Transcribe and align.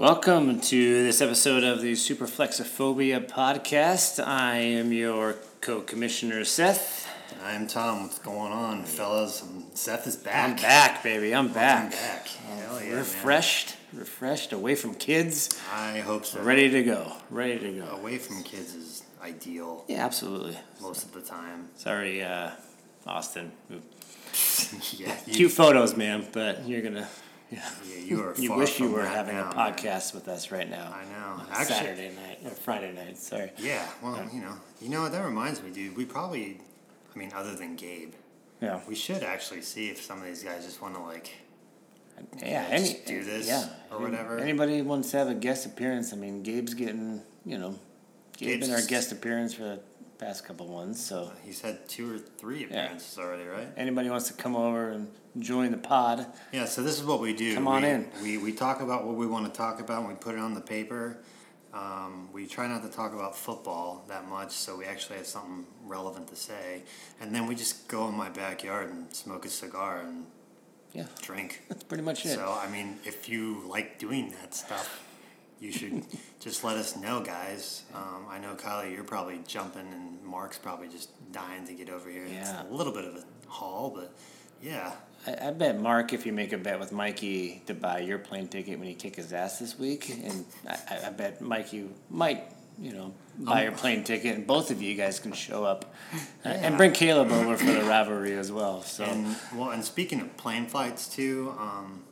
Welcome 0.00 0.60
to 0.62 1.04
this 1.04 1.20
episode 1.20 1.62
of 1.62 1.82
the 1.82 1.92
Superflexophobia 1.92 3.28
podcast. 3.28 4.18
I 4.26 4.56
am 4.56 4.94
your 4.94 5.36
co-commissioner 5.60 6.46
Seth. 6.46 7.06
I'm 7.44 7.66
Tom. 7.66 8.04
What's 8.04 8.18
going 8.18 8.50
on, 8.50 8.84
fellas? 8.84 9.44
Seth 9.74 10.06
is 10.06 10.16
back. 10.16 10.48
I'm 10.48 10.56
back, 10.56 11.02
baby. 11.02 11.34
I'm 11.34 11.48
back. 11.48 11.84
I'm 11.84 11.90
back. 11.90 12.28
Hell 12.28 12.82
yeah, 12.82 12.94
refreshed, 12.94 13.76
refreshed, 13.92 14.54
away 14.54 14.74
from 14.74 14.94
kids. 14.94 15.60
I 15.70 15.98
hope 15.98 16.24
so. 16.24 16.40
ready 16.42 16.70
to 16.70 16.82
go, 16.82 17.12
ready 17.28 17.58
to 17.58 17.70
go. 17.70 17.84
Away 17.98 18.16
from 18.16 18.42
kids 18.42 18.74
is 18.74 19.02
ideal 19.22 19.84
Yeah, 19.86 20.06
absolutely. 20.06 20.56
most 20.80 21.04
of 21.04 21.12
the 21.12 21.20
time. 21.20 21.68
Sorry, 21.76 22.22
uh, 22.22 22.52
Austin. 23.06 23.52
yeah, 24.96 25.14
Cute 25.30 25.52
photos, 25.52 25.94
man, 25.94 26.26
but 26.32 26.66
you're 26.66 26.80
gonna. 26.80 27.06
Yeah. 27.50 27.68
yeah, 27.84 27.96
you 28.04 28.22
are. 28.22 28.34
You 28.36 28.54
wish 28.54 28.78
you 28.78 28.90
were 28.90 29.04
having 29.04 29.34
now, 29.34 29.50
a 29.50 29.54
man. 29.54 29.74
podcast 29.74 30.14
with 30.14 30.28
us 30.28 30.50
right 30.52 30.68
now. 30.70 30.94
I 30.94 31.04
know. 31.04 31.42
Actually- 31.50 31.74
Saturday 31.74 32.12
night 32.14 32.38
or 32.44 32.50
Friday 32.50 32.92
night. 32.92 33.18
Sorry. 33.18 33.50
Yeah, 33.58 33.86
well, 34.02 34.24
you 34.32 34.40
know, 34.40 34.54
you 34.80 34.88
know 34.88 35.02
what 35.02 35.12
that 35.12 35.24
reminds 35.24 35.62
me, 35.62 35.70
dude. 35.70 35.96
We 35.96 36.04
probably, 36.04 36.58
I 37.14 37.18
mean, 37.18 37.32
other 37.34 37.54
than 37.56 37.74
Gabe, 37.76 38.12
Yeah. 38.60 38.80
we 38.86 38.94
should 38.94 39.22
actually 39.24 39.62
see 39.62 39.88
if 39.90 40.00
some 40.02 40.18
of 40.18 40.24
these 40.26 40.44
guys 40.44 40.64
just 40.64 40.80
want 40.80 40.94
to 40.94 41.00
like. 41.00 41.32
Yeah, 42.38 42.76
just 42.76 42.96
any, 42.96 43.04
do 43.06 43.24
this 43.24 43.48
yeah, 43.48 43.66
or 43.90 43.98
whatever. 43.98 44.38
Anybody 44.38 44.82
wants 44.82 45.10
to 45.12 45.16
have 45.18 45.28
a 45.28 45.34
guest 45.34 45.64
appearance? 45.66 46.12
I 46.12 46.16
mean, 46.16 46.42
Gabe's 46.42 46.74
getting, 46.74 47.22
you 47.46 47.56
know, 47.58 47.78
Gabe's 48.36 48.66
been 48.68 48.76
our 48.76 48.82
guest 48.86 49.10
appearance 49.10 49.54
for 49.54 49.62
the 49.62 49.80
past 50.20 50.44
couple 50.44 50.68
ones. 50.68 51.04
So 51.04 51.32
He's 51.44 51.60
had 51.60 51.88
two 51.88 52.14
or 52.14 52.18
three 52.18 52.64
appearances 52.64 53.18
already, 53.18 53.44
right? 53.44 53.68
anybody 53.76 54.10
wants 54.10 54.28
to 54.28 54.34
come 54.34 54.54
over 54.54 54.90
and 54.90 55.08
join 55.38 55.70
the 55.70 55.78
pod, 55.78 56.26
Yeah, 56.52 56.66
so 56.66 56.82
this 56.82 56.98
is 56.98 57.04
what 57.04 57.20
we 57.20 57.32
do. 57.32 57.54
Come 57.54 57.68
on 57.68 57.82
we, 57.82 57.88
in. 57.88 58.10
We, 58.22 58.38
we 58.38 58.52
talk 58.52 58.80
about 58.80 59.06
what 59.06 59.16
we 59.16 59.26
want 59.26 59.52
to 59.52 59.56
talk 59.56 59.80
about 59.80 60.00
and 60.00 60.08
we 60.08 60.14
put 60.14 60.34
it 60.34 60.40
on 60.40 60.54
the 60.54 60.60
paper. 60.60 61.18
Um, 61.72 62.28
we 62.32 62.46
try 62.46 62.66
not 62.66 62.82
to 62.82 62.88
talk 62.88 63.14
about 63.14 63.36
football 63.36 64.04
that 64.08 64.28
much, 64.28 64.50
so 64.50 64.76
we 64.76 64.84
actually 64.86 65.18
have 65.18 65.26
something 65.26 65.64
relevant 65.84 66.26
to 66.28 66.36
say. 66.36 66.82
And 67.20 67.32
then 67.34 67.46
we 67.46 67.54
just 67.54 67.86
go 67.86 68.08
in 68.08 68.14
my 68.16 68.28
backyard 68.28 68.90
and 68.90 69.14
smoke 69.14 69.46
a 69.46 69.48
cigar 69.48 70.00
and 70.00 70.26
yeah, 70.92 71.06
drink. 71.22 71.62
that's 71.68 71.84
pretty 71.84 72.02
much 72.02 72.26
it. 72.26 72.30
So, 72.30 72.58
I 72.60 72.68
mean, 72.68 72.98
if 73.04 73.28
you 73.28 73.62
like 73.68 73.98
doing 74.00 74.34
that 74.40 74.54
stuff, 74.54 75.06
you 75.60 75.70
should 75.72 76.02
just 76.40 76.64
let 76.64 76.76
us 76.76 76.96
know, 76.96 77.20
guys. 77.20 77.82
Um, 77.94 78.24
I 78.28 78.38
know, 78.38 78.54
Kylie, 78.54 78.94
you're 78.94 79.04
probably 79.04 79.40
jumping, 79.46 79.86
and 79.92 80.22
Mark's 80.24 80.58
probably 80.58 80.88
just 80.88 81.10
dying 81.32 81.66
to 81.66 81.74
get 81.74 81.90
over 81.90 82.08
here. 82.10 82.24
Yeah. 82.26 82.40
It's 82.40 82.70
a 82.70 82.74
little 82.74 82.92
bit 82.92 83.04
of 83.04 83.14
a 83.16 83.24
haul, 83.46 83.92
but 83.94 84.12
yeah. 84.62 84.92
I, 85.26 85.48
I 85.48 85.50
bet 85.50 85.78
Mark, 85.78 86.12
if 86.14 86.24
you 86.24 86.32
make 86.32 86.52
a 86.54 86.58
bet 86.58 86.80
with 86.80 86.92
Mikey 86.92 87.62
to 87.66 87.74
buy 87.74 87.98
your 88.00 88.18
plane 88.18 88.48
ticket 88.48 88.78
when 88.78 88.88
you 88.88 88.94
kick 88.94 89.16
his 89.16 89.32
ass 89.32 89.58
this 89.58 89.78
week, 89.78 90.08
and 90.10 90.44
I, 90.66 91.06
I- 91.06 91.10
bet 91.10 91.42
Mikey 91.42 91.88
might, 92.08 92.44
you 92.78 92.92
know, 92.92 93.12
buy 93.38 93.64
your 93.64 93.72
plane 93.72 94.02
ticket, 94.02 94.36
and 94.36 94.46
both 94.46 94.70
of 94.70 94.80
you 94.80 94.94
guys 94.94 95.18
can 95.20 95.32
show 95.32 95.64
up 95.64 95.94
uh, 96.44 96.48
and 96.48 96.78
bring 96.78 96.92
Caleb 96.92 97.30
over 97.30 97.56
for 97.58 97.70
the 97.70 97.82
rivalry 97.82 98.32
as 98.32 98.50
well. 98.50 98.80
So 98.82 99.04
And 99.04 99.36
well, 99.54 99.70
and 99.70 99.84
speaking 99.84 100.20
of 100.22 100.34
plane 100.38 100.66
flights 100.66 101.06
too, 101.06 101.54
um, 101.58 102.02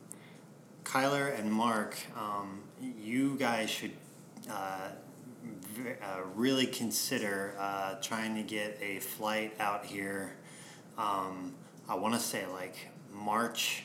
Kyler 0.89 1.37
and 1.37 1.51
Mark, 1.51 1.95
um, 2.17 2.61
you 2.81 3.35
guys 3.37 3.69
should 3.69 3.91
uh, 4.49 4.89
v- 5.43 5.91
uh, 6.01 6.21
really 6.33 6.65
consider 6.65 7.53
uh, 7.59 7.93
trying 8.01 8.33
to 8.33 8.41
get 8.41 8.75
a 8.81 8.97
flight 8.97 9.53
out 9.59 9.85
here. 9.85 10.33
Um, 10.97 11.53
I 11.87 11.93
want 11.93 12.15
to 12.15 12.19
say 12.19 12.47
like 12.47 12.89
March 13.13 13.83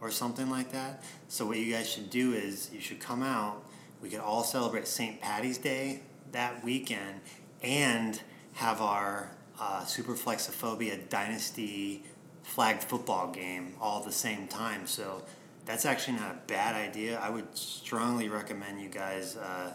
or 0.00 0.12
something 0.12 0.48
like 0.48 0.70
that. 0.70 1.02
So 1.26 1.44
what 1.44 1.58
you 1.58 1.72
guys 1.72 1.90
should 1.90 2.08
do 2.08 2.34
is 2.34 2.70
you 2.72 2.80
should 2.80 3.00
come 3.00 3.24
out. 3.24 3.64
We 4.00 4.08
could 4.08 4.20
all 4.20 4.44
celebrate 4.44 4.86
St. 4.86 5.20
Patty's 5.20 5.58
Day 5.58 6.02
that 6.30 6.62
weekend 6.62 7.20
and 7.62 8.20
have 8.52 8.80
our 8.80 9.32
uh, 9.58 9.80
Superflexophobia 9.80 11.08
Dynasty 11.08 12.04
flag 12.44 12.78
football 12.78 13.32
game 13.32 13.74
all 13.80 13.98
at 13.98 14.06
the 14.06 14.12
same 14.12 14.46
time. 14.46 14.86
So 14.86 15.24
that's 15.66 15.86
actually 15.86 16.18
not 16.18 16.30
a 16.30 16.38
bad 16.46 16.74
idea. 16.74 17.18
I 17.18 17.30
would 17.30 17.56
strongly 17.56 18.28
recommend 18.28 18.80
you 18.80 18.88
guys, 18.88 19.36
uh, 19.36 19.72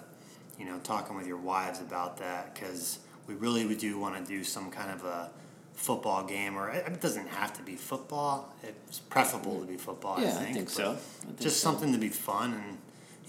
you 0.58 0.66
know, 0.66 0.80
talking 0.84 1.16
with 1.16 1.28
your 1.28 1.38
wives 1.38 1.80
about 1.80 2.18
that 2.18 2.54
because 2.54 3.00
we 3.28 3.34
really 3.36 3.66
would 3.66 3.78
do 3.80 3.98
want 4.00 4.16
to 4.24 4.32
do 4.32 4.44
some 4.44 4.70
kind 4.72 4.92
of 4.92 5.04
a 5.04 5.30
football 5.74 6.24
game, 6.26 6.58
or 6.58 6.70
it 6.70 7.02
doesn't 7.02 7.28
have 7.28 7.54
to 7.54 7.64
be 7.64 7.76
football. 7.76 8.54
It's 8.64 9.00
preferable 9.00 9.62
to 9.62 9.66
be 9.66 9.78
football. 9.78 10.20
Yeah, 10.20 10.28
I 10.28 10.30
I 10.30 10.44
think, 10.44 10.56
think 10.56 10.70
so. 10.70 10.92
I 10.92 10.96
think 11.26 11.40
just 11.40 11.62
so. 11.62 11.70
something 11.70 11.92
to 11.94 12.00
be 12.00 12.10
fun 12.10 12.54
and. 12.54 12.78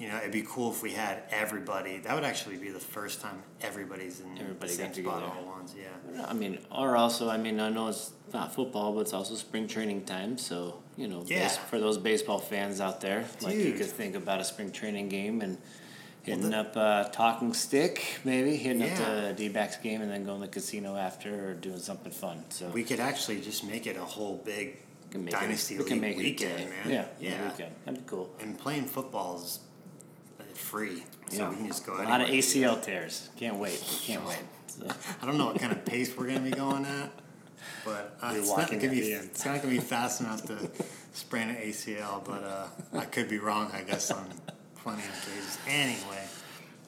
You 0.01 0.09
know, 0.09 0.17
it'd 0.17 0.33
be 0.33 0.43
cool 0.49 0.71
if 0.73 0.83
we 0.83 0.93
had 0.93 1.25
everybody. 1.31 1.99
That 1.99 2.15
would 2.15 2.25
actually 2.25 2.57
be 2.57 2.71
the 2.71 2.81
first 2.81 3.21
time 3.21 3.43
everybody's 3.61 4.21
in 4.21 4.33
Everybody 4.39 4.69
the 4.73 4.77
same 4.79 4.87
spot 4.87 4.95
together. 4.95 5.11
all 5.27 5.39
at 5.39 5.47
once. 5.47 5.75
Yeah. 5.79 6.25
I 6.27 6.33
mean, 6.33 6.59
or 6.75 6.97
also, 6.97 7.29
I 7.29 7.37
mean, 7.37 7.61
I 7.61 7.69
know 7.69 7.89
it's 7.89 8.13
not 8.33 8.55
football, 8.55 8.95
but 8.95 9.01
it's 9.01 9.13
also 9.13 9.35
spring 9.35 9.69
training 9.69 10.05
time. 10.07 10.39
So, 10.39 10.83
you 10.97 11.07
know, 11.07 11.23
Yeah. 11.27 11.43
base- 11.49 11.59
for 11.59 11.79
those 11.79 11.99
baseball 11.99 12.39
fans 12.39 12.81
out 12.81 13.03
there, 13.03 13.27
like 13.43 13.57
you 13.57 13.73
could 13.75 13.87
think 13.91 14.15
about 14.15 14.41
a 14.41 14.45
spring 14.45 14.73
training 14.73 15.11
game 15.11 15.43
and 15.43 15.59
hitting 16.23 16.49
the- 16.49 16.57
up 16.61 16.77
a 16.77 17.11
talking 17.13 17.53
stick, 17.53 18.21
maybe 18.25 18.57
hitting 18.57 18.81
Yeah. 18.81 18.95
up 18.95 18.99
the 19.27 19.35
D 19.37 19.49
backs 19.51 19.77
game 19.77 20.01
and 20.01 20.11
then 20.11 20.25
going 20.25 20.41
to 20.41 20.47
the 20.47 20.53
casino 20.53 20.97
after 20.97 21.51
or 21.51 21.53
doing 21.55 21.79
something 21.79 22.13
fun. 22.13 22.45
So, 22.49 22.71
We 22.71 22.85
could 22.85 23.01
actually 23.01 23.43
just 23.43 23.65
make 23.65 23.87
it 23.87 23.99
a 23.99 24.05
whole 24.05 24.37
big 24.47 24.79
dynasty 25.29 25.75
it, 25.75 25.83
we 25.83 25.85
can 25.85 26.01
make 26.01 26.17
it 26.17 26.21
a 26.21 26.23
weekend, 26.23 26.57
day. 26.59 26.65
man. 26.85 26.91
Yeah, 26.91 27.05
yeah. 27.21 27.51
weekend. 27.51 27.75
That'd 27.85 28.07
be 28.07 28.09
cool. 28.09 28.31
And 28.41 28.59
playing 28.59 28.87
football 28.87 29.37
is 29.43 29.59
free, 30.61 31.03
so 31.31 31.37
Yeah. 31.39 31.51
we 31.51 31.57
can 31.57 31.67
just 31.69 31.85
go. 31.87 31.95
A 31.95 32.05
lot 32.05 32.21
of. 32.21 32.29
ACL 32.29 32.77
tears. 32.81 33.31
Can't 33.37 33.57
wait. 33.57 33.83
Can't 34.05 34.25
wait. 34.27 34.39
So, 34.69 34.87
I 35.21 35.27
don't 35.27 35.37
know 35.39 35.47
what 35.47 35.59
kind 35.59 35.73
of 35.73 35.85
pace 35.85 36.17
we're 36.17 36.27
gonna 36.29 36.41
be 36.41 36.51
going 36.51 36.85
at, 36.85 37.11
but 37.85 38.17
uh, 38.23 38.35
it's 38.37 38.49
not 38.49 38.71
gonna 38.71 38.89
be. 38.89 39.13
It's 39.13 39.45
not 39.45 39.61
gonna 39.63 39.75
be 39.75 39.81
fast 39.81 40.21
enough 40.21 40.45
to 40.47 40.71
sprain 41.13 41.49
an 41.51 41.57
ACL, 41.57 42.25
but 42.25 42.45
uh, 42.45 42.67
I 42.99 43.05
could 43.07 43.29
be 43.29 43.39
wrong. 43.39 43.71
I 43.73 43.83
guess 43.83 44.11
on 44.11 44.29
plenty 44.77 45.03
of 45.03 45.13
cases. 45.27 45.59
Anyway, 45.69 46.25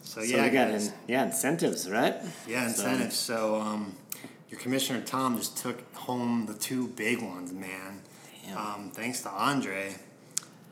so, 0.03 0.21
so 0.21 0.27
yeah, 0.27 0.49
got 0.49 0.71
in, 0.71 0.93
yeah 1.09 1.25
incentives, 1.25 1.91
right? 1.91 2.15
Yeah, 2.47 2.67
incentives. 2.67 3.17
So, 3.17 3.57
um, 3.61 3.97
your 4.51 4.61
commissioner 4.61 5.01
Tom 5.01 5.37
just 5.39 5.57
took 5.57 5.93
home 5.95 6.47
the 6.47 6.55
two 6.55 6.89
big 6.89 7.21
ones, 7.23 7.53
man. 7.53 8.03
Um, 8.57 8.91
thanks 8.93 9.23
to 9.23 9.31
Andre, 9.31 9.95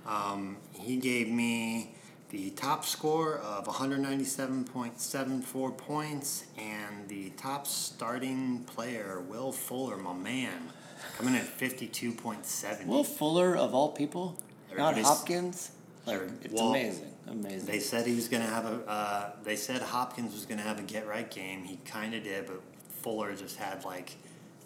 um, 0.07 0.59
he 0.75 0.97
gave 0.97 1.29
me 1.31 1.95
the 2.31 2.51
top 2.51 2.85
score 2.85 3.39
of 3.39 3.67
197.74 3.67 5.77
points 5.77 6.45
and 6.57 7.09
the 7.09 7.31
top 7.31 7.67
starting 7.67 8.63
player, 8.65 9.21
Will 9.29 9.51
Fuller, 9.51 9.97
my 9.97 10.15
man, 10.15 10.71
coming 11.17 11.35
in 11.35 11.41
at 11.41 11.59
52.70. 11.59 12.87
Will 12.87 13.03
Fuller 13.03 13.57
of 13.57 13.75
all 13.75 13.91
people, 13.91 14.39
not 14.77 14.97
Hopkins. 14.99 15.73
Like 16.07 16.21
it's 16.43 16.55
well, 16.55 16.71
amazing, 16.71 17.13
amazing. 17.27 17.67
They 17.67 17.81
said 17.81 18.07
he 18.07 18.15
was 18.15 18.29
going 18.29 18.45
to 18.45 18.49
have 18.49 18.65
a. 18.65 18.89
Uh, 18.89 19.33
they 19.45 19.57
said 19.57 19.83
Hopkins 19.83 20.33
was 20.33 20.47
going 20.47 20.57
to 20.59 20.65
have 20.65 20.79
a 20.79 20.83
get 20.83 21.07
right 21.07 21.31
game. 21.31 21.65
He 21.65 21.77
kind 21.85 22.15
of 22.15 22.25
did, 22.25 22.47
but 22.47 22.63
Fuller 23.03 23.35
just 23.35 23.57
had 23.57 23.85
like 23.85 24.17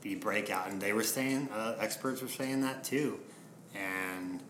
the 0.03 0.15
breakout, 0.17 0.69
and 0.69 0.81
they 0.81 0.93
were 0.93 1.03
saying 1.03 1.49
uh, 1.53 1.75
experts 1.81 2.23
were 2.23 2.29
saying 2.29 2.61
that 2.61 2.85
too, 2.85 3.19
and 3.75 4.41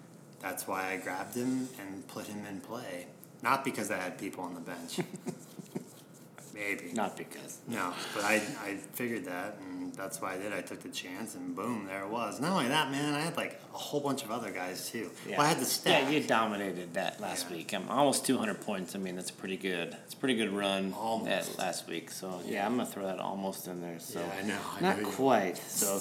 that's 0.45 0.69
why 0.69 0.93
I 0.93 0.99
grabbed 0.99 1.35
him 1.35 1.71
and 1.81 2.07
put 2.07 2.27
him 2.27 2.45
in 2.47 2.61
play. 2.61 3.07
Not 3.43 3.65
because 3.65 3.91
I 3.91 3.97
had 3.97 4.19
people 4.19 4.45
on 4.45 4.53
the 4.53 4.61
bench. 4.61 4.99
Maybe. 6.55 6.93
not 6.93 7.17
because. 7.17 7.59
No, 7.67 7.93
but 8.15 8.25
I, 8.25 8.35
I 8.63 8.77
figured 8.93 9.25
that, 9.25 9.57
and 9.67 9.84
that's 9.97 10.21
why 10.21 10.35
I 10.35 10.39
did. 10.39 10.53
I 10.53 10.61
took 10.61 10.81
the 10.83 10.89
chance, 10.89 11.35
and 11.35 11.55
boom, 11.55 11.87
there 11.87 12.03
it 12.03 12.09
was. 12.11 12.41
Not 12.41 12.53
only 12.53 12.69
that, 12.69 12.91
man, 12.91 13.15
I 13.15 13.21
had 13.21 13.37
like 13.37 13.61
a 13.73 13.77
whole 13.77 14.01
bunch 14.01 14.23
of 14.25 14.31
other 14.31 14.51
guys 14.51 14.91
too. 14.91 15.11
Yeah. 15.29 15.39
Well, 15.39 15.47
I 15.47 15.49
had 15.51 15.59
the 15.61 15.65
stack. 15.65 16.05
Yeah, 16.05 16.11
you 16.11 16.21
dominated 16.23 16.95
that 16.95 17.21
last 17.21 17.47
Yeah. 17.51 17.57
week. 17.57 17.73
I'm 17.75 17.89
almost 17.89 18.25
200 18.27 18.61
points. 18.61 18.95
I 18.95 18.99
mean, 18.99 19.17
that's 19.17 19.31
pretty 19.31 19.57
good. 19.57 19.97
It's 20.05 20.15
a 20.15 20.17
pretty 20.17 20.35
good 20.37 20.51
run 20.53 20.93
Almost. 20.99 21.31
at 21.53 21.59
last 21.59 21.89
week. 21.89 22.11
So 22.11 22.41
yeah, 22.47 22.67
I'm 22.67 22.73
gonna 22.77 22.87
throw 22.87 23.07
that 23.07 23.19
almost 23.21 23.67
in 23.69 23.81
there. 23.81 23.99
So 23.99 24.21
Yeah, 24.21 24.27
I 24.43 24.47
know, 24.47 24.59
I 24.77 24.81
not 24.81 25.01
know 25.03 25.09
quite. 25.11 25.59
So 25.69 26.01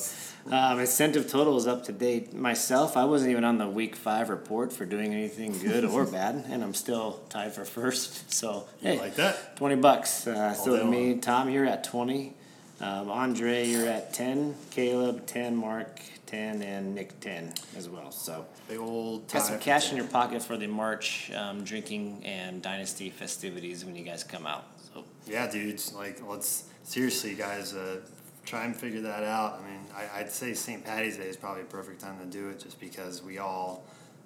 um, 0.51 0.79
incentive 0.79 1.29
total 1.29 1.55
is 1.57 1.67
up 1.67 1.85
to 1.85 1.91
date. 1.93 2.33
Myself, 2.33 2.97
I 2.97 3.05
wasn't 3.05 3.31
even 3.31 3.43
on 3.45 3.57
the 3.57 3.67
week 3.67 3.95
five 3.95 4.29
report 4.29 4.73
for 4.73 4.85
doing 4.85 5.13
anything 5.13 5.57
good 5.59 5.85
or 5.85 6.05
bad, 6.19 6.45
and 6.49 6.63
I'm 6.63 6.73
still 6.73 7.21
tied 7.29 7.53
for 7.53 7.63
first. 7.65 8.31
So 8.33 8.65
You 8.81 8.89
hey, 8.89 8.99
like 8.99 9.15
that? 9.15 9.55
20 9.55 9.75
bucks. 9.75 10.27
Uh, 10.27 10.53
day 10.65 10.83
me. 10.83 11.15
Tom, 11.19 11.49
you're 11.49 11.65
at 11.65 11.83
20. 11.85 12.35
Um, 12.81 13.09
Andre, 13.09 13.65
you're 13.65 13.87
at 13.87 14.13
10. 14.13 14.55
Caleb, 14.71 15.25
10. 15.25 15.55
Mark, 15.55 16.01
10. 16.25 16.61
And 16.61 16.95
Nick, 16.95 17.19
10 17.19 17.53
as 17.77 17.87
well. 17.87 18.11
So 18.11 18.45
Big 18.67 18.79
old. 18.79 19.27
got 19.31 19.43
some 19.43 19.59
cash 19.59 19.91
in 19.91 19.97
your 19.97 20.07
pocket 20.07 20.41
for 20.41 20.57
the 20.57 20.67
March 20.67 21.31
um, 21.35 21.63
drinking 21.63 22.21
and 22.25 22.61
Dynasty 22.61 23.09
festivities 23.09 23.85
when 23.85 23.95
you 23.95 24.03
guys 24.03 24.23
come 24.23 24.45
out. 24.45 24.65
So 24.93 25.03
Yeah, 25.27 25.49
dudes. 25.49 25.93
Like, 25.93 26.21
let's 26.27 26.65
seriously, 26.83 27.35
guys. 27.35 27.73
Uh, 27.73 28.01
try 28.45 28.65
and 28.65 28.75
figure 28.75 29.01
that 29.01 29.23
out. 29.23 29.61
I 29.61 29.69
mean, 29.69 29.79
I, 29.95 30.19
I'd 30.19 30.31
say 30.31 30.53
St. 30.53 30.83
Patty's 30.83 31.17
Day 31.17 31.27
is 31.29 31.37
probably 31.37 31.61
a 31.61 31.65
perfect 31.65 32.01
time 32.01 32.19
to 32.19 32.25
do 32.25 32.49
it, 32.49 32.59
just 32.59 32.79
because 32.79 33.23
we 33.23 33.37
all 33.37 33.85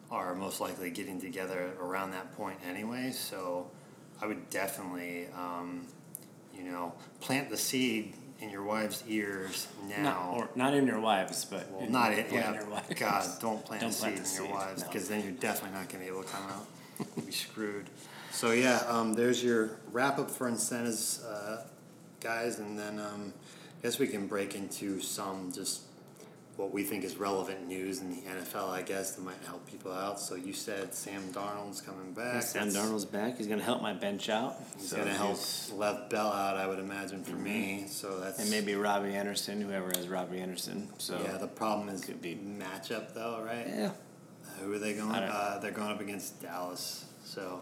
are 0.10 0.34
most 0.34 0.62
likely 0.62 0.90
getting 0.90 1.20
together 1.20 1.74
around 1.82 2.12
that 2.12 2.36
point 2.36 2.58
anyway. 2.68 3.12
So 3.12 3.70
I 4.22 4.26
would 4.26 4.50
definitely, 4.50 5.28
um, 5.36 5.86
you 6.56 6.64
know, 6.64 6.94
plant 7.20 7.50
the 7.50 7.58
seed 7.58 8.14
in 8.40 8.50
your 8.50 8.64
wife's 8.64 9.04
ears 9.08 9.68
now. 9.88 10.04
Not, 10.04 10.34
or 10.38 10.50
not 10.56 10.74
in 10.74 10.86
your 10.88 11.00
wives, 11.00 11.46
but 11.46 11.70
well, 11.72 11.86
in, 11.86 11.92
not 11.92 12.12
it. 12.14 12.30
plant 12.30 12.56
Yeah. 12.56 12.62
your 12.62 12.70
wives. 12.70 12.94
God, 12.96 13.30
don't 13.42 13.66
plant 13.66 13.82
Don't 13.82 13.96
plant 13.96 14.26
seed 14.28 14.40
in 14.40 14.46
your 14.46 14.54
wives 14.56 14.82
no. 14.82 14.88
because 14.88 15.08
then 15.10 15.24
you're 15.24 15.32
definitely 15.34 15.78
not 15.78 15.90
going 15.90 16.06
to 16.06 16.12
be 16.12 16.16
able 16.16 16.24
to 16.24 16.30
come 16.30 16.44
out. 16.50 16.68
You'll 17.16 17.26
be 17.26 17.32
screwed. 17.32 17.90
So 18.32 18.52
yeah, 18.52 18.84
um, 18.88 19.14
there's 19.14 19.44
your 19.44 19.72
wrap 19.92 20.20
up 20.20 20.30
for 20.30 20.48
incentives, 20.48 21.24
uh, 21.24 21.64
guys, 22.20 22.60
and 22.60 22.78
then 22.78 23.00
um, 23.00 23.34
I 23.80 23.84
guess 23.84 23.98
we 24.00 24.08
can 24.08 24.28
break 24.28 24.56
into 24.56 25.00
some 25.02 25.52
just 25.52 25.82
what 26.58 26.74
we 26.74 26.84
think 26.84 27.04
is 27.04 27.16
relevant 27.18 27.68
news 27.68 28.02
in 28.02 28.10
the 28.10 28.22
NFL. 28.24 28.70
I 28.70 28.82
guess 28.82 29.12
that 29.14 29.22
might 29.24 29.42
help 29.46 29.66
people 29.68 29.92
out. 29.92 30.20
So 30.20 30.36
you 30.36 30.54
said 30.54 30.94
Sam 30.94 31.22
Darnold's 31.32 31.82
coming 31.82 32.14
back. 32.14 32.34
Yeah, 32.34 32.40
Sam 32.42 32.70
That's- 32.70 32.90
Darnold's 32.92 33.06
back. 33.06 33.38
He's 33.38 33.48
gonna 33.48 33.64
help 33.64 33.82
my 33.82 33.94
bench 33.94 34.28
out. 34.28 34.56
He's 34.78 34.90
So 34.90 34.98
gonna 34.98 35.14
help 35.14 35.30
he's- 35.38 35.72
Lev 35.72 36.10
Bell 36.10 36.28
out, 36.32 36.58
I 36.58 36.68
would 36.68 36.80
imagine, 36.80 37.24
for 37.24 37.36
me. 37.36 37.86
So 37.88 38.20
that's 38.20 38.40
And 38.40 38.50
maybe 38.50 38.74
Robbie 38.76 39.14
Anderson, 39.16 39.62
whoever 39.62 39.88
has 39.96 40.08
Robbie 40.08 40.40
Anderson. 40.40 40.90
So 40.98 41.20
yeah. 41.24 41.38
The 41.38 41.48
problem 41.48 41.90
is 41.90 42.02
Could 42.04 42.22
be. 42.22 42.36
matchup 42.36 43.14
though, 43.14 43.42
right? 43.46 43.68
yeah. 43.68 43.92
Who 44.60 44.74
are 44.74 44.80
they 44.80 44.94
going? 44.96 45.12
Uh, 45.12 45.60
they're 45.62 45.72
going 45.72 45.92
up 45.92 46.02
against 46.02 46.42
Dallas. 46.42 47.06
So 47.24 47.62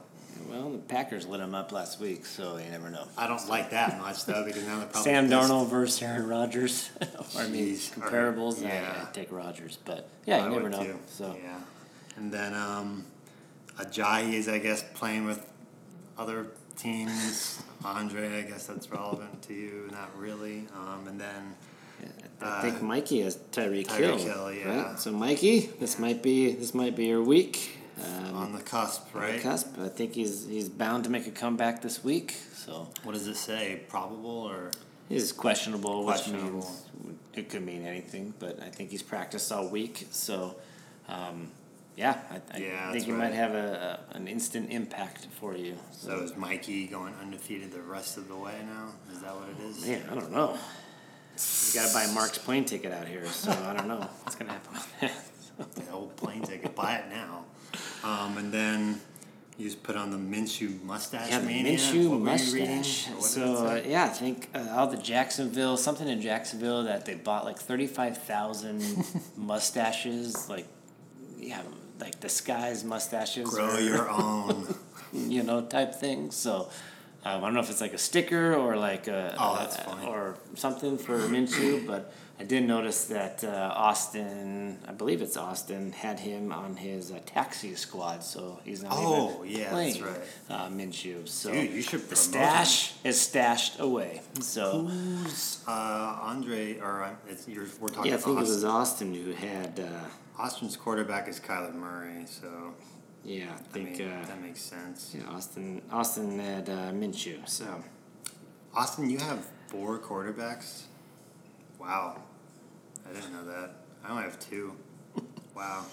Well, 0.50 0.70
the 0.72 0.78
Packers 0.80 1.26
lit 1.28 1.40
him 1.42 1.56
up 1.56 1.72
last 1.72 2.00
week, 2.00 2.26
so 2.26 2.58
you 2.58 2.70
never 2.70 2.90
know. 2.90 3.08
I 3.18 3.28
don't 3.28 3.48
like 3.50 3.72
that 3.72 4.00
much 4.00 4.26
though 4.26 4.44
because 4.46 4.64
now 4.66 4.78
they're 4.80 4.88
probably 4.88 5.12
Sam 5.12 5.30
pissed. 5.30 5.50
Darnold 5.52 5.70
versus 5.70 6.02
Aaron 6.02 6.28
Rodgers. 6.28 6.90
I 7.38 7.48
mean, 7.48 7.76
comparables. 7.76 8.64
I- 8.64 8.68
Yeah. 8.68 9.06
I'd 9.08 9.14
take 9.14 9.32
Rodgers, 9.32 9.78
but 9.86 10.08
yeah, 10.26 10.40
you 10.40 10.44
I 10.46 10.50
never 10.50 10.70
know. 10.70 10.84
too. 10.84 11.00
So 11.08 11.36
yeah, 11.42 11.58
and 12.18 12.32
then 12.32 12.54
um, 12.54 13.06
Ajayi 13.78 14.34
is 14.34 14.48
I 14.48 14.60
guess 14.60 14.84
playing 14.94 15.26
with 15.26 15.46
other 16.18 16.48
teams. 16.78 17.62
Andre, 17.86 18.40
I 18.40 18.42
guess 18.44 18.66
that's 18.68 18.90
relevant 18.92 19.42
to 19.44 19.54
you. 19.54 19.88
Not 19.92 20.10
really. 20.18 20.68
Um, 20.76 21.08
and 21.08 21.20
then 21.22 21.56
I 22.42 22.62
think 22.62 22.82
Mikey 22.82 23.22
has 23.22 23.38
Tyreek 23.52 23.90
Hill. 23.92 24.18
Tyreek 24.18 24.20
Hill. 24.24 24.54
Yeah. 24.54 24.84
Right? 24.90 25.00
So 25.00 25.12
Mikey, 25.12 25.70
this 25.80 25.98
might 26.00 26.22
be 26.24 26.54
this 26.54 26.74
might 26.74 26.96
be 26.96 27.06
your 27.08 27.22
week. 27.24 27.78
Um, 28.04 28.36
on 28.36 28.52
the 28.54 28.62
cusp, 28.62 29.14
right? 29.16 29.30
on 29.30 29.36
the 29.38 29.42
cusp. 29.42 29.80
I 29.80 29.88
think 29.88 30.14
he's 30.14 30.46
he's 30.48 30.68
bound 30.70 31.04
to 31.06 31.10
make 31.10 31.28
a 31.28 31.32
comeback 31.32 31.82
this 31.82 32.04
week. 32.04 32.36
So 32.54 32.90
What 33.04 33.14
does 33.14 33.28
it 33.28 33.36
say? 33.38 33.82
Probable 33.88 34.30
or 34.50 34.72
he's 35.08 35.32
questionable, 35.32 36.00
which 36.06 36.16
Questionable. 36.18 36.60
means 36.60 36.82
it 37.36 37.50
could 37.50 37.64
mean 37.66 37.86
anything. 37.86 38.34
But 38.40 38.62
I 38.62 38.70
think 38.70 38.90
he's 38.92 39.04
practiced 39.04 39.52
all 39.52 39.70
week. 39.70 40.08
So 40.12 40.56
um, 41.08 41.52
yeah, 41.96 42.18
I, 42.30 42.42
I 42.54 42.58
Yeah, 42.60 42.92
think 42.92 43.06
he 43.06 43.12
might 43.14 43.34
have 43.34 43.54
a, 43.56 44.00
a 44.12 44.18
an 44.18 44.28
instant 44.28 44.72
impact 44.72 45.28
for 45.40 45.56
you. 45.56 45.76
so 45.92 46.20
is 46.20 46.36
Mikey 46.36 46.88
going 46.88 47.14
undefeated 47.22 47.72
the 47.72 47.82
rest 47.82 48.18
of 48.18 48.28
the 48.28 48.36
way 48.36 48.56
now? 48.68 48.90
Is 49.14 49.22
that 49.22 49.34
what 49.34 49.48
it 49.50 49.60
is? 49.70 49.86
Man, 49.86 50.04
I 50.12 50.16
don't 50.16 50.32
know. 50.34 50.58
You 51.38 51.74
got 51.80 51.88
to 51.90 51.94
buy 51.94 52.08
Mark's 52.14 52.38
plane 52.38 52.64
ticket 52.66 52.92
out 52.94 53.08
here, 53.08 53.26
so 53.28 53.52
I 53.52 53.74
don't 53.74 53.88
know 53.88 54.00
what's 54.24 54.36
gonna 54.36 54.52
happen 54.54 54.74
with 54.74 55.00
that. 55.02 55.12
The 55.86 55.92
old 55.92 56.18
plane 56.18 56.42
ticket. 56.42 56.76
Buy 56.76 56.96
it 56.96 57.06
now. 57.10 57.46
Um, 58.06 58.38
and 58.38 58.52
then 58.54 59.02
you 59.58 59.66
just 59.66 59.82
put 59.84 59.96
on 59.96 60.12
the 60.12 60.18
Minshew 60.18 60.82
mustache 60.84 61.30
Yeah, 61.32 61.40
the 61.40 61.46
mania. 61.48 61.78
Minshew 61.78 62.10
What 62.10 62.20
were 62.22 62.36
you 62.38 62.54
reading? 62.54 62.78
mustache. 62.78 63.10
Or 63.10 63.14
what 63.16 63.22
did 63.22 63.24
it 63.24 63.58
So 63.58 63.68
uh, 63.68 63.82
yeah, 63.88 64.06
I 64.06 64.10
think 64.10 64.50
uh, 64.54 64.68
all 64.76 64.88
the 64.88 64.98
Jacksonville, 64.98 65.76
something 65.78 66.08
in 66.08 66.22
Jacksonville 66.22 66.84
that 66.84 67.06
they 67.06 67.16
bought 67.16 67.46
like 67.46 67.58
thirty-five 67.58 68.18
thousand 68.20 68.84
mustaches, 69.38 70.50
like 70.50 70.68
yeah, 71.40 71.62
like 72.00 72.20
disguised 72.20 72.86
mustaches, 72.86 73.50
grow 73.50 73.76
or, 73.76 73.80
your 73.80 74.10
own. 74.24 74.76
you 75.14 75.44
know, 75.44 75.62
type 75.62 75.96
thing. 75.96 76.32
So. 76.32 76.70
Um, 77.28 77.44
I 77.44 77.48
don't 77.48 77.56
know 77.56 77.60
if 77.62 77.72
it's 77.72 77.82
like 77.82 77.94
a 77.96 77.98
sticker 77.98 78.54
or 78.54 78.78
like 78.78 79.08
a, 79.08 79.34
Oh, 79.40 79.56
a- 79.56 80.06
or 80.08 80.36
something 80.54 80.96
for 81.00 81.18
Minshew, 81.18 81.88
but 81.88 82.14
I 82.38 82.44
did 82.44 82.66
notice 82.68 83.06
that 83.06 83.44
uh, 83.46 83.72
Austin, 83.76 84.78
I 84.86 84.92
believe 84.92 85.22
it's 85.22 85.38
Austin, 85.38 85.94
had 85.94 86.20
him 86.20 86.52
on 86.52 86.76
his 86.76 87.10
uh, 87.10 87.20
taxi 87.26 87.76
squad, 87.76 88.24
so 88.24 88.60
he's 88.66 88.84
not 88.84 88.92
Oh, 88.94 89.44
even 89.46 89.58
yeah, 89.62 89.70
playing 89.70 90.04
that's 90.04 90.20
right. 90.50 90.60
uh, 90.60 90.68
Minshew. 90.68 91.26
So 91.28 91.52
Dude, 91.54 91.72
you 91.72 91.82
should 91.82 92.10
the 92.10 92.16
stash 92.18 92.94
is 93.06 93.20
stashed 93.22 93.80
away. 93.80 94.22
So 94.42 94.82
Who's 94.86 95.64
uh, 95.66 96.20
Andre? 96.22 96.78
Or 96.80 97.04
uh, 97.04 97.16
it's, 97.30 97.48
you're, 97.48 97.68
we're 97.80 97.88
talking 97.88 98.12
yeah, 98.12 98.18
I 98.18 98.22
think 98.22 98.38
it 98.38 98.42
was 98.42 98.64
Austin 98.66 99.14
who 99.14 99.32
had. 99.32 99.80
Uh, 99.80 99.88
Austin's 100.38 100.76
quarterback 100.76 101.30
is 101.30 101.40
Kyler 101.40 101.74
Murray, 101.74 102.26
so 102.26 102.74
yeah, 103.24 103.46
I 103.52 103.54
I 103.54 103.58
think 103.72 103.98
mean, 104.00 104.10
uh, 104.10 104.26
that 104.28 104.42
makes 104.42 104.60
sense. 104.60 105.16
yeah, 105.18 105.26
Austin. 105.30 105.82
Austin 105.90 106.38
had 106.40 106.68
uh, 106.68 106.92
Minshew. 106.92 107.48
So 107.48 107.82
Austin, 108.74 109.10
you 109.10 109.20
have 109.20 109.48
four 109.70 109.98
quarterbacks. 110.00 110.82
Wow, 111.80 112.22
I 113.10 113.14
didn't 113.14 113.32
know 113.34 113.46
that. 113.46 113.72
I 114.04 114.12
only 114.12 114.24
have 114.24 114.40
two. 114.40 114.74
Wow, 115.56 115.86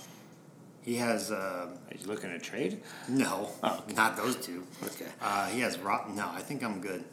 he 0.82 0.97
has 0.97 1.31
uh, 1.31 1.69
are 1.91 1.97
you 1.97 2.06
looking 2.06 2.31
to 2.31 2.38
trade? 2.38 2.82
no, 3.09 3.49
Oh. 3.62 3.82
not 3.94 4.17
those 4.17 4.37
two. 4.37 4.64
Okay. 4.85 5.06
Uh, 5.20 5.47
he 5.49 5.61
has 5.61 5.79
Ro- 5.79 6.06
no. 6.14 6.29
I 6.32 6.41
think 6.41 6.62
I'm 6.64 6.81
good. 6.81 7.05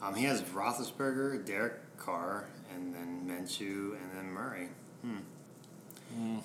Um, 0.00 0.14
he 0.14 0.24
has 0.24 0.42
Roethlisberger, 0.42 1.44
Derek 1.44 1.74
Carr, 1.98 2.46
and 2.74 2.94
then 2.94 3.26
Minshew, 3.28 3.92
and 4.00 4.10
then 4.16 4.30
Murray. 4.32 4.68
Hmm. 5.02 5.18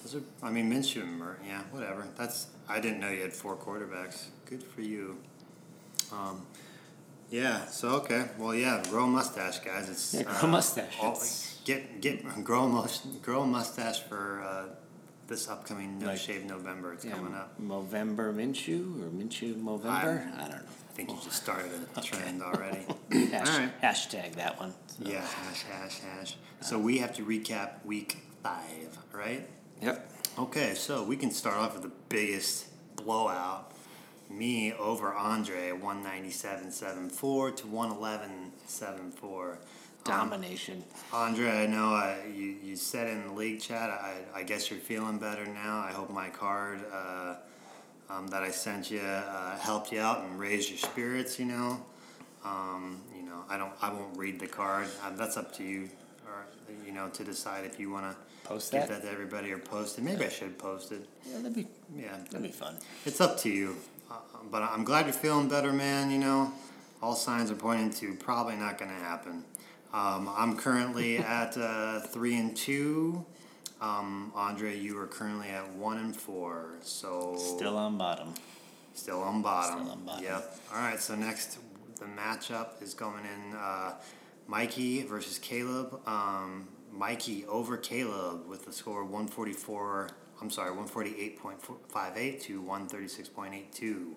Those 0.04 0.16
are, 0.16 0.22
I 0.46 0.52
mean, 0.52 0.70
Minshew 0.72 1.04
and 1.04 1.18
Murray. 1.18 1.38
Yeah, 1.48 1.62
whatever. 1.72 2.06
That's. 2.18 2.48
I 2.68 2.80
didn't 2.80 3.00
know 3.00 3.10
you 3.10 3.22
had 3.22 3.34
four 3.34 3.56
quarterbacks. 3.56 4.26
Good 4.46 4.62
for 4.64 4.82
you. 4.82 5.18
Um, 6.12 6.46
yeah. 7.30 7.66
So 7.68 7.90
okay. 8.02 8.26
Well, 8.38 8.54
yeah. 8.54 8.84
Grow 8.90 9.06
a 9.06 9.08
mustache, 9.08 9.60
guys. 9.60 9.90
It's 9.90 10.14
Yeah, 10.14 10.24
grow 10.24 10.40
a 10.42 10.48
mustache. 10.48 10.98
all- 11.02 11.12
It's- 11.14 11.53
get 11.66 12.02
get 12.02 12.44
grow 12.44 12.64
a 12.66 12.70
mus- 12.70 13.06
grow 13.22 13.44
a 13.44 13.48
mustache 13.48 14.00
for 14.02 14.42
uh, 14.42 14.66
this 15.28 15.48
upcoming 15.50 16.00
No 16.00 16.08
Like- 16.08 16.18
Shave 16.20 16.46
November. 16.46 16.94
It's 16.94 17.06
yeah, 17.06 17.14
coming 17.14 17.34
up. 17.34 17.60
Movember 17.62 18.34
Minshew 18.34 19.02
or 19.02 19.10
Minshew 19.10 19.56
Movember? 19.56 19.86
I, 20.36 20.42
don't 20.42 20.50
know. 20.50 20.56
I 20.56 20.94
think 20.96 21.10
you 21.10 21.18
just 21.24 21.42
started 21.42 21.72
a 21.96 22.02
trend 22.02 22.42
already. 22.44 22.86
Hash, 23.32 23.50
All 23.50 23.58
right. 23.60 23.82
Hashtag 23.82 24.36
that 24.36 24.60
one. 24.60 24.74
So. 24.88 25.10
Yeah, 25.10 25.22
hash, 25.22 25.64
hash, 25.64 26.00
hash. 26.00 26.36
So 26.62 26.78
we 26.78 27.00
have 27.00 27.14
to 27.16 27.26
recap 27.26 27.84
week 27.86 28.18
five, 28.44 28.98
right? 29.12 29.48
Yep. 29.82 30.12
Okay, 30.38 30.74
so 30.76 31.04
we 31.04 31.16
can 31.18 31.32
start 31.32 31.56
off 31.58 31.74
with 31.74 31.84
the 31.84 31.92
biggest 32.10 32.68
blowout. 32.96 33.72
Me 34.30 34.72
over 34.74 35.14
Andre, 35.14 35.72
197.74 35.72 37.56
to 37.58 37.64
111.74. 37.66 39.58
Domination. 40.04 40.84
Andre, 41.14 41.50
I 41.50 41.66
know 41.66 41.94
uh, 41.96 42.16
you, 42.34 42.56
you 42.64 42.76
said 42.76 43.08
in 43.08 43.26
the 43.28 43.34
league 43.34 43.62
chat, 43.62 43.90
I, 43.90 44.16
I 44.36 44.44
guess 44.44 44.70
you're 44.70 44.80
feeling 44.80 45.18
better 45.18 45.46
now. 45.46 45.80
I 45.80 45.92
hope 45.92 46.10
my 46.10 46.30
card 46.30 46.80
uh, 46.92 47.36
um, 48.10 48.28
that 48.28 48.44
I 48.44 48.52
sent 48.52 48.92
you 48.92 49.00
uh, 49.00 49.58
helped 49.60 49.92
you 49.92 50.00
out 50.02 50.22
and 50.24 50.38
raised 50.40 50.70
your 50.70 50.78
spirits, 50.80 51.40
you 51.40 51.46
know. 51.46 51.80
Um, 52.44 53.02
you 53.16 53.24
know, 53.24 53.44
I 53.50 53.58
don't, 53.58 53.72
I 53.82 53.92
won't 53.94 54.18
read 54.18 54.40
the 54.40 54.48
card. 54.48 54.88
Um, 55.06 55.16
that's 55.16 55.38
up 55.38 55.54
to 55.56 55.64
you, 55.64 55.90
or 56.28 56.46
you 56.86 56.92
know, 56.92 57.08
to 57.10 57.24
decide 57.24 57.64
if 57.66 57.80
you 57.80 57.90
want 57.90 58.12
to 58.12 58.18
Post 58.44 58.74
give 58.74 58.82
that? 58.82 59.02
that 59.02 59.02
to 59.04 59.10
everybody 59.12 59.54
or 59.54 59.58
post 59.58 59.98
it. 59.98 60.02
Maybe 60.02 60.26
I 60.26 60.30
should 60.30 60.58
post 60.60 60.92
it. 60.92 61.08
Yeah, 61.26 61.38
that'd 61.38 61.56
be 61.56 61.66
Yeah, 61.98 62.18
that'd 62.26 62.42
be 62.44 62.50
fun. 62.50 62.76
it's 63.06 63.22
up 63.22 63.38
to 63.40 63.50
you. 63.50 63.78
Uh, 64.12 64.16
but 64.52 64.62
I'm 64.64 64.84
glad 64.84 65.06
you're 65.06 65.14
feeling 65.14 65.48
better, 65.48 65.72
man. 65.72 66.12
You 66.12 66.18
know, 66.18 66.52
all 67.02 67.16
signs 67.16 67.50
are 67.52 67.56
pointing 67.56 67.92
to 68.02 68.14
probably 68.16 68.58
not 68.58 68.78
going 68.78 68.92
to 68.92 68.98
happen. 68.98 69.46
Um, 69.94 70.30
I'm 70.36 70.58
currently 70.58 71.18
at 71.20 71.56
uh, 71.58 72.00
three 72.02 72.36
and 72.36 72.56
two. 72.58 73.26
Um, 73.80 74.32
Andre, 74.34 74.78
you 74.78 74.98
are 74.98 75.08
currently 75.08 75.50
at 75.50 75.72
one 75.74 75.98
and 75.98 76.16
four. 76.16 76.76
So 76.82 77.36
Still 77.38 77.78
on 77.78 77.98
bottom. 77.98 78.34
Still 78.94 79.22
on 79.22 79.42
bottom. 79.42 79.80
Still 79.82 79.92
on 79.92 80.06
bottom. 80.06 80.24
Yep. 80.24 80.58
All 80.74 80.80
right. 80.80 81.00
So 81.00 81.16
next, 81.16 81.60
the 82.00 82.06
matchup 82.06 82.82
is 82.82 82.94
going 82.94 83.24
in 83.26 83.56
uh, 83.56 83.94
Mikey 84.48 85.04
versus 85.04 85.38
Caleb. 85.38 86.00
Um, 86.08 86.68
Mikey 86.92 87.46
over 87.46 87.78
Caleb 87.78 88.48
with 88.48 88.66
the 88.66 88.72
score 88.72 89.04
one 89.04 89.28
forty 89.28 89.54
four. 89.54 90.10
I'm 90.42 90.50
sorry, 90.50 90.72
one 90.76 90.88
forty 90.88 91.16
eight 91.20 91.40
point 91.40 91.60
five 91.90 92.18
eight 92.18 92.42
to 92.42 92.62
one 92.62 92.88
thirty 92.88 93.08
six 93.08 93.30
point 93.30 93.54
eight 93.54 93.72
two. 93.74 94.16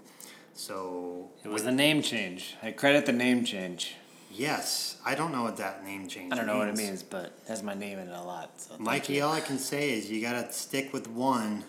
So 0.55 1.31
It 1.45 1.49
was 1.49 1.65
the 1.65 1.73
name 1.73 2.01
change. 2.03 2.55
I 2.63 2.71
credit 2.71 3.05
the 3.05 3.13
name 3.13 3.45
change. 3.45 3.95
Yes, 4.31 4.97
I 5.05 5.15
don't 5.15 5.33
know 5.33 5.43
what 5.43 5.57
that 5.59 5.85
name 5.85 6.09
change. 6.09 6.33
I 6.33 6.37
don't 6.37 6.47
know 6.47 6.59
what 6.59 6.69
it 6.69 6.77
means, 6.77 7.03
but 7.03 7.27
it 7.27 7.49
has 7.49 7.63
my 7.63 7.75
name 7.75 7.99
in 7.99 8.09
it 8.09 8.17
a 8.17 8.23
lot. 8.23 8.61
So 8.61 8.77
Mikey, 8.79 9.21
all 9.21 9.33
I 9.33 9.41
can 9.41 9.59
say 9.59 9.91
is 9.91 10.11
you 10.11 10.21
gotta 10.21 10.53
stick 10.53 10.93
with 10.93 11.09
one 11.09 11.65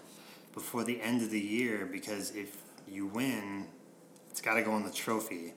before 0.53 0.83
the 0.83 1.01
end 1.01 1.21
of 1.21 1.29
the 1.29 1.39
year 1.39 1.87
because 1.91 2.31
if 2.35 2.57
you 2.87 3.05
win, 3.07 3.67
it's 4.31 4.41
gotta 4.41 4.61
go 4.61 4.71
on 4.71 4.83
the 4.83 4.91
trophy. 4.91 5.53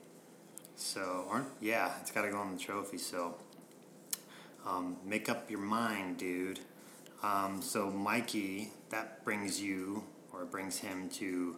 So, 0.75 1.25
or 1.29 1.45
yeah, 1.59 1.93
it's 2.01 2.11
gotta 2.11 2.31
go 2.31 2.37
on 2.37 2.55
the 2.55 2.59
trophy. 2.59 2.97
So, 2.97 3.35
um, 4.65 4.97
make 5.05 5.29
up 5.29 5.49
your 5.49 5.59
mind, 5.59 6.17
dude. 6.17 6.59
Um, 7.23 7.61
so, 7.61 7.89
Mikey, 7.91 8.71
that 8.89 9.23
brings 9.23 9.61
you 9.61 10.03
or 10.33 10.45
brings 10.45 10.79
him 10.79 11.09
to 11.09 11.55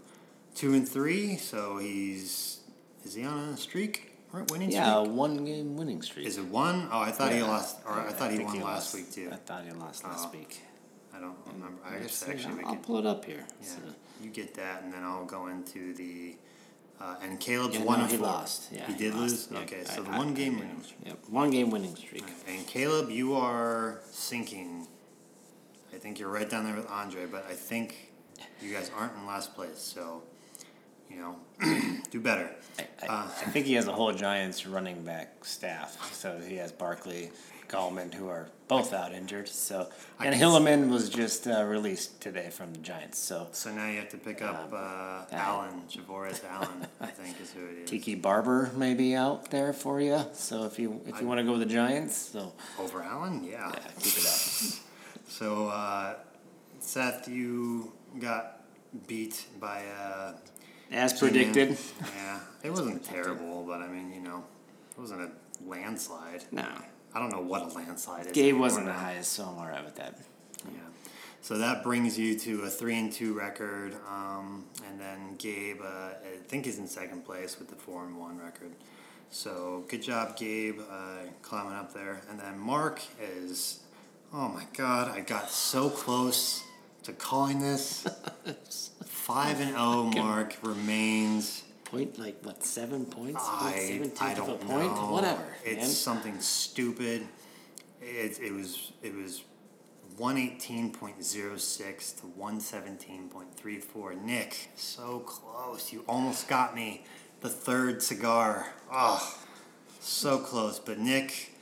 two 0.55 0.73
and 0.73 0.87
three. 0.87 1.37
So 1.37 1.77
he's 1.77 2.61
is 3.03 3.13
he 3.15 3.23
on 3.23 3.49
a 3.49 3.57
streak? 3.57 4.12
Right, 4.33 4.49
winning 4.51 4.71
Yeah, 4.71 4.97
a 4.99 5.03
streak. 5.03 5.15
one 5.15 5.45
game 5.45 5.77
winning 5.77 6.01
streak. 6.01 6.25
Is 6.25 6.39
it 6.39 6.45
one? 6.45 6.89
Oh, 6.91 6.99
I 6.99 7.11
thought 7.11 7.31
he 7.31 7.41
lost, 7.43 7.77
or 7.85 7.99
I 7.99 8.11
thought 8.11 8.31
he 8.31 8.37
think 8.37 8.49
won 8.49 8.61
last 8.61 8.93
lost. 8.93 8.95
week 8.95 9.11
too. 9.11 9.29
I 9.31 9.35
thought 9.35 9.63
he 9.63 9.71
lost 9.71 10.03
last 10.03 10.29
Oh. 10.29 10.37
week. 10.37 10.61
I 11.13 11.19
don't 11.19 11.37
remember. 11.45 11.77
I 11.85 11.91
Let's 11.99 12.03
guess 12.05 12.15
see, 12.15 12.31
actually 12.31 12.53
we 12.55 12.63
I'll 12.63 12.73
can. 12.73 12.83
pull 12.83 12.97
it 12.97 13.05
up 13.05 13.23
here. 13.25 13.45
Yeah, 13.61 13.67
So- 13.67 13.77
you 14.23 14.31
get 14.31 14.55
that, 14.55 14.81
and 14.83 14.91
then 14.91 15.03
I'll 15.03 15.25
go 15.25 15.47
into 15.47 15.93
the. 15.93 16.35
Uh, 16.99 17.15
and 17.21 17.39
Caleb's 17.39 17.75
Yeah, 17.75 17.83
one 17.83 17.97
no, 17.99 18.03
and 18.05 18.11
he 18.11 18.17
four. 18.17 18.27
lost. 18.27 18.71
Yeah, 18.71 18.87
he 18.87 18.93
did 18.93 19.13
lost. 19.13 19.21
lose. 19.29 19.47
Yeah, 19.51 19.59
okay, 19.59 19.81
I- 19.81 19.83
so 19.83 20.01
the 20.03 20.11
I- 20.11 20.17
one 20.17 20.29
I- 20.29 20.33
game 20.33 20.55
I- 20.55 20.59
winning 20.61 20.83
streak. 20.83 20.99
Yep, 21.05 21.29
one 21.29 21.49
game 21.51 21.69
winning 21.69 21.95
streak. 21.95 22.23
And 22.47 22.65
Caleb, 22.65 23.09
you 23.11 23.35
are 23.35 24.01
sinking. 24.09 24.87
I 25.93 25.97
think 25.99 26.17
you're 26.17 26.29
right 26.29 26.49
down 26.49 26.63
there 26.65 26.75
with 26.75 26.89
Andre, 26.89 27.27
but 27.27 27.45
I 27.47 27.53
think 27.53 28.13
you 28.61 28.71
guys 28.73 28.89
aren't 28.97 29.15
in 29.15 29.27
last 29.27 29.53
place. 29.53 29.77
So, 29.79 30.23
you 31.13 31.21
know, 31.21 31.35
do 32.11 32.19
better. 32.19 32.49
I, 32.79 32.83
I, 33.03 33.07
Uh, 33.07 33.23
I 33.25 33.49
think 33.51 33.65
he 33.65 33.73
has 33.73 33.87
a 33.87 33.93
whole 33.93 34.11
Giants 34.13 34.65
running 34.65 35.03
back 35.03 35.45
staff. 35.45 36.13
So 36.13 36.39
he 36.39 36.55
has 36.57 36.71
Barkley, 36.71 37.31
Gallman, 37.69 38.13
who 38.13 38.27
are 38.29 38.47
both 38.67 38.93
out 38.93 39.11
injured. 39.13 39.47
So 39.47 39.89
and 40.19 40.33
Hilliman 40.35 40.89
was 40.89 41.09
just 41.09 41.47
uh, 41.47 41.63
released 41.63 42.21
today 42.21 42.49
from 42.49 42.73
the 42.73 42.79
Giants. 42.79 43.19
So 43.19 43.47
So 43.51 43.71
now 43.73 43.87
you 43.89 43.97
have 43.99 44.09
to 44.09 44.17
pick 44.17 44.41
up 44.41 44.71
Um, 44.73 44.79
uh, 44.79 45.25
Allen, 45.31 45.83
Javorius 45.89 46.41
Allen, 46.49 46.87
I 47.01 47.05
think 47.19 47.39
is 47.41 47.51
who 47.51 47.65
it 47.67 47.83
is. 47.83 47.89
Tiki 47.89 48.15
Barber 48.15 48.71
may 48.75 48.93
be 48.95 49.15
out 49.15 49.51
there 49.51 49.73
for 49.73 50.01
you. 50.01 50.19
So 50.33 50.63
if 50.65 50.79
you 50.79 51.01
if 51.05 51.19
you 51.21 51.27
want 51.27 51.39
to 51.39 51.43
go 51.43 51.51
with 51.51 51.61
the 51.67 51.73
Giants, 51.73 52.15
so 52.15 52.53
Over 52.79 53.03
Allen? 53.03 53.43
Yeah. 53.43 53.69
yeah, 53.71 53.79
keep 53.99 54.17
it 54.17 54.25
up. 54.25 54.79
So, 55.29 55.67
uh, 55.69 56.15
Seth, 56.79 57.27
you 57.27 57.91
got 58.19 58.61
beat 59.07 59.45
by, 59.59 59.83
uh, 59.87 60.33
As 60.93 61.11
predicted. 61.11 61.77
yeah, 62.15 62.39
it 62.61 62.69
wasn't 62.69 63.03
terrible, 63.03 63.63
but 63.67 63.81
I 63.81 63.87
mean, 63.87 64.13
you 64.13 64.21
know, 64.21 64.43
it 64.95 65.01
wasn't 65.01 65.21
a 65.21 65.31
landslide. 65.67 66.43
No, 66.51 66.67
I 67.13 67.19
don't 67.19 67.31
know 67.31 67.41
what 67.41 67.63
a 67.63 67.67
landslide 67.67 68.27
is. 68.27 68.31
Gabe 68.31 68.57
wasn't 68.57 68.85
the 68.85 68.93
highest, 68.93 69.33
so 69.33 69.45
I'm 69.45 69.57
alright 69.57 69.83
with 69.83 69.95
that. 69.95 70.19
Yeah. 70.65 70.79
So 71.41 71.57
that 71.57 71.83
brings 71.83 72.17
you 72.17 72.37
to 72.39 72.61
a 72.61 72.69
three 72.69 72.97
and 72.97 73.11
two 73.11 73.33
record, 73.33 73.95
um, 74.07 74.65
and 74.87 74.99
then 74.99 75.35
Gabe, 75.37 75.81
uh, 75.81 75.85
I 75.85 76.37
think 76.47 76.67
is 76.67 76.77
in 76.77 76.87
second 76.87 77.25
place 77.25 77.57
with 77.57 77.69
the 77.69 77.75
four 77.75 78.05
and 78.05 78.17
one 78.17 78.37
record. 78.37 78.71
So 79.31 79.83
good 79.87 80.03
job, 80.03 80.37
Gabe, 80.37 80.79
uh, 80.79 81.23
climbing 81.41 81.73
up 81.73 81.91
there. 81.91 82.21
And 82.29 82.39
then 82.39 82.59
Mark 82.59 83.01
is, 83.19 83.79
oh 84.31 84.47
my 84.47 84.67
God, 84.77 85.09
I 85.09 85.21
got 85.21 85.49
so 85.49 85.89
close 85.89 86.63
to 87.01 87.13
calling 87.13 87.59
this. 87.59 88.07
Five 89.23 89.61
and 89.61 89.69
zero. 89.69 90.03
Mark 90.03 90.57
remains. 90.63 91.63
Point 91.85 92.19
like 92.19 92.43
what 92.43 92.61
seven 92.65 93.05
points? 93.05 93.39
I, 93.41 93.71
Seventeenth 93.79 94.21
I 94.21 94.33
don't 94.33 94.49
a 94.49 94.65
point? 94.65 94.93
know. 94.93 95.11
Whatever. 95.11 95.45
It's 95.63 95.77
man. 95.77 95.87
something 95.87 96.41
stupid. 96.41 97.25
It, 98.01 98.37
it 98.41 98.51
was 98.51 98.91
it 99.01 99.15
was 99.15 99.45
one 100.17 100.37
eighteen 100.37 100.91
point 100.91 101.23
zero 101.23 101.55
six 101.55 102.11
to 102.13 102.23
one 102.25 102.59
seventeen 102.59 103.29
point 103.29 103.55
three 103.55 103.79
four. 103.79 104.13
Nick, 104.13 104.71
so 104.75 105.19
close. 105.19 105.93
You 105.93 106.03
almost 106.05 106.49
got 106.49 106.75
me. 106.75 107.05
The 107.39 107.47
third 107.47 108.03
cigar. 108.03 108.73
Oh, 108.91 109.39
so 110.01 110.37
close. 110.37 110.79
But 110.79 110.99
Nick, 110.99 111.53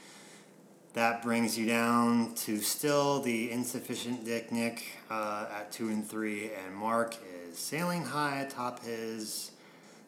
that 0.93 1.21
brings 1.21 1.59
you 1.59 1.67
down 1.67 2.33
to 2.37 2.57
still 2.57 3.21
the 3.21 3.51
insufficient 3.51 4.25
Dick 4.25 4.51
Nick 4.51 4.83
uh, 5.11 5.45
at 5.59 5.71
two 5.71 5.89
and 5.89 6.09
three, 6.09 6.49
and 6.65 6.75
Mark 6.75 7.15
is 7.51 7.59
sailing 7.59 8.03
high 8.03 8.41
atop 8.41 8.83
his 8.83 9.51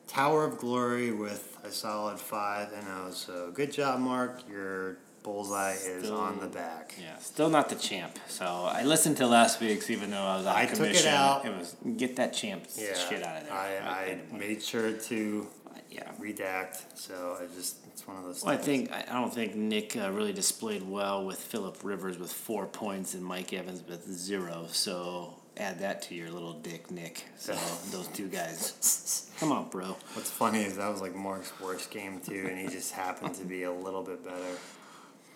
Tower 0.08 0.46
of 0.46 0.58
Glory 0.58 1.12
with 1.12 1.58
a 1.64 1.72
solid 1.72 2.20
five 2.20 2.72
and 2.74 2.84
zero. 2.86 3.12
So 3.12 3.52
good 3.54 3.72
job, 3.72 4.00
Mark. 4.00 4.42
Your 4.50 4.98
bullseye 5.24 5.74
is 5.74 6.04
Still- 6.04 6.18
on 6.18 6.40
the 6.40 6.48
back. 6.48 6.94
Yeah, 7.02 7.18
still 7.20 7.50
not 7.50 7.70
the 7.70 7.76
champ. 7.76 8.20
So 8.28 8.46
I 8.46 8.84
listened 8.84 9.18
to 9.18 9.28
last 9.28 9.62
week's, 9.62 9.90
even 9.90 10.12
though 10.12 10.22
I 10.22 10.38
was 10.38 10.46
out 10.46 10.56
I 10.56 10.64
of 10.64 10.70
took 10.72 10.80
it 10.82 10.88
commission. 10.88 11.14
out. 11.14 11.46
It 11.46 11.58
was 11.58 11.76
get 11.98 12.16
that 12.18 12.34
champ 12.34 12.66
Yeah, 12.76 12.94
shit 12.96 13.24
out 13.24 13.42
of 13.42 13.48
there. 13.48 13.54
I, 13.54 14.20
I 14.34 14.38
made 14.38 14.62
sure 14.62 14.92
to 14.92 15.48
yeah. 15.90 16.12
redact. 16.20 16.84
So 16.96 17.38
I 17.42 17.46
just 17.56 17.78
it's 17.88 18.06
one 18.08 18.18
of 18.18 18.24
those. 18.24 18.44
Well, 18.44 18.54
I 18.54 18.58
think 18.58 18.92
I 18.92 19.06
I 19.10 19.14
don't 19.14 19.34
think 19.34 19.56
Nick 19.56 19.96
uh, 19.96 20.12
really 20.12 20.34
displayed 20.34 20.84
well 20.84 21.26
with 21.26 21.40
Philip 21.40 21.78
Rivers 21.84 22.18
with 22.20 22.32
four 22.34 22.66
points 22.66 23.14
and 23.14 23.24
Mike 23.24 23.54
Evans 23.54 23.84
with 23.88 24.06
zero. 24.06 24.66
So 24.70 25.36
add 25.58 25.80
that 25.80 26.02
to 26.04 26.16
your 26.16 26.30
little 26.32 26.54
dick, 26.54 26.90
Nick. 26.92 27.26
So 27.38 27.54
those 27.92 28.08
two 28.10 28.28
guys, 28.28 29.32
come 29.40 29.52
on, 29.52 29.70
bro. 29.70 29.96
What's 30.14 30.30
funny 30.30 30.64
is 30.64 30.78
that 30.78 30.90
was 30.92 31.02
like 31.02 31.16
Mark's 31.16 31.52
worst 31.62 31.92
game 31.92 32.20
too, 32.20 32.48
and 32.50 32.58
he 32.58 32.68
just 32.68 32.94
happened 32.94 33.36
to 33.36 33.44
be 33.46 33.64
a 33.64 33.72
little 33.72 34.04
bit 34.04 34.24
better. 34.24 34.58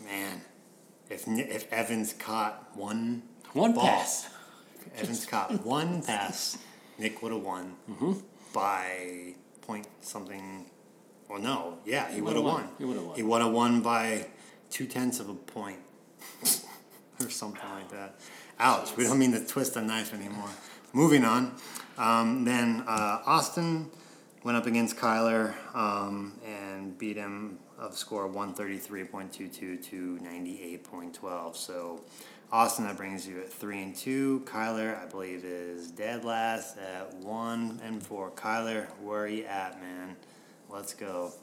Man, 0.06 0.42
if 1.10 1.28
if 1.28 1.72
Evans 1.74 2.14
caught 2.14 2.70
one 2.76 3.24
One 3.54 3.74
ball, 3.74 3.86
pass. 3.86 4.30
Evans 4.98 5.26
caught 5.26 5.66
one 5.66 6.02
pass, 6.04 6.58
Nick 6.98 7.22
would 7.22 7.32
have 7.32 7.42
won 7.42 7.76
Mm-hmm. 7.90 8.14
by 8.54 9.34
point 9.62 9.88
something. 10.02 10.66
Well, 11.30 11.42
no, 11.42 11.80
yeah, 11.86 12.10
he 12.10 12.22
would 12.22 12.36
would've 12.36 12.44
have 12.44 12.54
won. 12.54 12.64
won. 12.64 12.70
He 12.78 12.86
would've 12.86 13.06
won. 13.06 13.16
He 13.18 13.24
would 13.24 13.42
have 13.42 13.52
won 13.52 13.82
by 13.82 14.28
two 14.70 14.86
tenths 14.88 15.20
of 15.20 15.28
a 15.30 15.34
point, 15.34 15.80
or 17.22 17.30
something 17.30 17.70
like 17.74 17.90
that. 17.92 18.16
Ouch! 18.60 18.98
We 18.98 19.04
don't 19.04 19.20
mean 19.20 19.34
to 19.34 19.46
twist 19.46 19.76
a 19.76 19.82
knife 19.82 20.14
anymore. 20.14 20.50
Moving 20.92 21.24
on. 21.24 21.54
Um, 21.98 22.44
then 22.44 22.84
uh, 22.88 23.22
Austin 23.26 23.92
went 24.44 24.58
up 24.58 24.66
against 24.66 24.98
Kyler 24.98 25.54
um, 25.76 26.34
and 26.44 26.98
beat 26.98 27.18
him 27.18 27.60
of 27.78 27.96
score 27.96 28.28
133.22 28.28 29.84
to 29.84 30.20
98.12. 30.24 31.56
So 31.56 32.02
Austin, 32.52 32.86
that 32.86 32.98
brings 32.98 33.28
you 33.28 33.42
at 33.42 33.52
3 33.52 33.84
and 33.84 33.96
2. 33.96 34.44
Kyler, 34.46 35.00
I 35.00 35.06
believe, 35.06 35.46
is 35.46 35.92
dead 35.92 36.26
last 36.26 36.78
at 36.78 37.14
1 37.14 37.82
and 37.84 38.02
4. 38.02 38.32
Kyler, 38.32 38.88
where 39.02 39.22
are 39.22 39.28
you 39.28 39.46
at, 39.46 39.80
man? 39.80 40.16
Let's 40.70 40.96
go. 40.96 41.34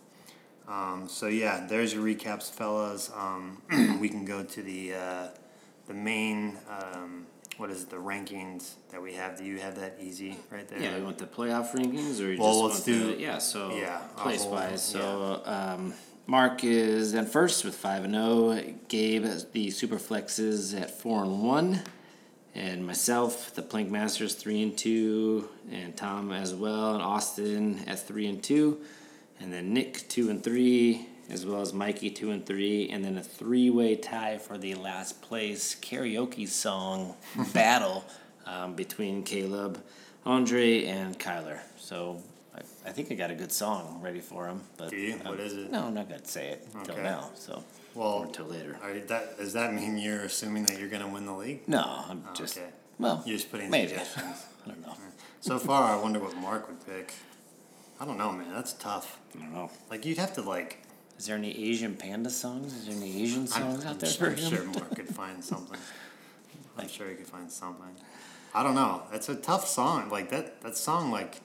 Um, 0.67 1.07
so 1.09 1.27
yeah, 1.27 1.67
there's 1.69 1.95
your 1.95 2.03
recaps, 2.03 2.51
fellas. 2.51 3.11
Um, 3.15 3.63
we 4.01 4.09
can 4.09 4.25
go 4.25 4.43
to 4.43 4.63
the 4.63 4.95
uh, 4.95 5.29
the 5.87 5.95
main. 5.95 6.57
Um, 6.69 7.27
what 7.57 7.71
is 7.71 7.85
it? 7.85 7.91
The 7.91 7.97
rankings 7.97 8.73
that 8.91 9.01
we 9.01 9.13
have. 9.15 9.39
Do 9.39 9.45
you 9.45 9.59
have 9.59 9.77
that 9.77 9.99
easy 10.01 10.37
right 10.51 10.67
there? 10.67 10.81
Yeah, 10.81 10.97
we 10.97 11.05
want 11.05 11.19
the 11.19 11.27
playoff 11.27 11.73
rankings, 11.73 12.21
or 12.21 12.33
you 12.33 12.41
Well, 12.41 12.53
just 12.53 12.63
let's 12.63 12.75
want 12.75 12.85
do- 12.85 13.17
the, 13.17 13.23
yeah. 13.23 13.39
So 13.39 13.75
yeah, 13.77 13.99
place 14.17 14.45
wise. 14.45 14.83
So 14.83 15.41
um, 15.45 15.95
Mark 16.27 16.65
is 16.65 17.15
in 17.15 17.27
first 17.27 17.65
with 17.65 17.77
five 17.77 18.05
and 18.05 18.15
zero. 18.15 18.61
Gabe 18.89 19.25
the 19.53 19.71
super 19.71 19.97
flexes 19.99 20.79
at 20.81 20.91
four 20.91 21.23
and 21.23 21.43
one, 21.45 21.83
and 22.57 22.85
myself, 22.87 23.55
the 23.55 23.63
plank 23.63 23.91
masters, 23.91 24.35
three 24.35 24.63
and 24.63 24.77
two, 24.77 25.49
and 25.71 25.97
Tom 25.97 26.33
as 26.33 26.55
well, 26.55 26.95
and 26.95 27.03
Austin 27.03 27.85
at 27.87 28.01
three 28.01 28.27
and 28.27 28.43
two, 28.43 28.81
and 29.39 29.53
then 29.53 29.73
Nick 29.73 30.09
two 30.09 30.29
and 30.29 30.43
three, 30.43 31.09
as 31.31 31.45
well 31.47 31.61
as 31.61 31.73
Mikey 31.73 32.11
two 32.11 32.31
and 32.31 32.45
three, 32.45 32.89
and 32.91 33.05
then 33.05 33.17
a 33.19 33.23
three 33.23 33.71
way 33.71 33.97
tie 33.97 34.39
for 34.39 34.59
the 34.59 34.75
last 34.75 35.21
place 35.23 35.75
karaoke 35.81 36.47
song 36.49 37.15
battle 37.55 38.05
um, 38.47 38.75
between 38.75 39.23
Caleb, 39.23 39.83
Andre, 40.27 40.85
and 40.85 41.19
Kyler. 41.19 41.59
So 41.79 42.21
I, 42.55 42.61
I 42.89 42.93
think 42.93 43.11
I 43.11 43.15
got 43.15 43.31
a 43.31 43.35
good 43.35 43.53
song 43.53 44.01
ready 44.03 44.21
for 44.21 44.47
him. 44.47 44.61
But 44.77 44.91
Do 44.91 44.97
you? 44.97 45.15
um, 45.15 45.21
What 45.31 45.41
is 45.41 45.55
it? 45.55 45.71
No, 45.71 45.85
I'm 45.87 45.95
not 45.95 46.09
gonna 46.09 46.25
say 46.25 46.49
it 46.49 46.67
until 46.75 46.95
Okay. 46.95 47.03
now. 47.03 47.31
So 47.35 47.63
Well, 47.95 48.23
until 48.23 48.47
later. 48.47 48.77
Are 48.83 48.93
that 48.99 49.39
does 49.39 49.53
that 49.55 49.73
mean 49.75 49.97
you're 49.99 50.23
assuming 50.23 50.65
that 50.67 50.79
you're 50.79 50.89
going 50.89 51.03
to 51.03 51.09
win 51.09 51.27
the 51.27 51.33
league? 51.35 51.61
No, 51.69 52.05
I'm 52.09 52.23
just 52.35 52.59
okay. 52.59 52.69
well. 52.99 53.23
You're 53.25 53.37
just 53.37 53.51
putting 53.51 53.71
maybe. 53.71 53.89
suggestions. 53.89 54.45
I 54.67 54.69
don't 54.71 54.83
know. 54.83 54.95
So 55.41 55.59
far, 55.59 55.85
I 55.93 55.97
wonder 56.01 56.19
what 56.21 56.35
Mark 56.37 56.69
would 56.69 56.85
pick. 56.87 57.13
I 58.01 58.05
don't 58.07 58.19
know, 58.19 58.33
man. 58.33 58.53
That's 58.53 58.73
tough. 58.73 59.19
I 59.37 59.41
don't 59.43 59.53
know. 59.55 59.71
Like 59.91 60.05
you'd 60.05 60.19
have 60.19 60.33
to 60.35 60.43
like. 60.43 60.79
Is 61.19 61.27
there 61.27 61.37
any 61.37 61.57
Asian 61.71 61.95
panda 61.95 62.31
songs? 62.31 62.75
Is 62.75 62.87
there 62.87 62.97
any 62.97 63.23
Asian 63.23 63.43
I'm, 63.43 63.47
songs 63.47 63.85
I'm 63.85 63.91
out 63.93 64.01
there 64.01 64.11
sure, 64.11 64.31
for 64.33 64.41
him? 64.41 64.51
sure 64.51 64.65
Mark 64.65 64.95
could 64.97 65.09
find 65.09 65.43
something. 65.45 65.79
I'm 66.79 66.89
sure 66.89 67.09
he 67.09 67.15
could 67.15 67.27
find 67.27 67.51
something. 67.51 67.95
I 68.53 68.63
don't 68.63 68.75
know. 68.75 69.03
That's 69.13 69.29
a 69.29 69.35
tough 69.37 69.67
song. 69.69 70.11
Like 70.11 70.31
that. 70.31 70.61
That 70.63 70.77
song. 70.77 71.11
Like 71.11 71.41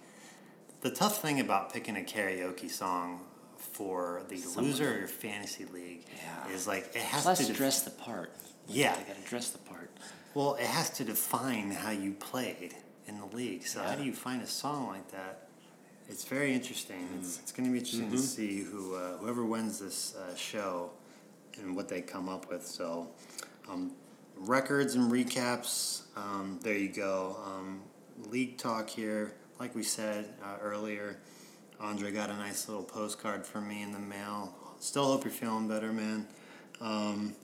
the 0.81 0.89
tough 0.89 1.21
thing 1.21 1.39
about 1.39 1.71
picking 1.73 1.95
a 1.97 2.01
karaoke 2.01 2.69
song 2.69 3.21
for 3.57 4.23
the 4.29 4.41
loser 4.57 4.91
of 4.93 4.97
your 4.99 5.07
fantasy 5.07 5.65
league 5.65 6.05
Yeah. 6.15 6.53
is 6.55 6.67
like 6.67 6.95
it 6.95 7.01
has 7.01 7.23
Plus, 7.23 7.39
to. 7.39 7.45
def- 7.47 7.57
dress 7.57 7.81
the 7.83 7.91
part. 7.91 8.31
Yeah. 8.67 8.93
I 8.97 9.03
gotta 9.03 9.27
dress 9.27 9.49
the 9.49 9.57
part. 9.59 9.91
Well, 10.33 10.55
it 10.55 10.65
has 10.67 10.89
to 10.91 11.03
define 11.03 11.71
how 11.71 11.91
you 11.91 12.13
played 12.13 12.75
in 13.07 13.19
the 13.19 13.25
league. 13.35 13.65
So 13.67 13.81
how 13.81 13.95
do 13.95 14.03
you 14.03 14.13
find 14.13 14.41
a 14.41 14.47
song 14.47 14.87
like 14.87 15.11
that? 15.11 15.48
It's 16.09 16.23
very 16.25 16.53
interesting. 16.53 17.07
It's, 17.19 17.39
it's 17.39 17.51
going 17.51 17.67
to 17.67 17.71
be 17.71 17.77
interesting 17.79 18.07
Mm-hmm. 18.07 18.15
to 18.15 18.21
see 18.21 18.61
who 18.61 18.95
uh, 18.95 19.17
whoever 19.17 19.45
wins 19.45 19.79
this 19.79 20.15
uh, 20.15 20.35
show 20.35 20.91
and 21.59 21.75
what 21.75 21.87
they 21.87 22.01
come 22.01 22.27
up 22.27 22.49
with. 22.49 22.65
So, 22.65 23.07
um, 23.69 23.91
records 24.37 24.95
and 24.95 25.11
recaps. 25.11 26.01
Um, 26.15 26.59
there 26.63 26.73
you 26.77 26.89
go. 26.89 27.37
Um, 27.45 27.81
league 28.29 28.57
talk 28.57 28.89
here. 28.89 29.33
Like 29.59 29.75
we 29.75 29.83
said 29.83 30.25
uh, 30.43 30.57
earlier, 30.61 31.19
Andre 31.79 32.11
got 32.11 32.29
a 32.29 32.35
nice 32.35 32.67
little 32.67 32.83
postcard 32.83 33.45
from 33.45 33.67
me 33.67 33.83
in 33.83 33.91
the 33.91 33.99
mail. 33.99 34.55
Still 34.79 35.05
hope 35.05 35.25
you're 35.25 35.31
feeling 35.31 35.67
better, 35.67 35.91
man. 35.91 36.25
Um, 36.81 37.35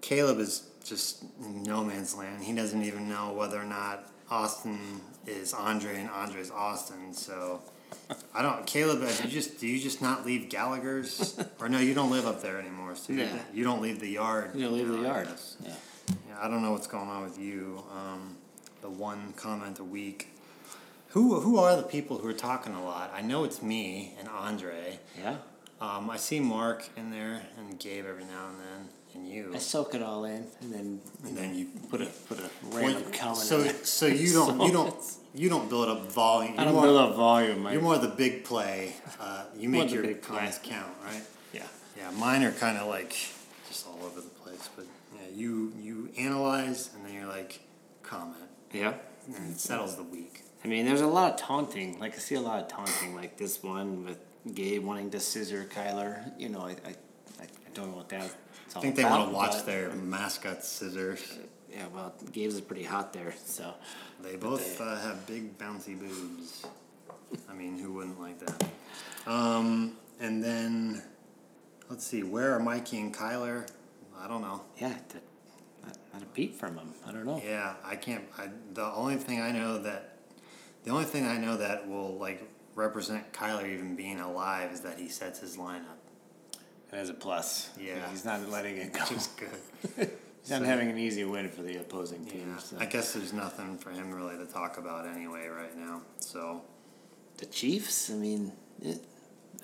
Caleb 0.00 0.38
is 0.40 0.68
just 0.84 1.24
in 1.40 1.62
no 1.62 1.84
man's 1.84 2.14
land. 2.14 2.42
He 2.42 2.52
doesn't 2.52 2.82
even 2.82 3.08
know 3.08 3.32
whether 3.32 3.60
or 3.60 3.64
not 3.64 4.10
Austin 4.28 5.00
is 5.26 5.54
Andre 5.54 6.00
and 6.00 6.10
Andre 6.10 6.40
is 6.40 6.50
Austin. 6.50 7.12
So 7.14 7.62
I 8.34 8.42
don't. 8.42 8.66
Caleb, 8.66 9.00
do 9.00 9.06
you 9.24 9.30
just 9.30 9.58
do 9.58 9.66
you 9.66 9.80
just 9.80 10.00
not 10.02 10.24
leave 10.26 10.48
Gallagher's? 10.48 11.38
or 11.60 11.68
no, 11.68 11.78
you 11.78 11.94
don't 11.94 12.10
live 12.10 12.26
up 12.26 12.42
there 12.42 12.58
anymore. 12.58 12.94
So 12.96 13.12
you- 13.12 13.20
Yeah. 13.20 13.38
you 13.52 13.64
don't 13.64 13.80
leave 13.82 14.00
the 14.00 14.08
yard. 14.08 14.50
You 14.54 14.64
don't 14.64 14.74
leave 14.74 14.88
the 14.88 15.00
yard. 15.02 15.28
Yeah. 15.64 15.72
Yeah, 16.28 16.36
I 16.40 16.48
don't 16.48 16.62
know 16.62 16.70
what's 16.72 16.86
going 16.86 17.08
on 17.08 17.24
with 17.24 17.38
you. 17.38 17.82
Um, 17.92 18.36
the 18.80 18.90
one 18.90 19.32
comment 19.36 19.78
a 19.80 19.84
week. 19.84 20.28
Who 21.10 21.40
who 21.40 21.58
are 21.58 21.74
the 21.76 21.82
people 21.82 22.18
who 22.18 22.28
are 22.28 22.32
talking 22.34 22.74
a 22.74 22.84
lot? 22.84 23.10
I 23.14 23.22
know 23.22 23.44
it's 23.44 23.62
me 23.62 24.14
and 24.18 24.28
Andre. 24.28 24.98
Yeah. 25.18 25.36
Um, 25.80 26.08
I 26.10 26.16
see 26.16 26.40
Mark 26.40 26.88
in 26.96 27.10
there 27.10 27.42
and 27.58 27.78
Gabe 27.78 28.06
every 28.06 28.24
now 28.24 28.48
and 28.48 28.58
then, 28.60 28.88
and 29.16 29.28
you. 29.28 29.52
I 29.54 29.58
soak 29.58 29.94
it 29.94 30.02
all 30.02 30.24
in, 30.24 30.46
and 30.60 30.72
then 30.72 31.00
And 31.24 31.36
then 31.36 31.54
you 31.54 31.66
put 31.90 32.00
a 32.02 32.06
put 32.28 32.38
a 32.38 32.50
random 32.70 33.02
Well, 33.02 33.12
comment. 33.12 33.38
So 33.38 33.66
so 33.82 34.06
you 34.06 34.32
don't 34.32 34.60
you 34.60 34.72
don't 34.72 34.94
you 35.34 35.48
don't 35.48 35.68
build 35.68 35.88
up 35.88 36.12
volume. 36.12 36.52
I 36.52 36.56
You're 36.56 36.64
don't 36.66 36.74
more, 36.74 36.82
build 36.84 37.10
up 37.10 37.16
volume. 37.16 37.66
I, 37.66 37.72
You're 37.72 37.82
more 37.82 37.98
the 37.98 38.08
big 38.24 38.44
play. 38.44 38.94
Uh, 39.20 39.44
you 39.56 39.68
make 39.68 39.90
your 39.90 40.02
play. 40.04 40.14
comments 40.14 40.60
count, 40.62 40.92
right? 41.04 41.22
yeah. 41.52 41.66
Yeah, 41.98 42.10
mine 42.12 42.42
are 42.44 42.52
kind 42.52 42.76
of 42.78 42.86
like 42.88 43.10
just 43.68 43.86
all 43.86 43.98
over 44.04 44.20
the 44.20 44.28
place. 44.42 44.68
But 44.76 44.86
yeah, 45.14 45.28
you 45.34 45.72
you 45.80 46.10
analyze 46.18 46.90
and 46.94 47.04
then 47.04 47.14
you're 47.14 47.26
like 47.38 47.60
comment, 48.02 48.36
Yeah. 48.72 48.94
and 49.26 49.52
it 49.52 49.58
settles 49.60 49.96
the 49.96 50.02
week. 50.04 50.42
I 50.64 50.68
mean, 50.68 50.84
there's 50.86 51.00
a 51.00 51.06
lot 51.06 51.32
of 51.34 51.38
taunting. 51.40 51.98
Like 51.98 52.14
I 52.14 52.18
see 52.18 52.34
a 52.34 52.40
lot 52.40 52.60
of 52.62 52.68
taunting, 52.68 53.14
like 53.14 53.36
this 53.36 53.62
one 53.62 54.04
with 54.04 54.18
Gabe 54.54 54.84
wanting 54.84 55.10
to 55.10 55.20
scissor 55.20 55.64
Kyler. 55.74 56.32
You 56.38 56.48
know, 56.50 56.60
I 56.60 56.76
I, 56.90 56.90
I 56.90 56.90
I 56.90 56.94
don't 57.76 57.90
know 57.90 57.98
what 57.98 58.08
that. 58.08 58.30
I 58.74 58.80
think 58.80 58.96
they 58.96 59.04
want 59.04 59.28
to 59.28 59.34
watch 59.34 59.52
but- 59.52 59.66
their 59.66 59.90
mascot 59.92 60.64
scissors. 60.64 61.38
Yeah, 61.70 61.86
well, 61.92 62.14
Gabe's 62.32 62.54
is 62.54 62.60
pretty 62.62 62.84
hot 62.84 63.12
there, 63.12 63.34
so 63.44 63.74
They 64.22 64.36
both 64.36 64.80
uh, 64.80 64.96
have 64.96 65.26
big 65.26 65.58
bouncy 65.58 65.98
boobs. 65.98 66.64
I 67.50 67.52
mean, 67.52 67.78
who 67.78 67.92
wouldn't 67.92 68.18
like 68.18 68.38
that? 68.38 68.64
Um, 69.26 69.96
and 70.18 70.42
then 70.42 71.02
let's 71.90 72.06
see, 72.06 72.22
where 72.22 72.54
are 72.54 72.60
Mikey 72.60 72.98
and 72.98 73.14
Kyler? 73.14 73.68
I 74.18 74.26
don't 74.26 74.40
know. 74.40 74.62
yeah, 74.78 74.94
to, 75.10 75.16
not, 75.84 75.98
not 76.14 76.22
a 76.22 76.26
peep 76.26 76.54
from 76.54 76.76
them. 76.76 76.94
I 77.06 77.12
don't 77.12 77.26
know. 77.26 77.42
Yeah, 77.44 77.74
I 77.84 77.96
can't. 77.96 78.24
I, 78.38 78.48
the 78.72 78.84
only 78.84 79.16
thing 79.16 79.42
I 79.42 79.52
know 79.52 79.76
that 79.78 80.16
the 80.84 80.92
only 80.92 81.04
thing 81.04 81.26
I 81.26 81.36
know 81.36 81.58
that 81.58 81.86
will 81.86 82.16
like 82.16 82.48
represent 82.74 83.32
Kyler 83.34 83.70
even 83.70 83.96
being 83.96 84.20
alive 84.20 84.72
is 84.72 84.80
that 84.80 84.98
he 84.98 85.08
sets 85.08 85.40
his 85.40 85.58
lineup. 85.58 85.95
That 86.90 87.00
is 87.00 87.10
a 87.10 87.14
plus. 87.14 87.70
Yeah. 87.80 88.08
he's 88.10 88.24
not 88.24 88.48
letting 88.48 88.76
it 88.76 88.92
go. 88.92 89.00
Which 89.00 89.12
is 89.12 89.28
good. 89.28 90.10
He's 90.42 90.50
not 90.52 90.62
having 90.62 90.88
an 90.88 90.96
easy 90.96 91.24
win 91.24 91.48
for 91.48 91.62
the 91.62 91.78
opposing 91.78 92.24
team. 92.24 92.50
Yeah, 92.54 92.58
So. 92.58 92.76
I 92.78 92.86
guess 92.86 93.12
there's 93.14 93.32
nothing 93.32 93.76
for 93.78 93.90
him 93.90 94.12
really 94.12 94.36
to 94.36 94.46
talk 94.46 94.78
about 94.78 95.04
anyway 95.04 95.48
right 95.48 95.76
now. 95.76 96.02
So 96.20 96.62
The 97.38 97.46
Chiefs. 97.46 98.10
I 98.10 98.14
mean, 98.14 98.52
it, 98.80 99.00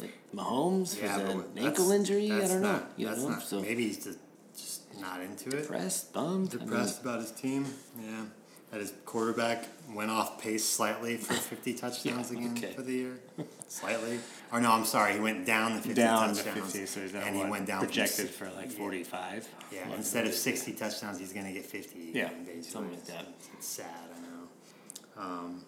it, 0.01 0.11
Mahomes 0.35 1.01
yeah, 1.01 1.19
was 1.23 1.35
an 1.35 1.45
ankle 1.57 1.93
injury. 1.93 2.33
I 2.33 2.49
don't 2.49 2.63
know. 2.63 2.83
You 2.97 3.07
that's 3.07 3.23
know, 3.23 3.29
not. 3.29 3.43
so 3.45 3.61
Maybe 3.61 3.87
he's 3.87 4.03
just 4.03 4.19
just 4.57 5.01
not 5.01 5.21
into 5.21 5.51
it. 5.51 5.63
depressed, 5.63 6.13
bummed. 6.13 6.53
I 6.53 6.57
mean, 6.59 6.67
Depressed 6.67 7.03
about 7.03 7.21
his 7.21 7.31
team. 7.31 7.65
Yeah, 8.01 8.25
that 8.73 8.81
his 8.81 8.93
quarterback 9.05 9.67
went 9.95 10.11
off 10.11 10.41
pace 10.43 10.65
slightly 10.65 11.19
for 11.19 11.35
50 11.55 11.75
touchdowns 11.75 12.33
Yeah, 12.33 12.39
again 12.39 12.55
okay. 12.57 12.73
for 12.73 12.81
the 12.81 12.93
year. 12.93 13.21
slightly. 13.69 14.19
Or 14.51 14.61
no, 14.61 14.73
I'm 14.73 14.87
sorry, 14.87 15.13
he 15.13 15.21
went 15.21 15.45
down 15.47 15.75
the 15.77 15.83
50 15.83 15.95
down 15.95 16.35
to 16.35 16.43
touchdowns. 16.43 16.73
50, 16.73 16.87
so 16.87 17.19
and 17.19 17.37
he 17.37 17.45
went 17.45 17.67
down 17.67 17.81
projected 17.81 18.29
si- 18.29 18.33
for 18.33 18.51
like 18.57 18.71
45. 18.71 19.47
Yeah, 19.71 19.89
What 19.91 19.99
instead 19.99 20.25
of 20.25 20.31
is 20.33 20.39
it? 20.39 20.41
60 20.41 20.73
touchdowns, 20.73 21.19
he's 21.19 21.35
going 21.35 21.45
to 21.47 21.53
get 21.53 21.67
50. 21.67 22.13
Yeah, 22.15 22.31
something 22.63 22.93
like 22.93 23.05
that. 23.07 23.27
It's, 23.39 23.49
it's 23.59 23.67
sad, 23.69 23.87
I 24.17 24.21
know. 24.21 25.23
Um, 25.23 25.65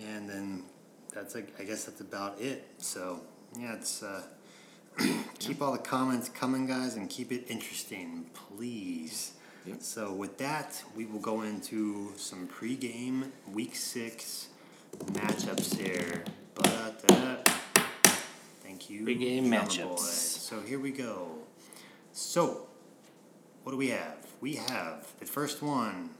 and 0.00 0.28
then 0.28 0.64
that's, 1.14 1.36
like, 1.36 1.54
I 1.60 1.62
guess 1.62 1.84
that's 1.84 2.00
about 2.00 2.40
it. 2.40 2.66
So, 2.78 3.20
yeah, 3.58 3.74
it's. 3.74 4.02
Uh, 4.02 4.22
keep 5.38 5.62
all 5.62 5.72
the 5.72 5.78
comments 5.78 6.28
coming, 6.28 6.66
guys, 6.66 6.96
and 6.96 7.08
keep 7.08 7.30
it 7.32 7.46
interesting, 7.48 8.26
please. 8.34 9.32
So, 9.78 10.12
with 10.12 10.38
that, 10.38 10.82
we 10.96 11.06
will 11.06 11.20
go 11.20 11.42
into 11.42 12.12
some 12.16 12.48
pregame 12.48 13.28
week 13.52 13.76
six 13.76 14.48
matchups 15.12 15.76
here. 15.78 16.24
But 16.54 17.00
thank 18.62 18.90
you. 18.90 19.04
Pregame 19.04 19.46
matchups. 19.48 19.98
So, 20.00 20.60
here 20.60 20.80
we 20.80 20.90
go. 20.90 21.28
So, 22.12 22.66
what 23.62 23.72
do 23.72 23.78
we 23.78 23.88
have? 23.88 24.16
We 24.40 24.56
have 24.56 25.06
the 25.20 25.26
first 25.26 25.62
one 25.62 26.10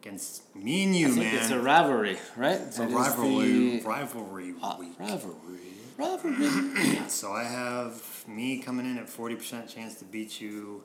against 0.00 0.54
me 0.54 0.84
and 0.84 0.94
you, 0.94 1.08
man. 1.16 1.36
it's 1.36 1.50
a 1.50 1.58
rivalry, 1.58 2.18
right? 2.36 2.60
It's 2.60 2.78
a 2.78 2.86
rivalry, 2.86 3.78
the- 3.78 3.80
rivalry 3.88 4.54
uh, 4.62 4.76
week. 4.78 4.92
rivalry. 4.98 5.34
Rivalry. 5.98 7.00
So 7.08 7.32
I 7.32 7.42
have 7.42 8.00
me 8.28 8.60
coming 8.60 8.86
in 8.86 8.98
at 8.98 9.08
forty 9.08 9.34
percent 9.34 9.68
chance 9.68 9.96
to 9.96 10.04
beat 10.04 10.40
you, 10.40 10.84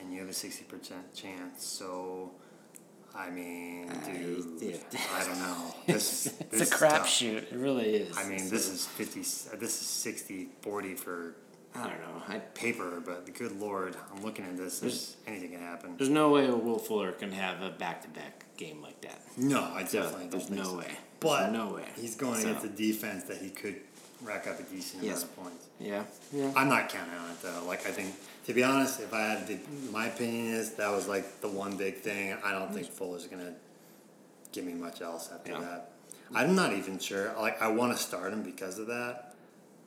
and 0.00 0.12
you 0.12 0.20
have 0.20 0.28
a 0.28 0.32
sixty 0.32 0.64
percent 0.64 1.14
chance. 1.14 1.64
So, 1.64 2.30
I 3.14 3.30
mean, 3.30 3.88
dude, 4.06 4.44
yeah. 4.60 4.76
I 5.14 5.24
don't 5.24 5.38
know. 5.38 5.74
This, 5.86 6.26
it's 6.26 6.36
this 6.50 6.60
a 6.60 6.62
is 6.62 6.70
tough. 6.70 6.80
crapshoot. 7.06 7.52
It 7.52 7.56
really 7.58 7.94
is. 7.96 8.16
I 8.16 8.24
mean, 8.28 8.48
this 8.48 8.68
is 8.68 8.86
50, 8.86 9.20
this 9.20 9.80
is 9.80 9.86
60, 9.86 10.48
40 10.62 10.94
for 10.94 11.34
I 11.74 11.80
don't 11.88 12.00
know. 12.00 12.22
I, 12.28 12.38
paper, 12.38 13.00
but 13.04 13.32
good 13.34 13.58
lord, 13.60 13.96
I'm 14.14 14.22
looking 14.24 14.44
at 14.44 14.56
this. 14.56 14.78
There's 14.80 15.16
anything 15.26 15.50
can 15.50 15.60
happen. 15.60 15.94
there's 15.96 16.10
no 16.10 16.30
way 16.30 16.46
a 16.46 16.54
Will 16.54 16.78
Fuller 16.78 17.12
can 17.12 17.30
have 17.32 17.62
a 17.62 17.70
back-to-back 17.70 18.44
game 18.56 18.82
like 18.82 19.00
that. 19.02 19.20
No, 19.36 19.62
I 19.62 19.84
So, 19.84 20.02
definitely 20.02 20.28
don't 20.28 20.30
there's 20.30 20.50
no 20.50 20.64
so. 20.64 20.78
way. 20.78 20.90
But 21.20 21.40
There's 21.40 21.52
no 21.52 21.74
way. 21.74 21.84
he's 21.96 22.14
going 22.16 22.40
So, 22.40 22.48
against 22.48 22.64
a 22.64 22.68
defense 22.70 23.24
that 23.24 23.38
he 23.38 23.50
could 23.50 23.76
rack 24.22 24.46
up 24.46 24.58
a 24.58 24.62
decent 24.64 25.02
Yes. 25.04 25.22
amount 25.22 25.30
of 25.30 25.36
points. 25.36 25.66
Yeah. 25.78 26.02
Yeah. 26.32 26.52
I'm 26.56 26.68
not 26.68 26.88
counting 26.88 27.14
on 27.14 27.30
it 27.30 27.42
though. 27.42 27.64
Like 27.66 27.86
I 27.86 27.90
think, 27.90 28.14
to 28.50 28.54
be 28.54 28.64
honest, 28.64 28.98
if 28.98 29.14
I 29.14 29.20
had 29.20 29.46
to, 29.46 29.58
my 29.92 30.06
opinion 30.06 30.46
is 30.54 30.72
that 30.74 30.90
was 30.90 31.06
like 31.06 31.40
the 31.40 31.48
one 31.48 31.76
big 31.76 31.98
thing. 31.98 32.36
I 32.44 32.50
don't 32.50 32.74
think 32.74 32.88
Fuller's 32.88 33.28
gonna 33.28 33.54
give 34.50 34.64
me 34.64 34.74
much 34.74 35.00
else 35.00 35.30
after 35.32 35.52
Yeah. 35.52 35.60
that. 35.60 35.90
I'm 36.34 36.56
not 36.56 36.72
even 36.72 36.98
sure. 36.98 37.32
Like 37.38 37.62
I 37.62 37.68
want 37.68 37.96
to 37.96 38.02
start 38.02 38.32
him 38.32 38.42
because 38.42 38.80
of 38.80 38.88
that, 38.88 39.36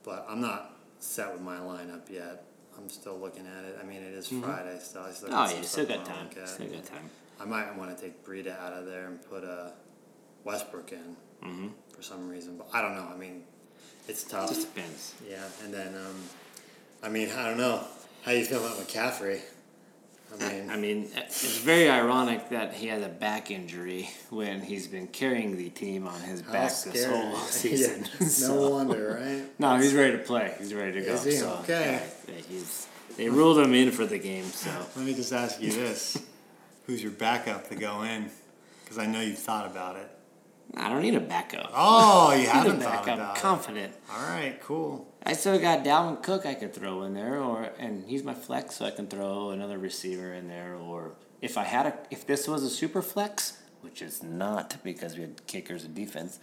but 0.02 0.24
I'm 0.30 0.40
not 0.40 0.76
set 0.98 1.30
with 1.30 1.42
my 1.42 1.56
lineup 1.58 2.08
yet. 2.08 2.44
I'm 2.78 2.88
still 2.88 3.18
looking 3.18 3.46
at 3.46 3.64
it. 3.66 3.78
I 3.78 3.84
mean, 3.84 4.02
it 4.02 4.14
is 4.14 4.28
Friday, 4.28 4.78
so 4.82 5.02
I 5.06 5.10
still. 5.12 5.28
Oh, 5.30 5.50
yeah, 5.54 5.60
still 5.60 5.84
got 5.84 6.06
time. 6.06 6.28
look 6.30 6.38
at. 6.38 6.48
Still 6.48 6.68
got 6.68 6.84
time. 6.86 7.10
I 7.38 7.44
might 7.44 7.76
want 7.76 7.94
to 7.94 8.02
take 8.02 8.24
Breida 8.24 8.58
out 8.58 8.72
of 8.72 8.86
there 8.86 9.08
and 9.08 9.22
put 9.28 9.44
uh, 9.44 9.68
Westbrook 10.44 10.90
in 10.92 11.16
Mm-hmm. 11.44 11.68
for 11.94 12.00
some 12.00 12.26
reason, 12.30 12.56
but 12.56 12.68
I 12.72 12.80
don't 12.80 12.94
know. 12.96 13.06
I 13.12 13.18
mean, 13.18 13.42
it's 14.08 14.22
tough. 14.24 14.48
Just 14.48 14.74
depends. 14.74 15.12
Yeah, 15.28 15.44
and 15.62 15.74
then 15.74 15.94
um, 15.94 16.16
I 17.02 17.10
mean, 17.10 17.28
I 17.32 17.46
don't 17.46 17.58
know 17.58 17.84
how 18.24 18.32
you 18.32 18.44
feel 18.44 18.64
about 18.64 18.78
McCaffrey. 18.78 19.40
I 20.40 20.48
mean, 20.52 20.70
I 20.70 20.76
mean, 20.76 21.08
it's 21.14 21.58
very 21.58 21.88
ironic 21.88 22.48
that 22.48 22.74
he 22.74 22.88
had 22.88 23.02
a 23.02 23.08
back 23.08 23.52
injury 23.52 24.10
when 24.30 24.62
he's 24.62 24.88
been 24.88 25.06
carrying 25.06 25.56
the 25.56 25.70
team 25.70 26.08
on 26.08 26.20
his 26.22 26.42
back 26.42 26.72
this 26.86 27.04
whole 27.04 27.36
season. 27.46 28.04
Yeah, 28.20 28.26
So- 28.26 28.54
no 28.54 28.70
wonder, 28.70 29.20
right? 29.24 29.44
No, 29.60 29.76
he's 29.76 29.94
ready 29.94 30.12
to 30.12 30.18
play. 30.18 30.52
He's 30.58 30.74
ready 30.74 30.92
to 31.00 31.02
go. 31.06 31.12
Is 31.14 31.24
he? 31.24 31.30
So, 31.32 31.58
Okay. 31.62 32.00
yeah, 32.28 32.34
he's, 32.48 32.88
they 33.16 33.28
ruled 33.28 33.58
him 33.58 33.74
in 33.74 33.92
for 33.92 34.06
the 34.06 34.18
game, 34.18 34.44
so. 34.46 34.70
Let 34.96 35.04
me 35.06 35.14
just 35.14 35.32
ask 35.32 35.60
you 35.62 35.70
this: 35.70 36.20
Who's 36.86 37.00
your 37.00 37.12
backup 37.12 37.68
to 37.68 37.76
go 37.76 38.02
in? 38.02 38.28
Because 38.82 38.98
I 38.98 39.06
know 39.06 39.20
you've 39.20 39.38
thought 39.38 39.66
about 39.66 39.94
it. 39.96 40.10
I 40.76 40.88
don't 40.88 41.02
need 41.02 41.14
a 41.14 41.20
backup. 41.20 41.70
Oh, 41.72 42.32
you 42.32 42.34
I 42.34 42.38
need 42.40 42.46
a 42.46 42.50
haven't 42.50 42.80
thought 42.80 43.04
backup. 43.06 43.14
about 43.18 43.36
confident. 43.36 43.92
it. 43.92 44.00
All 44.10 44.22
right, 44.26 44.60
cool. 44.64 45.06
I 45.26 45.32
still 45.32 45.58
got 45.58 45.84
Dalvin 45.84 46.22
Cook 46.22 46.44
I 46.44 46.54
could 46.54 46.74
throw 46.74 47.02
in 47.02 47.14
there, 47.14 47.38
or 47.38 47.70
and 47.78 48.04
he's 48.06 48.22
my 48.22 48.34
flex, 48.34 48.76
so 48.76 48.84
I 48.84 48.90
can 48.90 49.06
throw 49.06 49.50
another 49.50 49.78
receiver 49.78 50.32
in 50.34 50.48
there. 50.48 50.74
Or 50.74 51.12
if 51.40 51.56
I 51.56 51.64
had 51.64 51.86
a, 51.86 51.98
if 52.10 52.26
this 52.26 52.46
was 52.46 52.62
a 52.62 52.70
super 52.70 53.00
flex, 53.00 53.58
which 53.80 54.02
is 54.02 54.22
not 54.22 54.76
because 54.84 55.14
we 55.16 55.22
had 55.22 55.46
kickers 55.46 55.84
and 55.84 55.94
defense, 55.94 56.38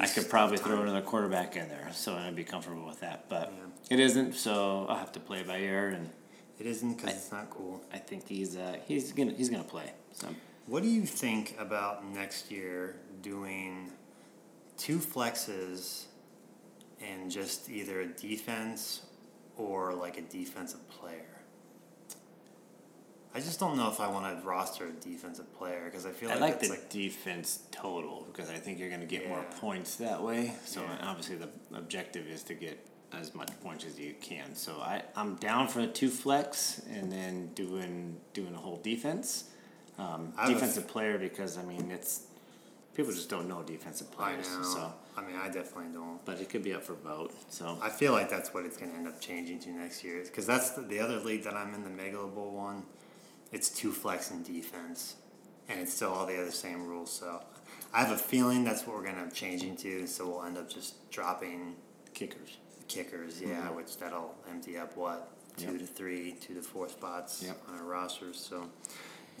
I 0.00 0.06
could 0.06 0.30
probably 0.30 0.56
throw 0.56 0.80
another 0.82 1.02
quarterback 1.02 1.56
in 1.56 1.68
there, 1.68 1.90
so 1.92 2.14
I'd 2.14 2.34
be 2.34 2.44
comfortable 2.44 2.86
with 2.86 3.00
that. 3.00 3.28
But 3.28 3.52
it 3.90 4.00
isn't, 4.00 4.34
so 4.34 4.86
I'll 4.88 4.96
have 4.96 5.12
to 5.12 5.20
play 5.20 5.42
by 5.42 5.58
ear, 5.58 5.88
and 5.88 6.10
It 6.58 6.66
isn't 6.66 6.94
because 6.94 7.14
it's 7.14 7.32
not 7.32 7.50
cool. 7.50 7.82
I 7.92 7.98
think 7.98 8.26
he's 8.26 8.56
uh, 8.56 8.76
he's 8.88 9.12
gonna 9.12 9.32
he's 9.32 9.50
gonna 9.50 9.62
play. 9.62 9.92
So 10.12 10.28
What 10.66 10.82
do 10.82 10.88
you 10.88 11.02
think 11.02 11.54
about 11.58 12.04
next 12.06 12.50
year 12.50 12.96
doing 13.20 13.92
two 14.78 14.98
flexes 14.98 16.06
and 17.00 17.30
just 17.30 17.68
either 17.68 18.00
a 18.00 18.06
defense 18.06 19.02
or 19.56 19.94
like 19.94 20.18
a 20.18 20.22
defensive 20.22 20.88
player? 20.88 21.22
I 23.34 23.40
just 23.40 23.60
don't 23.60 23.76
know 23.76 23.90
if 23.90 24.00
I 24.00 24.08
want 24.08 24.40
to 24.40 24.46
roster 24.46 24.86
a 24.86 24.92
defensive 24.92 25.52
player 25.58 25.84
because 25.84 26.06
I 26.06 26.10
feel 26.10 26.30
I 26.30 26.34
like, 26.36 26.40
like 26.54 26.60
the 26.60 26.68
like 26.70 26.88
defense 26.88 27.60
total 27.70 28.26
because 28.32 28.48
I 28.48 28.54
think 28.54 28.78
you're 28.78 28.88
going 28.88 29.02
to 29.02 29.06
get 29.06 29.28
more 29.28 29.44
points 29.60 29.96
that 29.96 30.22
way. 30.22 30.54
So 30.64 30.80
Yeah. 30.80 30.96
obviously 31.02 31.36
the 31.36 31.50
objective 31.74 32.26
is 32.28 32.42
to 32.44 32.54
get 32.54 32.78
as 33.12 33.34
much 33.34 33.50
points 33.62 33.84
as 33.84 33.98
you 34.00 34.14
can. 34.22 34.54
So 34.54 34.76
I 34.80 35.02
I'm 35.14 35.34
down 35.36 35.68
for 35.68 35.80
a 35.80 35.86
two 35.86 36.08
flex 36.08 36.80
and 36.90 37.12
then 37.12 37.50
doing 37.54 38.16
doing 38.32 38.54
a 38.54 38.58
whole 38.58 38.78
defense. 38.78 39.44
Um, 39.98 40.32
defensive 40.46 40.88
player 40.88 41.18
because 41.18 41.58
I 41.58 41.62
mean 41.62 41.90
it's 41.90 42.22
people 42.94 43.12
just 43.12 43.28
don't 43.28 43.48
know 43.48 43.62
defensive 43.62 44.10
players. 44.12 44.48
know. 44.50 44.62
So 44.62 44.92
I 45.16 45.22
mean, 45.22 45.36
I 45.36 45.46
definitely 45.48 45.92
don't. 45.94 46.22
but 46.24 46.40
it 46.40 46.48
could 46.50 46.62
be 46.62 46.74
up 46.74 46.82
for 46.82 46.94
vote. 46.94 47.32
So 47.48 47.78
I 47.82 47.88
feel 47.88 48.12
like 48.12 48.28
that's 48.28 48.52
what 48.52 48.64
it's 48.66 48.76
going 48.76 48.90
to 48.92 48.98
end 48.98 49.08
up 49.08 49.20
changing 49.20 49.58
to 49.60 49.70
next 49.70 50.04
year 50.04 50.22
because 50.24 50.46
that's 50.46 50.70
the, 50.72 50.82
the 50.82 51.00
other 51.00 51.18
league 51.20 51.44
that 51.44 51.54
I'm 51.54 51.72
in, 51.74 51.82
the 51.84 51.90
Megalo 51.90 52.32
Bowl 52.34 52.52
one. 52.52 52.82
It's 53.52 53.70
two 53.70 53.92
flex 53.92 54.30
and 54.30 54.44
defense, 54.44 55.16
and 55.68 55.80
it's 55.80 55.94
still 55.94 56.12
all 56.12 56.26
the 56.26 56.40
other 56.40 56.50
same 56.50 56.86
rules. 56.86 57.10
So 57.12 57.40
I 57.94 58.00
have 58.02 58.10
a 58.10 58.18
feeling 58.18 58.64
that's 58.64 58.86
what 58.86 58.96
we're 58.96 59.02
going 59.04 59.14
to 59.14 59.20
end 59.22 59.30
up 59.30 59.34
changing 59.34 59.76
to. 59.78 60.06
So 60.06 60.26
we'll 60.28 60.42
end 60.44 60.58
up 60.58 60.68
just 60.68 61.10
dropping 61.10 61.76
kickers. 62.12 62.58
kickers, 62.88 63.40
yeah, 63.40 63.48
mm-hmm. 63.62 63.76
which 63.76 63.96
that'll 63.98 64.34
empty 64.50 64.76
up 64.76 64.96
what 64.96 65.30
two 65.56 65.72
Yep. 65.72 65.78
to 65.80 65.86
three, 65.86 66.32
two 66.40 66.54
to 66.54 66.60
four 66.62 66.88
spots 66.88 67.42
Yep. 67.42 67.62
on 67.68 67.78
our 67.78 67.84
rosters. 67.84 68.38
So 68.38 68.68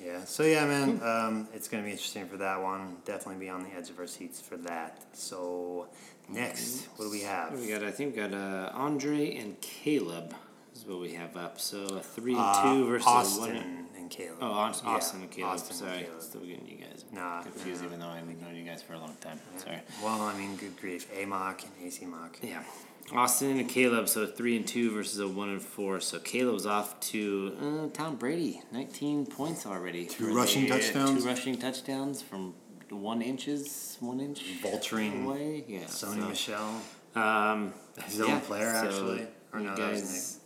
yeah, 0.02 0.24
so 0.24 0.42
yeah, 0.42 0.66
man, 0.66 1.00
um, 1.02 1.48
it's 1.54 1.68
gonna 1.68 1.82
be 1.84 1.90
interesting 1.90 2.26
for 2.28 2.36
that 2.38 2.60
one. 2.62 2.96
Definitely 3.04 3.44
be 3.44 3.50
on 3.50 3.62
the 3.62 3.70
edge 3.76 3.90
of 3.90 3.98
our 3.98 4.06
seats 4.06 4.40
for 4.40 4.56
that. 4.58 5.02
So 5.12 5.88
next, 6.28 6.86
what 6.96 7.06
do 7.06 7.10
we 7.10 7.22
have? 7.22 7.58
We 7.58 7.68
got 7.68 7.82
I 7.82 7.90
think 7.90 8.14
we 8.16 8.22
got 8.22 8.34
uh, 8.34 8.70
Andre 8.74 9.36
and 9.36 9.60
Caleb 9.60 10.34
is 10.74 10.84
what 10.86 11.00
we 11.00 11.12
have 11.14 11.36
up. 11.36 11.58
So 11.60 11.78
a 11.84 12.00
three 12.00 12.32
and 12.34 12.40
Uh, 12.42 12.62
two 12.62 12.86
versus 12.86 13.06
Austin 13.06 13.54
one. 13.56 13.86
and 13.96 14.10
Caleb. 14.10 14.38
Oh, 14.40 14.46
Aus- 14.52 14.82
Yeah, 14.84 14.90
Austin 14.90 15.22
and 15.22 15.30
Caleb. 15.30 15.50
Austin 15.52 15.70
and 15.70 15.78
Sorry, 15.94 16.04
Caleb. 16.04 16.22
still 16.22 16.40
getting 16.42 16.66
you 16.68 16.76
guys 16.84 17.04
Nah, 17.12 17.42
confused, 17.42 17.80
nah. 17.80 17.86
even 17.88 18.00
though 18.00 18.06
I've 18.08 18.26
known 18.42 18.54
you 18.54 18.64
guys 18.64 18.82
for 18.82 18.92
a 18.94 18.98
long 18.98 19.16
time. 19.20 19.40
Sorry. 19.56 19.80
Well, 20.02 20.20
I 20.22 20.36
mean, 20.36 20.56
good 20.56 20.76
grief, 20.80 21.10
AMOC 21.12 21.64
and 21.64 21.72
AC 21.86 22.04
Mock. 22.06 22.38
Yeah, 22.42 22.62
Austin 23.12 23.58
and 23.58 23.68
Caleb. 23.68 24.08
So 24.08 24.26
three 24.26 24.56
and 24.56 24.66
two 24.66 24.90
versus 24.92 25.18
a 25.20 25.28
one 25.28 25.50
and 25.50 25.62
four. 25.62 26.00
So 26.00 26.18
Caleb's 26.18 26.66
off 26.66 26.98
to 27.00 27.88
uh, 27.92 27.96
Tom 27.96 28.16
Brady, 28.16 28.62
nineteen 28.72 29.26
points 29.26 29.66
already. 29.66 30.06
Two 30.06 30.34
rushing 30.34 30.66
the- 30.66 30.72
uh, 30.72 30.78
touchdowns? 30.78 31.22
Two 31.22 31.28
rushing 31.28 31.56
touchdowns 31.58 32.22
from 32.22 32.54
one 32.90 33.22
inches, 33.22 33.96
one 34.00 34.20
inch 34.20 34.44
Vulturing 34.62 35.24
away. 35.24 35.64
Yeah. 35.66 35.80
Sony 35.84 36.20
so, 36.20 36.28
Michel, 36.28 36.80
Um, 37.14 37.74
his 38.04 38.20
own 38.20 38.28
yeah, 38.28 38.40
player 38.40 38.70
so 38.70 38.86
actually, 38.86 39.26
or 39.52 39.60
you 39.60 39.66
no, 39.66 39.76
that 39.76 39.90
was 39.92 40.00
guys, 40.02 40.40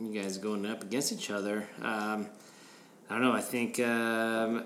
you 0.00 0.20
guys 0.22 0.38
going 0.38 0.64
up 0.66 0.82
against 0.82 1.12
each 1.12 1.30
other. 1.30 1.66
Um, 1.80 2.28
I 3.10 3.14
don't 3.14 3.22
know. 3.22 3.32
I 3.32 3.40
think 3.40 3.80
um, 3.80 4.64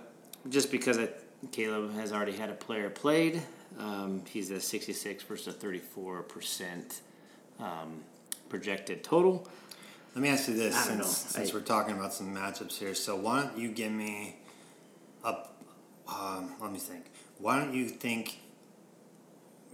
just 0.49 0.71
because 0.71 0.99
I, 0.99 1.09
Caleb 1.53 1.95
has 1.95 2.13
already 2.13 2.33
had 2.33 2.51
a 2.51 2.55
player 2.55 2.91
played, 2.91 3.43
um, 3.79 4.23
he's 4.29 4.51
a 4.51 4.61
sixty-six 4.61 5.23
versus 5.25 5.49
a 5.49 5.53
thirty-four 5.53 6.23
percent 6.25 7.01
um, 7.61 8.03
projected 8.49 9.03
total. 9.05 9.47
Let 10.15 10.23
me 10.23 10.29
ask 10.31 10.49
you 10.49 10.55
this, 10.55 10.75
since, 10.75 10.99
know. 10.99 11.05
since 11.05 11.51
I- 11.51 11.55
we're 11.55 11.61
talking 11.61 11.97
about 11.97 12.13
some 12.15 12.35
matchups 12.35 12.79
here. 12.79 12.95
So 12.95 13.17
why 13.17 13.43
don't 13.43 13.59
you 13.59 13.69
give 13.71 13.93
me 13.93 14.37
a, 15.25 15.35
um, 16.09 16.55
let 16.61 16.73
me 16.73 16.79
think. 16.79 17.07
Why 17.39 17.59
don't 17.59 17.75
you 17.75 17.89
think, 17.89 18.39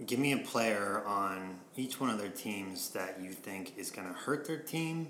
give 0.05 0.19
me 0.19 0.33
a 0.33 0.37
player 0.39 1.01
on 1.05 1.59
each 1.77 1.99
one 1.99 2.09
of 2.09 2.17
their 2.19 2.29
teams 2.29 2.89
that 2.89 3.19
you 3.21 3.31
think 3.31 3.73
is 3.77 3.89
going 3.89 4.07
to 4.07 4.13
hurt 4.13 4.45
their 4.45 4.57
team, 4.57 5.09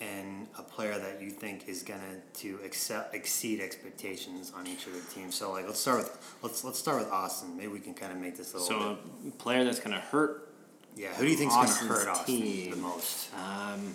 and 0.00 0.48
a 0.58 0.62
player 0.62 0.98
that 0.98 1.20
you 1.20 1.30
think 1.30 1.68
is 1.68 1.82
going 1.82 2.00
to 2.00 2.40
to 2.40 2.64
accept 2.64 3.14
exceed 3.14 3.60
expectations 3.60 4.50
on 4.56 4.66
each 4.66 4.86
of 4.86 4.94
their 4.94 5.02
teams. 5.14 5.34
So 5.34 5.52
like, 5.52 5.66
let's 5.66 5.78
start 5.78 5.98
with 5.98 6.36
let's 6.42 6.64
let's 6.64 6.78
start 6.78 6.98
with 7.04 7.12
Austin. 7.12 7.56
Maybe 7.56 7.68
we 7.68 7.80
can 7.80 7.94
kind 7.94 8.10
of 8.10 8.18
make 8.18 8.36
this 8.36 8.54
a 8.54 8.58
little 8.58 8.68
So 8.68 8.98
bit. 9.22 9.34
a 9.34 9.36
player 9.36 9.62
that's 9.62 9.78
going 9.78 9.92
to 9.92 10.00
hurt. 10.00 10.49
Yeah, 10.96 11.08
who 11.14 11.24
do 11.24 11.30
you 11.30 11.36
think's 11.36 11.54
going 11.54 11.68
to 11.68 11.72
hurt 11.84 12.08
Austin 12.08 12.36
team. 12.36 12.70
the 12.72 12.76
most? 12.76 13.28
Um, 13.34 13.94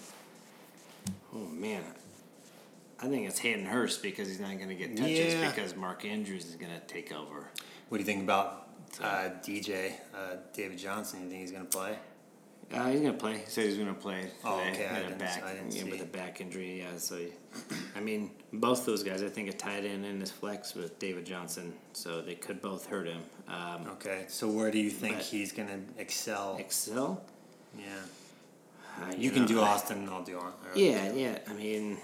oh 1.33 1.37
man. 1.51 1.83
I 2.99 3.07
think 3.09 3.27
it's 3.27 3.39
Hayden 3.39 3.65
Hurst 3.65 4.01
because 4.01 4.29
he's 4.29 4.39
not 4.39 4.55
going 4.57 4.69
to 4.69 4.75
get 4.75 4.95
touches 4.95 5.33
Yeah. 5.33 5.49
because 5.51 5.75
Mark 5.75 6.05
Andrews 6.05 6.45
is 6.45 6.55
going 6.55 6.71
to 6.71 6.79
take 6.87 7.11
over. 7.11 7.49
What 7.89 7.97
do 7.97 8.01
you 8.01 8.05
think 8.05 8.23
about 8.23 8.69
uh, 9.01 9.29
DJ 9.43 9.91
uh, 10.15 10.37
David 10.53 10.77
Johnson? 10.77 11.23
You 11.23 11.29
think 11.29 11.41
he's 11.41 11.51
going 11.51 11.67
to 11.67 11.77
play? 11.77 11.99
Uh, 12.73 12.89
he's 12.89 12.99
gonna 13.01 13.13
play. 13.13 13.37
He 13.37 13.43
said 13.47 13.65
he's 13.65 13.77
gonna 13.77 13.93
play 13.93 14.21
today. 14.21 14.31
Oh, 14.43 14.59
okay, 14.71 14.87
I 14.87 14.99
didn't- 15.03 15.19
back, 15.19 15.43
I 15.43 15.53
didn't 15.53 15.73
yeah, 15.75 15.83
with 15.85 16.01
a 16.01 16.05
back 16.05 16.41
injury. 16.41 16.79
Yeah, 16.79 16.97
so 16.97 17.19
I 17.95 17.99
mean, 18.01 18.31
both 18.51 18.85
those 18.85 19.03
guys. 19.03 19.21
I 19.23 19.29
think 19.29 19.49
a 19.49 19.53
tight 19.53 19.85
end 19.85 20.03
in 20.05 20.19
his 20.19 20.31
flex 20.31 20.73
with 20.73 20.97
David 20.99 21.25
Johnson, 21.25 21.73
so 21.93 22.21
they 22.21 22.35
could 22.35 22.61
both 22.61 22.87
hurt 22.87 23.07
him. 23.07 23.21
Um, 23.47 23.87
Okay, 23.93 24.25
so 24.27 24.47
where 24.49 24.71
do 24.71 24.79
you 24.79 24.89
think 24.89 25.19
he's 25.19 25.51
going 25.51 25.69
to 25.69 26.01
excel? 26.01 26.57
Excel. 26.59 27.21
yeah, 27.77 27.83
Uh, 29.01 29.13
you 29.15 29.29
can 29.31 29.43
know, 29.43 29.47
do 29.47 29.59
I- 29.61 29.67
Austin, 29.69 29.99
and 29.99 30.09
I'll 30.09 30.23
do 30.23 30.37
or- 30.37 30.51
Yeah, 30.75 31.11
yeah. 31.13 31.37
I 31.47 31.53
mean, 31.53 31.97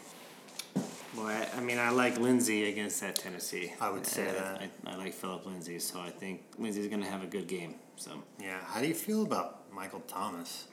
well, 1.16 1.26
I, 1.26 1.48
I 1.58 1.60
mean, 1.62 1.80
I 1.80 1.90
like 1.90 2.18
Lindsay 2.20 2.70
against 2.70 3.02
that 3.02 3.16
Tennessee. 3.16 3.74
I 3.82 3.90
would 3.90 4.06
say 4.06 4.30
I, 4.30 4.34
that. 4.34 4.62
I, 4.86 4.92
I 4.92 4.96
like 4.96 5.14
Phillip 5.14 5.46
Lindsay, 5.46 5.80
so 5.80 6.00
I 6.00 6.12
think 6.12 6.44
Lindsay's 6.60 6.88
gonna 6.88 7.10
have 7.10 7.24
a 7.24 7.28
good 7.28 7.48
game. 7.48 7.76
So, 7.98 8.12
yeah. 8.40 8.60
How 8.66 8.80
do 8.80 8.88
you 8.88 8.94
feel 8.96 9.24
about 9.24 9.61
Michael 9.82 10.02
Thomas? 10.02 10.68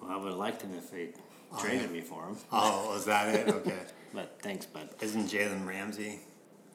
well, 0.00 0.12
I 0.12 0.16
would 0.16 0.28
have 0.28 0.38
liked 0.38 0.62
him 0.62 0.74
if 0.78 0.92
they 0.92 1.08
Oh, 1.54 1.58
traded 1.60 1.90
me 1.90 2.00
for 2.00 2.24
him. 2.28 2.36
Oh, 2.52 2.94
is 2.96 3.04
that 3.06 3.34
it? 3.34 3.48
Okay. 3.48 3.74
But 4.14 4.38
thanks, 4.42 4.66
bud. 4.66 4.90
Isn't 5.00 5.24
Jalen 5.24 5.66
Ramsey 5.66 6.20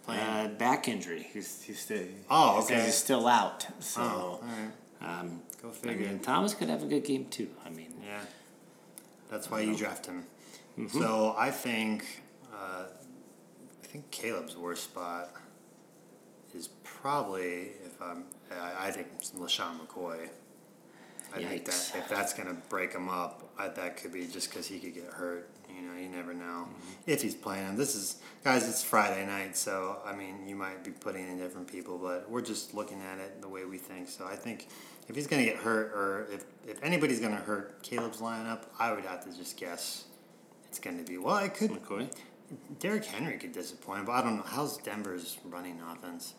playing? 0.03 0.21
Uh, 0.21 0.47
back 0.57 0.87
injury. 0.87 1.27
He's, 1.31 1.61
he's 1.61 1.79
still. 1.79 2.03
Oh, 2.31 2.63
okay. 2.63 2.83
He's 2.83 2.95
still 2.95 3.27
out. 3.27 3.65
So, 3.79 4.01
oh, 4.01 4.05
all 4.05 4.43
right. 4.43 5.19
um, 5.21 5.41
Go 5.61 5.69
I 5.69 5.71
figure. 5.71 6.07
mean, 6.07 6.19
Thomas 6.19 6.55
could 6.55 6.67
have 6.69 6.81
a 6.81 6.87
good 6.87 7.03
game 7.05 7.25
too. 7.25 7.49
I 7.63 7.69
mean, 7.69 7.93
Yeah, 8.03 8.21
that's 9.29 9.51
why 9.51 9.61
you 9.61 9.75
draft 9.75 10.07
him. 10.07 10.25
Mm-hmm. 10.79 10.99
So 10.99 11.35
I 11.37 11.51
think, 11.51 12.23
uh, 12.51 12.85
I 13.83 13.85
think 13.87 14.09
Caleb's 14.09 14.57
worst 14.57 14.85
spot 14.85 15.29
is 16.55 16.69
probably 16.83 17.71
if 17.85 18.01
I'm. 18.01 18.23
I, 18.51 18.87
I 18.87 18.91
think 18.91 19.07
LeSean 19.37 19.79
McCoy. 19.79 20.29
I 21.35 21.43
think 21.43 21.65
that 21.65 21.91
if 21.95 22.07
that's 22.09 22.33
gonna 22.33 22.55
break 22.69 22.93
him 22.93 23.09
up, 23.09 23.49
I, 23.57 23.67
that 23.67 23.97
could 23.97 24.11
be 24.13 24.25
just 24.27 24.49
because 24.49 24.65
he 24.67 24.79
could 24.79 24.93
get 24.93 25.05
hurt. 25.05 25.49
You 25.69 25.81
know, 25.83 25.99
you 25.99 26.07
never 26.09 26.33
know 26.33 26.67
Mm-hmm. 26.69 27.11
if 27.11 27.21
he's 27.21 27.35
playing. 27.35 27.75
This 27.75 27.93
is 27.95 28.17
guys. 28.43 28.67
It's 28.67 28.83
Friday 28.83 29.25
night, 29.25 29.55
so 29.57 29.99
I 30.05 30.15
mean, 30.15 30.47
you 30.47 30.55
might 30.55 30.83
be 30.83 30.91
putting 30.91 31.27
in 31.27 31.37
different 31.37 31.67
people, 31.67 31.97
but 31.97 32.29
we're 32.29 32.41
just 32.41 32.73
looking 32.73 33.01
at 33.01 33.19
it 33.19 33.41
the 33.41 33.49
way 33.49 33.65
we 33.65 33.77
think. 33.77 34.09
So 34.09 34.25
I 34.25 34.35
think 34.35 34.67
if 35.09 35.15
he's 35.15 35.27
gonna 35.27 35.43
get 35.45 35.57
hurt, 35.57 35.91
or 35.93 36.27
if 36.31 36.45
if 36.65 36.81
anybody's 36.83 37.19
gonna 37.19 37.35
hurt 37.35 37.83
Caleb's 37.83 38.19
lineup, 38.19 38.63
I 38.79 38.93
would 38.93 39.03
have 39.05 39.23
to 39.25 39.37
just 39.37 39.57
guess 39.57 40.05
it's 40.69 40.79
gonna 40.79 41.03
be. 41.03 41.17
Well, 41.17 41.35
I 41.35 41.49
could. 41.49 41.71
McCoy. 41.71 42.09
Derrick 42.79 43.03
Henry 43.03 43.37
could 43.37 43.51
disappoint, 43.51 44.05
but 44.05 44.13
I 44.13 44.21
don't 44.21 44.37
know 44.37 44.43
how's 44.45 44.77
Denver's 44.77 45.37
running 45.45 45.81
offense. 45.81 46.33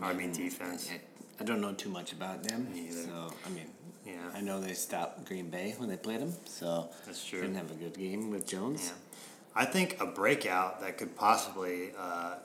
I 0.00 0.12
mean 0.12 0.32
defense. 0.32 0.88
I, 0.92 1.00
I 1.40 1.44
don't 1.44 1.60
know 1.60 1.72
too 1.72 1.88
much 1.90 2.12
about 2.12 2.42
them. 2.44 2.68
Either. 2.74 3.02
So 3.02 3.32
I 3.44 3.48
mean, 3.50 3.66
Yeah. 4.06 4.12
I 4.34 4.40
know 4.40 4.60
they 4.60 4.72
stopped 4.74 5.24
Green 5.26 5.50
Bay 5.50 5.74
when 5.78 5.88
they 5.88 5.96
played 5.96 6.20
them. 6.20 6.32
So 6.46 6.88
That's 7.04 7.24
true. 7.24 7.40
Didn't 7.40 7.56
have 7.56 7.70
a 7.70 7.74
good 7.74 7.96
game 7.98 8.30
with 8.30 8.46
Jones. 8.46 8.86
Yeah. 8.86 9.62
I 9.62 9.64
think 9.64 9.96
a 10.00 10.06
breakout 10.06 10.80
that 10.82 10.96
could 10.98 11.16
possibly 11.16 11.90
uh, 11.98 12.36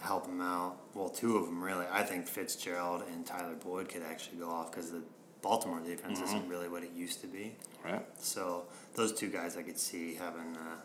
help 0.00 0.26
him 0.26 0.40
out. 0.40 0.76
Well, 0.94 1.08
two 1.08 1.36
of 1.36 1.46
them 1.46 1.62
really. 1.62 1.86
I 1.90 2.02
think 2.02 2.26
Fitzgerald 2.26 3.02
and 3.12 3.26
Tyler 3.26 3.54
Boyd 3.54 3.88
could 3.88 4.02
actually 4.02 4.38
go 4.38 4.50
off 4.50 4.70
because 4.70 4.90
the 4.90 5.02
Baltimore 5.42 5.80
defense 5.80 6.20
isn't 6.20 6.46
really 6.48 6.68
what 6.68 6.82
it 6.82 6.90
used 6.94 7.22
to 7.22 7.26
be. 7.26 7.56
Right. 7.84 8.04
So 8.18 8.64
those 8.94 9.12
two 9.12 9.28
guys 9.30 9.56
I 9.56 9.62
could 9.62 9.78
see 9.78 10.14
having, 10.14 10.54
uh, 10.56 10.76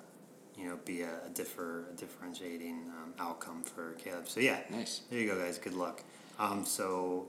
you 0.58 0.70
know, 0.70 0.80
be 0.86 1.02
a, 1.02 1.10
a 1.26 1.30
differ 1.34 1.88
a 1.92 1.96
differentiating 1.98 2.86
um, 2.98 3.14
outcome 3.20 3.64
for 3.64 3.92
Caleb. 4.00 4.30
So 4.30 4.40
yeah, 4.40 4.60
Nice. 4.70 5.02
there 5.10 5.20
you 5.20 5.28
go, 5.28 5.38
guys. 5.38 5.58
Good 5.58 5.74
luck. 5.74 6.04
Um, 6.40 6.64
so 6.66 7.28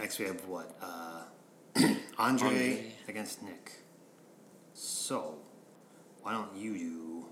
next 0.00 0.18
we 0.18 0.24
have 0.26 0.44
what? 0.46 0.76
Uh, 0.82 1.22
Andre, 2.18 2.48
Andre. 2.48 2.92
against 3.08 3.42
Nick. 3.42 3.72
So 4.74 5.36
why 6.22 6.32
don't 6.32 6.54
you 6.56 6.76
do 6.78 7.26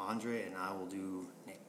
Andre 0.00 0.42
and 0.44 0.54
I 0.56 0.72
will 0.72 0.86
do 0.86 1.26
Nick? 1.46 1.60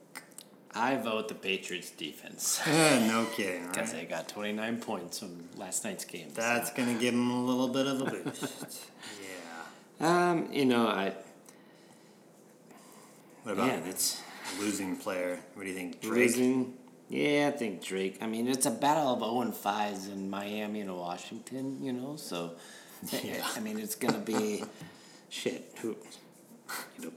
I 0.74 0.96
vote 0.96 1.28
the 1.28 1.34
Patriots 1.34 1.90
defense 1.90 2.60
no 2.66 3.26
kidding, 3.34 3.66
because 3.68 3.92
right? 3.92 4.02
they 4.02 4.06
got 4.06 4.28
29 4.28 4.80
points 4.80 5.18
from 5.18 5.48
last 5.56 5.84
night's 5.84 6.04
game. 6.04 6.28
so. 6.34 6.40
That's 6.40 6.70
gonna 6.72 6.94
give 6.94 7.14
them 7.14 7.30
a 7.30 7.44
little 7.44 7.68
bit 7.68 7.86
of 7.86 8.00
a 8.02 8.04
boost. 8.04 8.86
yeah. 10.00 10.30
Um, 10.30 10.52
you 10.52 10.64
know, 10.64 10.86
I 10.86 11.12
What 13.42 13.52
about 13.52 13.66
yeah, 13.68 13.80
that's 13.80 14.20
losing 14.60 14.96
player? 14.96 15.38
What 15.54 15.64
do 15.64 15.68
you 15.70 15.74
think, 15.74 16.00
Drake? 16.00 16.14
losing. 16.14 16.74
Yeah, 17.08 17.50
I 17.52 17.56
think 17.56 17.82
Drake. 17.82 18.18
I 18.20 18.26
mean, 18.26 18.48
it's 18.48 18.66
a 18.66 18.70
battle 18.70 19.12
of 19.14 19.20
0 19.20 19.40
and 19.40 19.54
5s 19.54 20.12
in 20.12 20.28
Miami 20.28 20.82
and 20.82 20.94
Washington, 20.96 21.82
you 21.82 21.92
know, 21.92 22.16
so 22.16 22.52
Yeah. 23.22 23.46
I 23.56 23.60
mean, 23.60 23.78
it's 23.78 23.94
going 23.94 24.14
to 24.14 24.20
be 24.20 24.62
shit. 25.30 25.72
Who 25.80 25.96
you 26.98 27.04
know, 27.06 27.12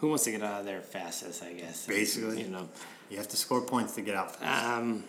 who 0.00 0.08
wants 0.08 0.24
to 0.24 0.32
get 0.32 0.42
out 0.42 0.60
of 0.60 0.66
there 0.66 0.80
fastest? 0.82 1.42
I 1.42 1.52
guess 1.52 1.86
Basically. 1.86 2.42
you 2.42 2.48
know. 2.48 2.68
You 3.10 3.16
have 3.18 3.28
to 3.28 3.36
score 3.36 3.62
points 3.62 3.94
to 3.94 4.02
get 4.02 4.14
out. 4.16 4.36
Um, 4.42 5.04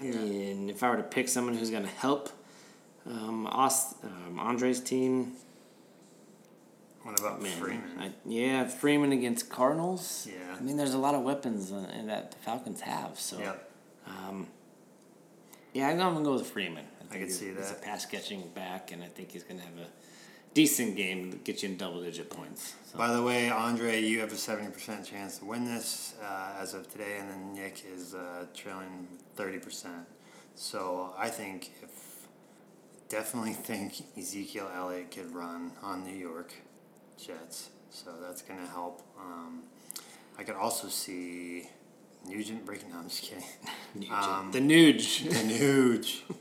and 0.00 0.70
if 0.70 0.82
I 0.82 0.90
were 0.90 0.96
to 0.98 1.02
pick 1.02 1.28
someone 1.28 1.54
who's 1.56 1.70
going 1.70 1.82
to 1.84 1.88
help 1.88 2.28
um, 3.06 3.46
Aust- 3.46 3.96
um, 4.04 4.38
Andre's 4.38 4.80
team, 4.80 5.32
What 7.04 7.20
about 7.20 7.40
man, 7.42 7.58
Freeman? 7.58 7.90
I, 8.00 8.10
yeah, 8.24 8.64
Freeman 8.66 9.12
against 9.12 9.50
Cardinals. 9.50 10.26
Yeah. 10.30 10.56
I 10.58 10.60
mean, 10.62 10.76
there's 10.78 10.94
a 10.94 10.98
lot 10.98 11.14
of 11.14 11.22
weapons 11.22 11.70
uh, 11.70 11.86
that 12.06 12.30
the 12.32 12.38
Falcons 12.38 12.80
have. 12.80 13.20
So, 13.20 13.38
Yep. 13.38 13.70
um, 14.06 14.46
yeah, 15.74 15.88
I'm 15.90 15.98
going 15.98 16.16
to 16.16 16.22
go 16.22 16.32
with 16.34 16.46
Freeman. 16.46 16.86
I 17.10 17.14
could 17.14 17.24
he's- 17.24 17.38
see 17.38 17.52
He's 17.54 17.70
a 17.70 17.74
pass 17.74 18.06
catching 18.06 18.48
back, 18.54 18.90
and 18.90 19.02
I 19.02 19.06
think 19.08 19.30
he's 19.32 19.44
going 19.44 19.60
to 19.60 19.66
have 19.66 19.76
a 19.76 19.86
decent 20.54 20.96
game 20.96 21.30
that 21.32 21.44
gets 21.44 21.62
you 21.62 21.68
in 21.68 21.76
double 21.76 22.02
digit 22.02 22.30
points. 22.30 22.74
So. 22.90 22.96
By 22.96 23.12
the 23.12 23.22
way, 23.22 23.50
Andre, 23.50 24.00
you 24.00 24.20
have 24.20 24.32
a 24.32 24.36
seventy 24.36 24.70
percent 24.72 25.04
chance 25.04 25.38
to 25.38 25.44
win 25.44 25.66
this 25.66 26.14
uh, 26.24 26.54
as 26.58 26.72
of 26.74 26.90
today, 26.90 27.18
and 27.20 27.28
then 27.28 27.54
Nick 27.54 27.84
is 27.94 28.14
uh, 28.14 28.46
trailing 28.54 29.08
thirty 29.36 29.58
percent. 29.58 30.06
So 30.54 31.12
I 31.18 31.28
think 31.28 31.72
if 31.82 31.90
definitely 33.10 33.52
think 33.68 34.04
Ezekiel 34.16 34.70
Elliott 34.74 35.10
could 35.10 35.34
run 35.34 35.72
on 35.82 36.04
New 36.04 36.16
York 36.16 36.54
Jets, 37.16 37.70
so 37.90 38.10
that's 38.20 38.42
gonna 38.42 38.66
help. 38.66 39.02
Um, 39.18 39.62
I 40.38 40.42
could 40.42 40.56
also 40.56 40.88
see 40.88 41.68
Nugent 42.26 42.64
breaking. 42.66 42.90
No, 42.90 42.98
I'm 42.98 43.08
just 43.08 43.22
kidding. 43.22 43.44
Um, 44.12 44.50
the 44.52 44.60
Nuge. 44.60 45.24
the 45.28 45.52
Nuge. 45.54 46.20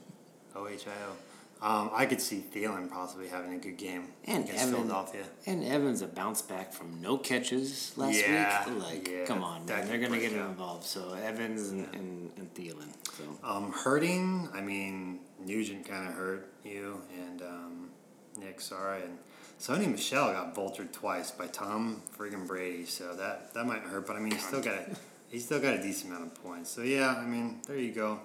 O 0.55 0.67
H 0.67 0.85
I 0.87 0.91
O. 1.07 1.67
Um, 1.67 1.89
I 1.93 2.05
could 2.05 2.21
see 2.21 2.43
Thielen 2.53 2.91
possibly 2.91 3.27
having 3.27 3.53
a 3.53 3.57
good 3.57 3.75
game 3.77 4.09
And 4.25 4.43
against 4.43 4.63
Evan- 4.65 4.75
Philadelphia. 4.75 5.23
And 5.47 5.63
Evans 5.63 6.01
a 6.03 6.07
bounce 6.07 6.43
back 6.43 6.71
from 6.73 7.01
no 7.01 7.17
catches 7.17 7.97
last 7.97 8.21
Yeah, 8.21 8.69
week. 8.69 8.83
Like, 8.83 9.07
yeah, 9.07 9.25
come 9.25 9.43
on, 9.43 9.65
man. 9.65 9.87
They're 9.87 9.97
gonna 9.97 10.19
get 10.19 10.31
him 10.33 10.45
involved. 10.45 10.83
So 10.83 11.13
Evans 11.13 11.69
and, 11.69 11.87
and, 11.95 12.31
and 12.37 12.53
Thielen. 12.53 12.89
So 13.17 13.23
Um, 13.43 13.71
hurting, 13.71 14.47
I 14.53 14.61
mean, 14.61 15.21
Nugent 15.43 15.87
kind 15.89 16.07
of 16.07 16.13
hurt 16.13 16.53
you, 16.63 17.01
and 17.19 17.41
um, 17.41 17.89
Nick, 18.37 18.61
sorry, 18.61 19.01
and 19.01 19.17
Sony 19.63 19.89
Michel 19.89 20.33
got 20.33 20.53
vultured 20.53 20.91
twice 20.91 21.31
by 21.31 21.47
Tom 21.47 22.01
friggin' 22.17 22.45
Brady, 22.45 22.83
so 22.83 23.15
that 23.15 23.53
that 23.53 23.65
might 23.65 23.79
hurt. 23.83 24.05
But 24.05 24.17
I 24.17 24.19
mean, 24.19 24.33
he 24.33 24.37
still 24.37 24.61
got 24.61 24.73
a, 24.73 24.85
he 25.29 25.39
still 25.39 25.61
got 25.61 25.75
a 25.75 25.81
decent 25.81 26.11
amount 26.11 26.33
of 26.33 26.43
points. 26.43 26.69
So 26.69 26.81
yeah, 26.81 27.15
I 27.15 27.23
mean, 27.23 27.61
there 27.65 27.77
you 27.77 27.93
go. 27.93 28.19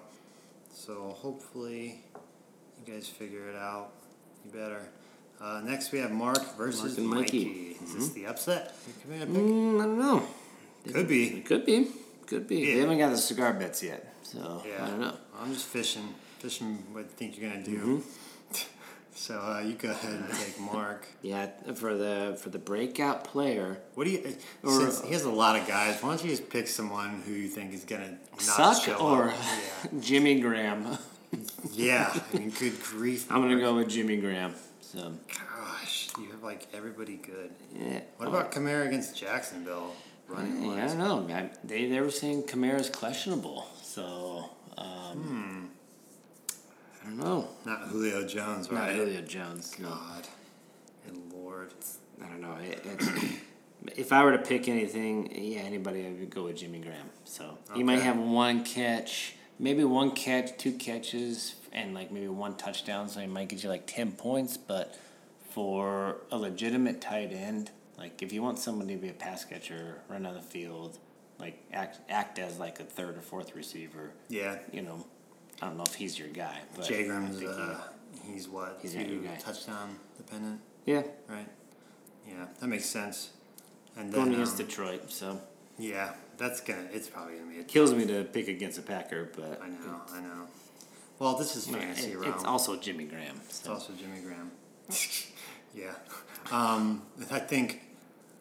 So 0.73 1.15
hopefully, 1.17 2.03
you 2.85 2.93
guys 2.93 3.07
figure 3.07 3.47
it 3.47 3.55
out. 3.55 3.91
You 4.43 4.51
better. 4.51 4.81
Uh, 5.39 5.61
next, 5.63 5.93
we 5.93 5.99
have 5.99 6.11
Mark 6.11 6.57
versus 6.57 6.97
Mark 6.97 7.21
Mikey. 7.21 7.45
Mikey. 7.45 7.85
Is 7.85 7.93
this 7.95 8.09
the 8.09 8.25
upset? 8.25 8.75
Come 9.03 9.13
here, 9.13 9.25
pick. 9.25 9.35
mm, 9.35 9.79
I 9.79 9.85
don't 9.85 9.97
know. 9.97 10.27
Could 10.91 11.07
be. 11.07 11.37
It 11.37 11.45
could 11.45 11.65
be. 11.65 11.87
Could 12.27 12.49
be. 12.49 12.57
Yeah. 12.57 12.73
They 12.73 12.79
haven't 12.81 12.97
got 12.97 13.11
the 13.11 13.17
cigar 13.17 13.53
bets 13.53 13.81
yet, 13.81 14.13
so 14.23 14.61
Yeah, 14.67 14.83
I 14.83 14.89
don't 14.89 14.99
know. 14.99 15.15
I'm 15.39 15.53
just 15.53 15.67
fishing, 15.67 16.13
fishing 16.39 16.83
what 16.91 17.05
I 17.05 17.07
think 17.07 17.37
you're 17.37 17.49
gonna 17.49 17.63
do. 17.63 17.77
Mm-hmm. 17.77 18.18
So 19.19 19.35
uh, 19.37 19.59
you 19.59 19.73
go 19.73 19.89
ahead 19.91 20.13
and 20.13 20.33
take 20.33 20.57
Mark. 20.61 21.05
Yeah, 21.21 21.47
for 21.75 21.93
the 21.97 22.37
for 22.41 22.49
the 22.49 22.57
breakout 22.57 23.25
player, 23.25 23.77
What 23.95 24.05
do 24.05 24.11
you? 24.11 24.35
Or- 24.63 24.71
since 24.79 25.01
he 25.03 25.11
has 25.11 25.25
a 25.25 25.29
lot 25.29 25.59
of 25.59 25.67
guys, 25.67 26.01
why 26.01 26.09
don't 26.09 26.23
you 26.23 26.29
just 26.29 26.49
pick 26.49 26.67
someone 26.69 27.21
who 27.25 27.33
you 27.33 27.49
think 27.49 27.73
is 27.73 27.83
gonna 27.83 28.11
not 28.11 28.77
suck 28.77 28.83
show 28.83 28.95
or 28.95 29.29
up? 29.31 29.35
Jimmy 29.99 30.39
Graham. 30.39 30.97
Yeah, 31.73 32.13
yeah. 32.15 32.19
I 32.33 32.37
mean, 32.37 32.49
good 32.51 32.81
grief. 32.81 33.29
I'm 33.29 33.41
gonna 33.41 33.59
go 33.59 33.75
with 33.75 33.89
Jimmy 33.89 34.15
Graham. 34.15 34.55
So 34.79 35.11
Gosh, 35.27 36.07
you 36.17 36.31
have 36.31 36.41
like 36.41 36.67
everybody 36.73 37.17
good. 37.17 37.51
yeah. 37.75 37.99
What 38.15 38.29
about 38.29 38.53
Kamara 38.53 38.87
against 38.87 39.17
Jacksonville? 39.17 39.93
Running 40.29 40.63
Yeah, 40.63 40.85
I 40.85 40.87
don't 40.87 41.27
know. 41.27 41.35
I, 41.35 41.49
they 41.65 41.87
they 41.87 41.99
were 41.99 42.09
saying 42.09 42.43
Kamara's 42.43 42.89
questionable, 42.89 43.67
so 43.83 44.49
um, 44.77 44.87
I 44.87 45.58
don't 47.09 47.17
know. 47.19 47.47
Not 47.65 47.87
Julio 47.87 48.25
Jones, 48.25 48.71
Not 48.71 48.79
right? 48.79 48.95
Julio 48.95 49.21
Jones. 49.21 49.77
No, 49.79 49.89
God, 49.89 50.27
and 51.07 51.33
Lord. 51.33 51.73
I 52.23 52.27
don't 52.27 52.41
know. 52.41 52.57
It, 52.61 52.85
if 53.97 54.11
I 54.11 54.23
were 54.23 54.31
to 54.31 54.37
pick 54.37 54.67
anything, 54.67 55.31
yeah, 55.33 55.59
anybody, 55.61 56.05
I 56.05 56.11
would 56.11 56.29
go 56.29 56.43
with 56.43 56.57
Jimmy 56.57 56.79
Graham. 56.79 57.09
So 57.23 57.57
he 57.73 57.83
might 57.83 58.01
have 58.01 58.17
one 58.17 58.63
catch, 58.63 59.35
maybe 59.57 59.83
one 59.83 60.11
catch, 60.11 60.57
two 60.57 60.73
catches, 60.73 61.55
and 61.71 61.93
like 61.93 62.11
maybe 62.11 62.27
one 62.27 62.55
touchdown. 62.55 63.07
So 63.09 63.19
he 63.21 63.27
might 63.27 63.49
get 63.49 63.63
you 63.63 63.69
like 63.69 63.87
ten 63.87 64.11
points. 64.11 64.57
But 64.57 64.97
for 65.51 66.17
a 66.31 66.37
legitimate 66.37 67.01
tight 67.01 67.31
end, 67.31 67.71
like 67.97 68.21
if 68.21 68.31
you 68.33 68.41
want 68.41 68.59
somebody 68.59 68.95
to 68.95 69.01
be 69.01 69.09
a 69.09 69.13
pass 69.13 69.45
catcher, 69.45 69.99
run 70.09 70.25
on 70.25 70.33
the 70.33 70.41
field, 70.41 70.97
like 71.39 71.63
act 71.71 71.99
act 72.09 72.37
as 72.39 72.59
like 72.59 72.79
a 72.79 72.83
third 72.83 73.17
or 73.17 73.21
fourth 73.21 73.55
receiver, 73.55 74.11
Yeah, 74.27 74.57
you 74.71 74.81
know, 74.81 75.05
I 75.61 75.65
don't 75.67 75.77
know 75.77 75.83
if 75.83 75.95
he's 75.95 76.17
your 76.17 76.29
guy, 76.29 76.59
but 76.75 76.85
I 76.85 76.89
Jagram's. 76.93 77.37
think 77.39 77.41
he- 77.51 77.61
Uh, 77.61 77.75
he's 78.33 78.47
what? 78.47 78.79
he's 78.81 78.93
two 78.93 79.27
touchdown 79.39 79.97
dependent, 80.17 80.61
yeah, 80.85 81.03
right? 81.27 81.47
Yeah, 82.27 82.45
that 82.59 82.67
makes 82.67 82.85
sense. 82.85 83.31
And 83.97 84.11
going 84.13 84.25
then, 84.27 84.35
against 84.35 84.59
um, 84.59 84.65
Detroit, 84.67 85.11
so 85.11 85.41
yeah, 85.77 86.13
that's 86.37 86.61
gonna. 86.61 86.87
It's 86.93 87.09
probably 87.09 87.37
gonna 87.37 87.51
be 87.51 87.59
a 87.59 87.63
kills 87.63 87.93
me 87.93 88.05
to 88.05 88.23
pick 88.23 88.47
against 88.47 88.77
a 88.79 88.81
Packer, 88.81 89.29
but 89.35 89.61
I 89.61 89.67
know, 89.69 90.01
I 90.13 90.21
know. 90.21 90.47
Well, 91.17 91.35
this 91.35 91.55
is 91.57 91.67
Yeah, 91.67 91.79
fantasy 91.79 92.11
it- 92.13 92.17
realm. 92.19 92.33
it's 92.33 92.45
also 92.45 92.77
Jimmy 92.77 93.03
Graham. 93.05 93.41
It's 93.49 93.67
also 93.67 93.91
Jimmy 93.93 94.21
Graham. 94.21 94.51
yeah, 95.75 95.93
um, 96.51 97.01
I 97.29 97.39
think, 97.39 97.81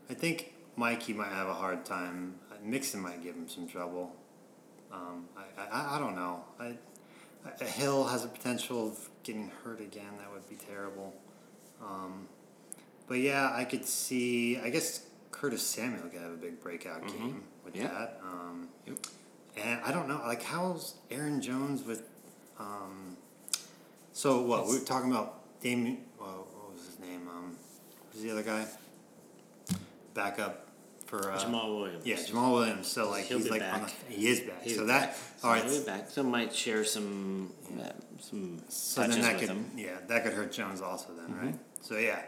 I 0.09 0.15
think 0.15 0.55
Mikey 0.77 1.13
might 1.15 1.33
have 1.33 1.49
a 1.49 1.55
hard 1.55 1.85
time. 1.85 2.37
Mixon 2.63 3.01
might 3.01 3.23
give 3.23 3.35
him 3.37 3.49
some 3.49 3.67
trouble. 3.69 4.15
Um, 4.93 5.29
I, 5.37 5.63
I, 5.71 5.97
I 5.97 5.99
don't 5.99 6.15
know. 6.17 6.45
I, 6.59 6.77
I, 7.61 7.65
Hill 7.65 8.05
has 8.05 8.25
a 8.25 8.29
potential 8.29 8.89
of 8.89 9.09
getting 9.23 9.51
hurt 9.65 9.81
again. 9.81 10.11
That 10.19 10.31
would 10.33 10.49
be 10.49 10.57
terrible. 10.57 11.15
Um, 11.83 12.27
but 13.07 13.19
yeah, 13.19 13.51
I 13.55 13.65
could 13.65 13.85
see. 13.85 14.59
I 14.59 14.71
guess 14.71 15.07
Curtis 15.31 15.63
Samuel 15.63 16.09
could 16.09 16.21
have 16.21 16.33
a 16.33 16.37
big 16.37 16.61
breakout 16.61 17.07
game 17.07 17.43
with 17.65 17.77
Yeah. 17.77 17.89
that. 17.89 18.21
Um, 18.23 18.69
Yep. 18.87 18.99
and 19.57 19.81
I 19.85 19.93
don't 19.93 20.09
know, 20.09 20.21
like 20.27 20.43
how's 20.43 20.95
Aaron 21.11 21.41
Jones 21.41 21.83
with? 21.85 22.03
Um, 22.59 23.17
so 24.13 24.43
what 24.43 24.67
we 24.67 24.79
were 24.79 24.85
talking 24.85 25.11
about? 25.11 25.61
Damien. 25.61 26.05
Well, 26.21 26.47
what 26.53 26.73
was 26.75 26.87
his 26.87 26.99
name? 26.99 27.29
Um, 27.29 27.57
who's 28.13 28.23
the 28.23 28.31
other 28.33 28.43
guy? 28.43 28.67
Backup 30.15 30.68
for 31.09 31.33
uh, 31.33 31.39
Jamaal 31.39 31.77
Williams. 31.81 32.07
Yeah, 32.07 32.17
Jamaal 32.17 32.53
Williams. 32.53 32.87
So 32.87 33.11
like 33.11 33.25
He'll 33.25 33.39
he's 33.39 33.47
be 33.49 33.51
like 33.59 33.63
on 33.63 33.83
the, 33.83 33.91
he 34.15 34.29
is 34.29 34.41
back. 34.41 34.63
He's 34.63 34.77
so 34.77 34.85
that 34.87 35.11
back. 35.11 35.17
all 35.43 35.51
right. 35.53 35.65
He'll 35.65 35.81
be 35.81 35.85
back. 35.87 36.11
So 36.11 36.23
might 36.23 36.55
share 36.55 36.85
some 36.85 37.53
uh, 37.81 37.89
some 38.21 38.63
So 38.69 39.01
then 39.01 39.11
touches 39.11 39.25
that 39.27 39.33
with 39.35 39.41
could 39.41 39.51
him. 39.57 39.71
yeah 39.77 39.97
that 40.07 40.23
could 40.25 40.33
hurt 40.35 40.53
Jones 40.53 40.81
also 40.81 41.09
then 41.17 41.27
Mm-hmm. 41.35 41.47
right. 41.47 41.59
So 41.81 41.97
yeah, 41.97 42.21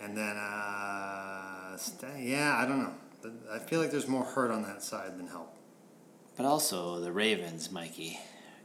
and 0.00 0.16
then 0.16 0.36
uh, 0.36 1.76
Sta- 1.76 2.18
yeah 2.18 2.56
I 2.62 2.66
don't 2.66 2.80
know. 2.80 2.92
I 3.52 3.58
feel 3.58 3.80
like 3.80 3.90
there's 3.90 4.08
more 4.08 4.24
hurt 4.24 4.50
on 4.50 4.62
that 4.64 4.82
side 4.82 5.16
than 5.18 5.28
help. 5.28 5.56
But 6.36 6.44
also 6.46 7.00
the 7.00 7.12
Ravens, 7.12 7.70
Mikey, 7.70 8.18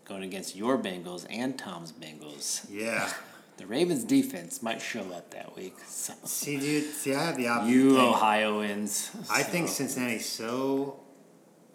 going 0.05 0.23
against 0.23 0.55
your 0.55 0.77
Bengals 0.77 1.25
and 1.29 1.57
Tom's 1.57 1.91
Bengals. 1.93 2.65
Yeah. 2.69 3.09
The 3.59 3.67
Ravens 3.67 4.05
defense 4.05 4.63
might 4.63 4.81
show 4.81 5.01
up 5.11 5.31
that 5.31 5.53
week. 5.53 5.75
So 5.85 6.13
see, 6.23 6.57
dude. 6.57 6.85
See, 6.93 7.13
I 7.13 7.25
have 7.25 7.35
the 7.35 7.49
opposite. 7.49 7.73
you 7.73 7.89
thing. 7.97 8.07
Ohioans. 8.07 9.11
I 9.29 9.43
think 9.43 9.67
Cincinnati's 9.67 10.25
so 10.25 11.01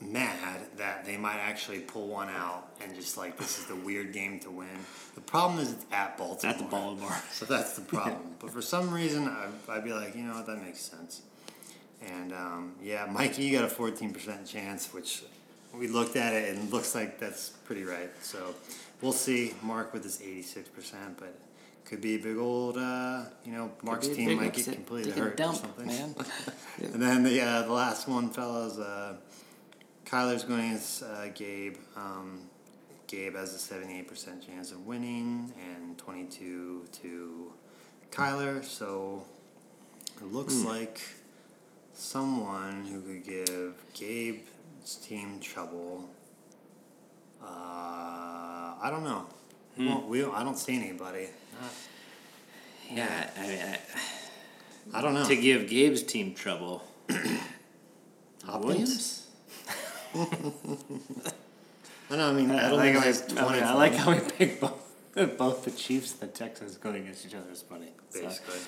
mad 0.00 0.60
that 0.78 1.04
they 1.04 1.18
might 1.18 1.36
actually 1.36 1.80
pull 1.80 2.08
one 2.08 2.30
out 2.30 2.70
and 2.82 2.94
just 2.94 3.18
like 3.18 3.36
this 3.36 3.58
is 3.58 3.66
the 3.66 3.76
weird 3.76 4.14
game 4.14 4.40
to 4.40 4.50
win. 4.50 4.78
The 5.14 5.20
problem 5.20 5.60
is 5.60 5.72
it's 5.72 5.84
at 5.92 6.16
Baltimore. 6.16 6.54
at 6.54 6.58
the 6.58 6.64
Baltimore. 6.64 7.16
So 7.32 7.44
that's 7.44 7.74
the 7.76 7.82
problem. 7.82 8.34
but 8.40 8.50
for 8.50 8.62
some 8.62 8.90
reason, 8.90 9.28
I, 9.28 9.48
I'd 9.68 9.84
be 9.84 9.92
like, 9.92 10.16
you 10.16 10.22
know 10.22 10.36
what, 10.36 10.46
that 10.46 10.62
makes 10.62 10.80
sense. 10.80 11.20
And 12.00 12.32
um, 12.32 12.76
yeah, 12.82 13.06
Mikey, 13.12 13.42
you 13.44 13.58
got 13.58 13.70
a 13.70 13.74
14% 13.74 14.48
chance, 14.50 14.94
which 14.94 15.22
we 15.74 15.88
looked 15.88 16.16
at 16.16 16.32
it 16.32 16.48
and 16.48 16.66
it 16.66 16.72
looks 16.72 16.94
like 16.94 17.18
that's 17.18 17.50
pretty 17.50 17.84
right. 17.84 18.10
So 18.22 18.54
we'll 19.02 19.12
see. 19.12 19.52
Mark 19.62 19.92
with 19.92 20.04
his 20.04 20.16
86%, 20.16 20.64
but 21.18 21.34
could 21.84 22.00
be 22.00 22.14
a 22.14 22.18
big 22.18 22.36
old, 22.38 22.78
uh, 22.78 23.22
you 23.44 23.52
know, 23.52 23.70
Mark's 23.82 24.08
team 24.08 24.36
might 24.36 24.54
get 24.54 24.64
completely 24.72 25.12
hurt 25.12 25.38
or 25.40 25.52
something. 25.54 25.86
man. 25.86 26.14
and 26.82 27.02
then 27.02 27.22
the 27.22 27.40
uh, 27.40 27.62
the 27.62 27.72
last 27.72 28.08
one, 28.08 28.30
fellas, 28.30 28.78
uh, 28.78 29.14
Kyler's 30.06 30.44
going 30.44 30.60
against 30.66 31.02
uh, 31.02 31.28
Gabe. 31.34 31.76
Um, 31.96 32.40
Gabe 33.06 33.36
has 33.36 33.54
a 33.54 33.74
78% 33.74 34.44
chance 34.46 34.72
of 34.72 34.86
winning 34.86 35.52
and 35.76 35.96
22 35.98 36.84
to 37.02 37.52
Kyler. 38.10 38.64
So 38.64 39.24
it 40.20 40.32
looks 40.32 40.62
Hmm. 40.62 40.68
like 40.68 41.00
someone 41.92 42.86
who 42.86 43.00
could 43.02 43.24
give 43.24 43.74
Gabe's 43.92 44.96
team 44.96 45.38
trouble. 45.40 46.08
Uh, 47.42 47.46
I 48.82 48.88
don't 48.90 49.04
know. 49.04 49.26
Hmm. 49.76 49.86
Well, 49.86 50.02
we 50.02 50.24
I 50.24 50.44
don't 50.44 50.58
see 50.58 50.76
anybody. 50.76 51.28
Yeah, 52.90 53.30
I 53.36 53.46
mean, 53.46 53.58
I, 53.58 54.98
I 54.98 55.02
don't 55.02 55.14
know. 55.14 55.26
to 55.26 55.36
give 55.36 55.68
Gabe's 55.68 56.02
team 56.02 56.34
trouble, 56.34 56.84
Williams. 58.60 59.26
I 60.14 60.26
know. 62.16 62.28
I 62.28 62.32
mean, 62.32 62.50
I, 62.50 62.66
I 62.66 62.68
don't 62.68 62.78
like 62.78 62.92
think 62.92 62.96
how 62.96 63.00
he 63.00 63.06
has 63.06 63.22
I, 63.36 63.52
mean, 63.54 63.62
I 63.64 63.74
like 63.74 63.94
how 63.94 64.12
we 64.12 64.20
picked 64.20 64.60
both, 64.60 64.78
both 65.38 65.64
the 65.64 65.70
Chiefs 65.70 66.12
and 66.12 66.20
the 66.20 66.26
Texans 66.26 66.76
going 66.76 66.96
against 66.96 67.26
each 67.26 67.34
other. 67.34 67.46
It's 67.50 67.62
funny. 67.62 67.88
So, 68.10 68.22
basically. 68.22 68.60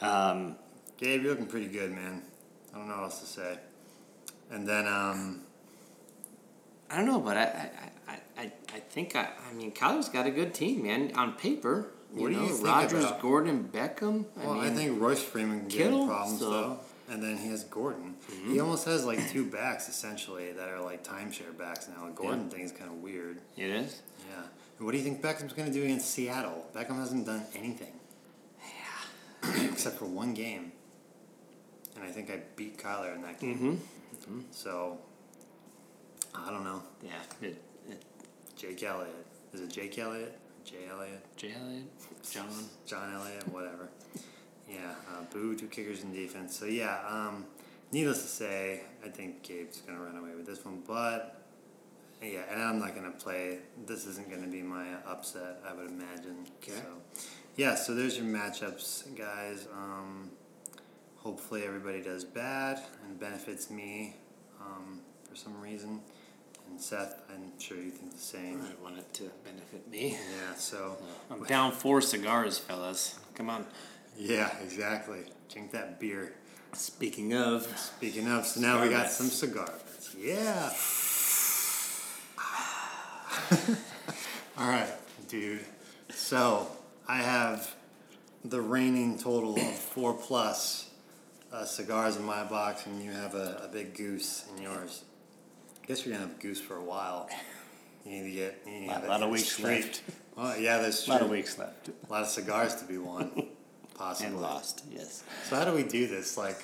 Yeah. 0.00 0.28
um, 0.30 0.56
Gabe, 0.98 1.22
you're 1.22 1.30
looking 1.30 1.46
pretty 1.46 1.66
good, 1.66 1.90
man. 1.90 2.22
I 2.72 2.78
don't 2.78 2.88
know 2.88 2.96
what 2.96 3.04
else 3.04 3.20
to 3.20 3.26
say. 3.26 3.58
And 4.50 4.68
then, 4.68 4.86
um, 4.86 5.40
I 6.90 6.96
don't 6.96 7.06
know, 7.06 7.20
but 7.20 7.36
I, 7.36 7.42
I, 7.42 7.70
I, 8.42 8.52
I, 8.76 8.80
think 8.80 9.14
I, 9.16 9.28
I 9.48 9.52
mean, 9.54 9.72
Kyler's 9.72 10.08
got 10.08 10.26
a 10.26 10.30
good 10.30 10.52
team, 10.54 10.82
man. 10.82 11.12
On 11.14 11.32
paper, 11.34 11.88
you 12.14 12.22
What 12.22 12.28
do 12.30 12.36
know, 12.36 12.42
you 12.42 12.48
think 12.54 12.66
Rodgers, 12.66 13.04
about- 13.04 13.20
Gordon, 13.22 13.68
Beckham. 13.72 14.24
I 14.40 14.44
well, 14.46 14.54
mean, 14.54 14.64
I 14.64 14.70
think 14.70 15.00
Royce 15.00 15.22
Freeman 15.22 15.60
can 15.60 15.68
get 15.68 15.78
Kittle, 15.78 16.02
in 16.02 16.08
problems 16.08 16.40
so- 16.40 16.46
Mm-hmm. 16.50 16.52
though. 16.70 16.78
And 17.10 17.22
then 17.22 17.36
he 17.36 17.48
has 17.50 17.64
Gordon. 17.64 18.14
He 18.46 18.58
almost 18.60 18.86
has 18.86 19.04
like 19.04 19.28
two 19.30 19.44
backs 19.44 19.86
essentially 19.88 20.52
that 20.52 20.68
are 20.70 20.80
like 20.80 21.04
timeshare 21.04 21.54
backs 21.58 21.86
now. 21.88 22.06
The 22.06 22.12
Gordon 22.12 22.48
thing 22.48 22.62
is 22.62 22.72
kind 22.72 22.88
of 22.90 23.02
weird. 23.02 23.38
it 23.56 23.68
is. 23.70 24.00
Yeah. 24.30 24.44
And 24.78 24.86
what 24.86 24.92
do 24.92 24.98
you 24.98 25.04
think 25.04 25.20
Beckham's 25.20 25.52
going 25.52 25.68
to 25.70 25.74
do 25.74 25.82
against 25.84 26.10
Seattle? 26.10 26.64
Beckham 26.74 26.96
hasn't 26.96 27.26
done 27.26 27.44
anything. 27.54 27.92
Yeah. 28.62 29.64
Except 29.72 29.98
for 29.98 30.06
one 30.06 30.32
game. 30.32 30.72
And 31.96 32.04
I 32.04 32.10
think 32.10 32.30
I 32.30 32.40
beat 32.56 32.78
Kyler 32.78 33.14
in 33.14 33.20
that 33.22 33.38
game. 33.38 33.78
Mm-hmm. 34.24 34.40
So, 34.50 34.96
I 36.34 36.50
don't 36.50 36.64
know. 36.64 36.82
Yeah. 37.02 37.10
It, 37.48 37.60
Jake 38.62 38.84
Elliott. 38.84 39.26
Is 39.52 39.60
it 39.60 39.70
Jake 39.70 39.98
Elliott? 39.98 40.38
Jay 40.64 40.86
Elliott? 40.88 41.36
Jay 41.36 41.52
Elliott, 41.60 41.84
John. 42.30 42.46
John 42.86 43.12
Elliott, 43.12 43.48
whatever. 43.48 43.88
Yeah, 44.70 44.94
uh, 45.10 45.24
boo, 45.32 45.56
two 45.56 45.66
kickers 45.66 46.04
in 46.04 46.12
defense. 46.12 46.60
So, 46.60 46.66
yeah, 46.66 47.00
um, 47.08 47.44
needless 47.90 48.22
to 48.22 48.28
say, 48.28 48.82
I 49.04 49.08
think 49.08 49.42
Gabe's 49.42 49.78
going 49.80 49.98
to 49.98 50.04
run 50.04 50.16
away 50.16 50.36
with 50.36 50.46
this 50.46 50.64
one. 50.64 50.80
But, 50.86 51.42
yeah, 52.22 52.42
and 52.52 52.62
I'm 52.62 52.78
not 52.78 52.94
going 52.94 53.10
to 53.10 53.18
play. 53.18 53.58
This 53.84 54.06
isn't 54.06 54.30
going 54.30 54.42
to 54.42 54.48
be 54.48 54.62
my 54.62 54.94
upset, 55.08 55.60
I 55.68 55.74
would 55.74 55.90
imagine. 55.90 56.46
Okay. 56.62 56.78
So, 56.80 57.24
yeah, 57.56 57.74
so 57.74 57.96
there's 57.96 58.16
your 58.16 58.26
matchups, 58.26 59.12
guys. 59.16 59.66
Um, 59.74 60.30
hopefully, 61.16 61.64
everybody 61.64 62.00
does 62.00 62.22
bad 62.22 62.80
and 63.04 63.18
benefits 63.18 63.70
me 63.72 64.14
um, 64.60 65.00
for 65.28 65.34
some 65.34 65.60
reason. 65.60 66.00
And 66.72 66.80
Seth, 66.80 67.20
I'm 67.28 67.52
sure 67.58 67.76
you 67.76 67.90
think 67.90 68.14
the 68.14 68.18
same. 68.18 68.62
I 68.62 68.82
want 68.82 68.96
it 68.96 69.12
to 69.14 69.24
benefit 69.44 69.86
me. 69.90 70.12
Yeah, 70.12 70.54
so. 70.56 70.96
I'm 71.30 71.44
down 71.44 71.70
four 71.70 72.00
cigars, 72.00 72.58
fellas. 72.58 73.20
Come 73.34 73.50
on. 73.50 73.66
Yeah, 74.16 74.50
exactly. 74.62 75.18
Drink 75.52 75.72
that 75.72 76.00
beer. 76.00 76.32
Speaking 76.72 77.34
of, 77.34 77.64
Speaking 77.76 78.26
of, 78.26 78.46
so 78.46 78.62
now 78.62 78.80
we 78.80 78.88
got 78.88 79.10
some 79.10 79.26
cigar 79.26 79.66
bets. 79.66 80.16
Yeah. 80.18 80.72
All 84.56 84.70
right, 84.70 84.88
dude. 85.28 85.66
So 86.08 86.68
I 87.06 87.18
have 87.18 87.74
the 88.46 88.62
reigning 88.62 89.18
total 89.18 89.56
of 89.56 89.74
four 89.74 90.14
plus 90.14 90.88
uh, 91.52 91.66
cigars 91.66 92.16
in 92.16 92.24
my 92.24 92.44
box, 92.44 92.86
and 92.86 93.02
you 93.02 93.10
have 93.10 93.34
a, 93.34 93.60
a 93.64 93.68
big 93.70 93.94
goose 93.94 94.46
in 94.56 94.62
yours. 94.62 95.04
I 95.82 95.86
guess 95.86 96.04
you're 96.06 96.14
gonna 96.14 96.26
have 96.28 96.36
a 96.38 96.42
goose 96.42 96.60
for 96.60 96.76
a 96.76 96.82
while. 96.84 97.28
You 98.04 98.12
need 98.12 98.22
to 98.22 98.30
get. 98.30 98.62
You 98.66 98.72
need 98.72 98.86
to 98.88 98.92
Lot- 98.92 99.08
lot 99.08 99.22
of 99.22 99.30
weeks 99.30 99.52
straight. 99.52 99.84
left. 99.84 100.02
Well, 100.34 100.56
yeah, 100.58 100.78
that's 100.78 101.06
a 101.06 101.10
lot 101.10 101.20
of 101.20 101.28
weeks 101.28 101.58
left. 101.58 101.90
A 101.90 102.10
lot 102.10 102.22
of 102.22 102.28
cigars 102.28 102.74
to 102.76 102.86
be 102.86 102.96
won, 102.96 103.48
possibly. 103.94 104.32
And 104.32 104.40
lost, 104.40 104.82
yes. 104.90 105.22
So 105.50 105.56
how 105.56 105.66
do 105.66 105.72
we 105.74 105.82
do 105.82 106.06
this? 106.06 106.38
Like, 106.38 106.56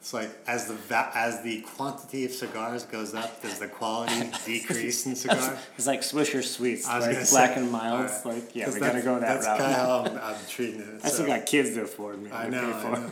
it's 0.00 0.14
like 0.14 0.30
as 0.46 0.66
the 0.66 0.72
va- 0.72 1.10
as 1.14 1.42
the 1.42 1.60
quantity 1.60 2.24
of 2.24 2.32
cigars 2.32 2.84
goes 2.84 3.12
up, 3.12 3.42
does 3.42 3.58
the 3.58 3.68
quality 3.68 4.30
decrease 4.46 5.04
in 5.04 5.14
cigar? 5.14 5.58
It's 5.76 5.86
like 5.86 6.00
Swisher 6.00 6.42
Sweets, 6.42 6.88
I 6.88 6.96
was 6.96 7.06
like 7.06 7.30
black 7.30 7.54
say, 7.54 7.60
and 7.60 7.70
mild. 7.70 8.06
alright. 8.10 8.24
Like, 8.24 8.56
yeah, 8.56 8.72
we 8.72 8.80
gotta 8.80 9.02
go 9.02 9.18
that 9.18 9.28
that's 9.42 9.46
route. 9.46 9.58
kind 9.58 9.72
of 9.72 9.76
how 9.78 10.04
I'm, 10.06 10.34
I'm 10.34 10.40
treating 10.48 10.80
it. 10.80 10.88
I 11.04 11.08
still 11.08 11.26
got 11.26 11.44
kids 11.44 11.74
to 11.74 11.82
afford 11.82 12.22
me. 12.22 12.30
I 12.32 12.48
know, 12.48 12.62
I 12.72 12.92
know. 12.98 13.10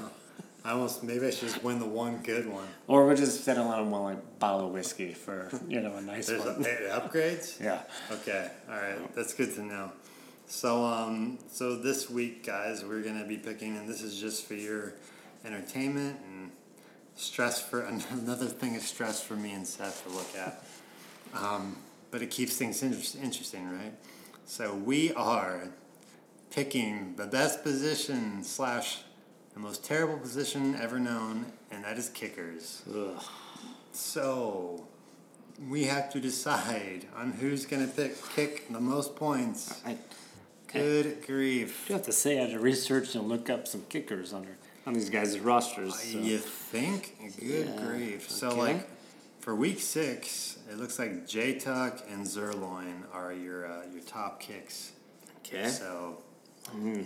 I 0.65 0.73
almost 0.73 1.03
maybe 1.03 1.27
I 1.27 1.31
should 1.31 1.49
just 1.49 1.63
win 1.63 1.79
the 1.79 1.87
one 1.87 2.19
good 2.19 2.47
one. 2.47 2.69
Or 2.87 3.07
we'll 3.07 3.17
just 3.17 3.45
settle 3.45 3.69
on 3.69 3.91
one 3.91 4.03
like 4.03 4.39
bottle 4.39 4.67
of 4.67 4.73
whiskey 4.73 5.15
for 5.15 5.49
you 5.69 5.81
know 5.81 5.97
a 5.97 6.01
nice 6.03 6.27
There's 6.27 6.45
one. 6.45 6.65
a, 6.65 7.01
upgrades. 7.01 7.61
yeah. 7.63 7.83
Okay, 8.11 8.51
all 8.69 8.77
right, 8.77 9.15
that's 9.15 9.33
good 9.35 9.55
to 9.55 9.63
know. 9.63 9.93
So, 10.47 10.85
um, 10.85 11.39
so 11.49 11.77
this 11.77 12.11
week, 12.11 12.45
guys, 12.45 12.85
we're 12.85 13.03
gonna 13.03 13.25
be 13.25 13.37
picking, 13.37 13.77
and 13.77 13.89
this 13.89 14.03
is 14.03 14.21
just 14.21 14.47
for 14.47 14.55
your 14.55 14.95
entertainment 15.45 16.19
and 16.27 16.51
stress 17.15 17.61
for 17.61 17.81
another 18.11 18.47
thing 18.47 18.77
of 18.77 18.83
stress 18.83 19.23
for 19.23 19.35
me 19.37 19.53
and 19.53 19.67
Seth 19.67 20.05
to 20.05 20.11
look 20.11 20.35
at. 20.37 20.65
Um, 21.35 21.77
but 22.11 22.23
it 22.23 22.31
keeps 22.31 22.57
things 22.57 22.83
interest, 22.83 23.17
interesting, 23.23 23.71
right? 23.71 23.93
So 24.45 24.75
we 24.75 25.13
are 25.13 25.69
picking 26.51 27.15
the 27.17 27.27
best 27.27 27.63
position 27.63 28.43
slash 28.43 29.03
the 29.55 29.61
most 29.61 29.85
terrible 29.85 30.19
position 30.19 30.77
ever 30.81 30.99
known, 30.99 31.47
and 31.71 31.85
that 31.85 31.99
is 31.99 32.09
kickers. 32.09 32.83
Ugh. 32.95 33.23
So 33.93 34.87
we 35.69 35.85
have 35.85 36.11
to 36.13 36.21
decide 36.21 37.07
on 37.17 37.33
who's 37.33 37.67
gonna 37.67 37.87
pick 37.89 38.17
kick 38.35 38.69
the 38.71 38.81
most 38.81 39.17
points. 39.17 39.81
I 39.85 39.97
Good 40.73 41.27
grief! 41.27 41.87
do 41.89 41.95
have 41.95 42.03
to 42.05 42.13
say 42.13 42.39
I 42.39 42.43
had 42.43 42.51
to 42.53 42.61
research 42.61 43.15
and 43.17 43.29
look 43.29 43.51
up 43.51 43.67
some 43.67 43.83
kickers 43.89 44.33
on 44.33 44.45
her, 44.45 44.57
on 44.87 44.93
these 44.95 45.11
guys' 45.11 45.37
rosters. 45.41 45.97
So. 45.99 46.19
You 46.19 46.39
think? 46.39 47.17
Good 47.41 47.67
Yeah, 47.69 47.87
grief! 47.87 48.31
So 48.31 48.51
okay. 48.51 48.61
like 48.61 48.89
for 49.41 49.55
week 49.57 49.81
six, 49.81 50.59
it 50.71 50.79
looks 50.79 50.99
like 50.99 51.27
J 51.27 51.59
Tuck 51.59 52.01
and 52.09 52.25
Zerloin 52.25 53.03
are 53.13 53.33
your 53.33 53.67
uh, 53.67 53.83
your 53.93 54.03
top 54.03 54.41
kicks. 54.41 54.93
Okay. 55.45 55.69
So 55.69 56.19
Mm. 56.77 57.05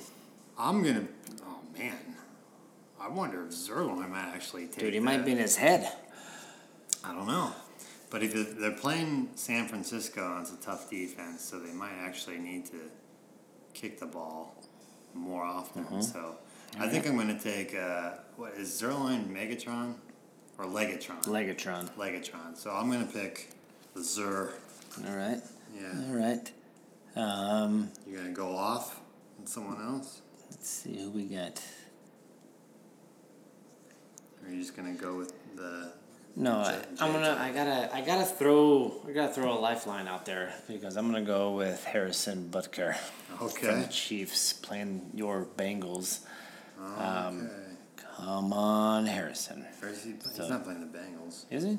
I'm 0.59 0.83
gonna. 0.83 1.04
Oh 1.46 1.59
man, 1.78 1.94
I 3.00 3.09
wonder 3.09 3.44
if 3.44 3.50
Zerloin 3.52 4.11
might 4.11 4.33
actually 4.35 4.66
take. 4.66 4.78
Dude, 4.78 4.94
he 4.94 5.00
might 5.00 5.24
be 5.24 5.33
in 5.33 5.38
his 5.38 5.57
head. 5.57 5.90
I 7.02 7.12
don't 7.12 7.26
know. 7.26 7.52
But 8.11 8.22
if 8.22 8.33
they're- 8.33 8.44
they're 8.44 8.70
playing 8.78 9.30
San 9.35 9.68
Francisco, 9.68 10.38
it's 10.40 10.52
a 10.52 10.57
tough 10.57 10.88
defense, 10.88 11.42
so 11.42 11.59
they 11.59 11.72
might 11.72 11.94
actually 12.00 12.38
need 12.38 12.66
to 12.66 12.90
kick 13.74 13.98
the 13.98 14.07
ball 14.07 14.54
more 15.12 15.42
often. 15.44 15.85
Mm-hmm. 15.85 16.00
So 16.00 16.37
I 16.78 16.88
think 16.88 17.07
I'm 17.07 17.16
going 17.16 17.37
to 17.37 17.42
take, 17.42 17.74
uh, 17.74 18.12
what 18.37 18.54
is 18.54 18.70
Zuerlein 18.80 19.28
Megatron 19.28 19.94
or 20.59 20.64
Legatron? 20.66 21.22
Legatron. 21.24 21.90
Legatron. 21.96 22.57
So 22.57 22.70
I'm 22.70 22.90
going 22.90 23.07
to 23.07 23.12
pick 23.12 23.50
the 23.94 24.02
Zer. 24.02 24.52
All 25.07 25.16
right. 25.16 25.40
Yeah. 25.74 26.04
All 26.09 26.14
right. 26.14 26.52
Um, 27.16 27.90
You're 28.07 28.20
going 28.20 28.33
to 28.35 28.40
go 28.40 28.57
off 28.57 29.00
on 29.38 29.46
someone 29.46 29.80
else? 29.83 30.20
let's 30.50 30.68
see 30.68 30.96
who 30.98 31.11
we 31.11 31.24
got. 31.24 31.61
Or 34.44 34.48
are 34.48 34.52
you 34.52 34.61
just 34.61 34.76
going 34.76 34.96
to 34.96 35.02
go 35.02 35.16
with 35.16 35.33
the. 35.57 35.92
No, 36.37 36.57
I, 36.57 36.76
I'm 36.98 37.12
gonna. 37.12 37.37
I 37.40 37.52
gotta. 37.52 37.94
I 37.94 38.00
gotta 38.00 38.24
throw. 38.24 38.92
I 39.09 39.12
gotta 39.12 39.33
throw 39.33 39.57
a 39.57 39.61
lifeline 39.61 40.09
out 40.09 40.26
there 40.26 40.52
because 40.66 40.96
I'm 40.96 41.07
gonna 41.07 41.22
go 41.24 41.52
with 41.52 41.85
Harrison 41.85 42.48
Butker 42.50 42.96
from 42.96 43.46
Okay. 43.46 43.83
the 43.83 43.87
Chiefs 43.87 44.52
playing 44.52 45.11
your 45.14 45.46
Bengals. 45.57 46.24
Um, 46.98 47.48
okay. 47.96 48.07
Come 48.16 48.52
on, 48.52 49.07
Harrison. 49.07 49.64
Or 49.80 49.90
is 49.90 50.02
he, 50.02 50.11
he's 50.12 50.35
so- 50.35 50.48
not 50.48 50.64
playing 50.64 50.80
the 50.80 50.98
Bengals. 50.98 51.44
Is 51.52 51.62
he? 51.62 51.78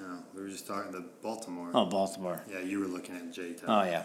No, 0.00 0.18
we 0.36 0.42
were 0.42 0.48
just 0.48 0.68
talking 0.68 0.92
the 0.92 1.04
Baltimore. 1.20 1.70
Oh, 1.74 1.86
Baltimore. 1.86 2.40
Yeah, 2.48 2.60
you 2.60 2.78
were 2.78 2.86
looking 2.86 3.16
at 3.16 3.32
J. 3.32 3.56
Oh 3.66 3.82
yeah. 3.82 4.04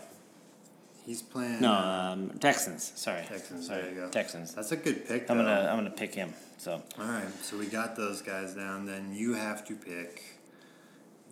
He's 1.05 1.21
playing. 1.21 1.61
No, 1.61 1.71
uh, 1.71 2.09
um, 2.13 2.29
Texans. 2.39 2.91
Sorry. 2.95 3.21
Texans, 3.27 3.67
Sorry. 3.67 3.81
there 3.83 3.89
you 3.91 3.95
go. 3.97 4.09
Texans. 4.09 4.53
That's 4.55 4.71
a 4.71 4.75
good 4.75 5.07
pick. 5.07 5.29
I'm 5.29 5.37
gonna. 5.37 5.69
I'm 5.69 5.77
gonna 5.77 5.91
pick 5.91 6.15
him. 6.15 6.33
So 6.57 6.81
All 6.99 7.05
right, 7.05 7.27
so 7.43 7.57
we 7.57 7.67
got 7.67 7.95
those 7.95 8.21
guys 8.23 8.53
down. 8.55 8.85
Then 8.85 9.13
you 9.13 9.33
have 9.35 9.65
to 9.67 9.75
pick 9.75 10.23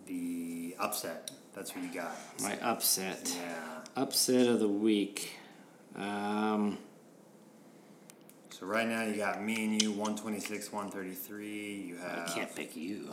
the 0.06 0.76
upset. 0.80 1.32
That's 1.56 1.74
what 1.76 1.84
you 1.84 1.94
got. 1.94 2.16
my 2.42 2.58
upset. 2.62 3.36
Yeah. 3.36 4.02
Upset 4.02 4.48
of 4.48 4.60
the 4.60 4.68
week. 4.68 5.38
Um, 5.96 6.78
So 8.50 8.66
right 8.68 8.88
now 8.88 9.04
you 9.04 9.16
got 9.16 9.44
me 9.44 9.64
and 9.66 9.82
you, 9.82 9.92
one 9.92 10.16
twenty 10.16 10.40
six, 10.40 10.72
one 10.72 10.90
thirty 10.92 11.14
three. 11.14 11.74
You 11.88 11.96
have. 11.98 12.30
I 12.30 12.32
can't 12.32 12.56
pick 12.56 12.76
you. 12.76 13.10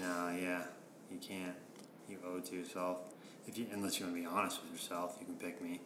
no, 0.00 0.30
yeah, 0.40 0.62
you 1.10 1.18
can't. 1.18 1.54
You 2.08 2.18
owe 2.26 2.38
it 2.38 2.46
to 2.46 2.56
yourself. 2.56 2.98
If 3.50 3.58
you, 3.58 3.66
unless 3.72 3.98
you 3.98 4.06
want 4.06 4.16
to 4.16 4.22
be 4.22 4.26
honest 4.28 4.60
with 4.62 4.70
yourself, 4.70 5.16
you 5.18 5.26
can 5.26 5.34
pick 5.34 5.60
me. 5.60 5.80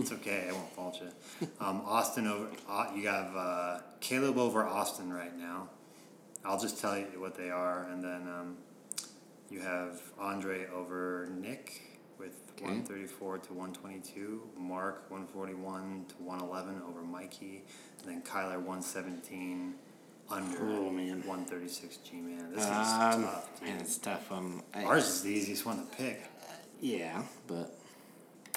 It's 0.00 0.12
okay. 0.12 0.46
I 0.48 0.52
won't 0.52 0.72
fault 0.72 1.00
you. 1.02 1.48
Um, 1.60 1.82
Austin 1.84 2.28
over. 2.28 2.46
Uh, 2.68 2.86
you 2.94 3.08
have 3.08 3.34
uh, 3.36 3.78
Caleb 3.98 4.38
over 4.38 4.64
Austin 4.64 5.12
right 5.12 5.36
now. 5.36 5.68
I'll 6.44 6.60
just 6.60 6.80
tell 6.80 6.96
you 6.96 7.06
what 7.16 7.36
they 7.36 7.50
are, 7.50 7.88
and 7.90 8.02
then 8.02 8.28
um, 8.28 8.56
you 9.50 9.58
have 9.60 10.00
Andre 10.20 10.66
over 10.68 11.28
Nick 11.36 11.82
with 12.16 12.32
Okay. 12.52 12.64
one 12.66 12.84
thirty 12.84 13.06
four 13.06 13.38
to 13.38 13.52
one 13.52 13.72
twenty 13.72 13.98
two. 13.98 14.42
Mark 14.56 15.10
one 15.10 15.26
forty 15.26 15.54
one 15.54 16.04
to 16.10 16.14
one 16.22 16.40
eleven 16.40 16.80
over 16.88 17.02
Mikey, 17.02 17.64
and 18.04 18.08
then 18.08 18.22
Kyler 18.22 18.60
one 18.60 18.82
seventeen 18.82 19.74
under 20.30 20.58
Oh, 20.60 20.90
man. 20.90 21.22
136G, 21.22 22.12
man. 22.22 22.52
This 22.52 22.64
is 22.64 22.70
Um, 22.70 23.22
tough. 23.24 23.60
dude. 23.60 23.68
man, 23.68 23.80
it's 23.80 23.96
tough. 23.98 24.30
Um, 24.32 24.62
I, 24.74 24.84
Ours 24.84 25.06
is 25.08 25.22
the 25.22 25.30
easiest 25.30 25.64
one 25.66 25.76
to 25.78 25.96
pick, 25.96 26.22
yeah, 26.80 27.22
but 27.46 27.74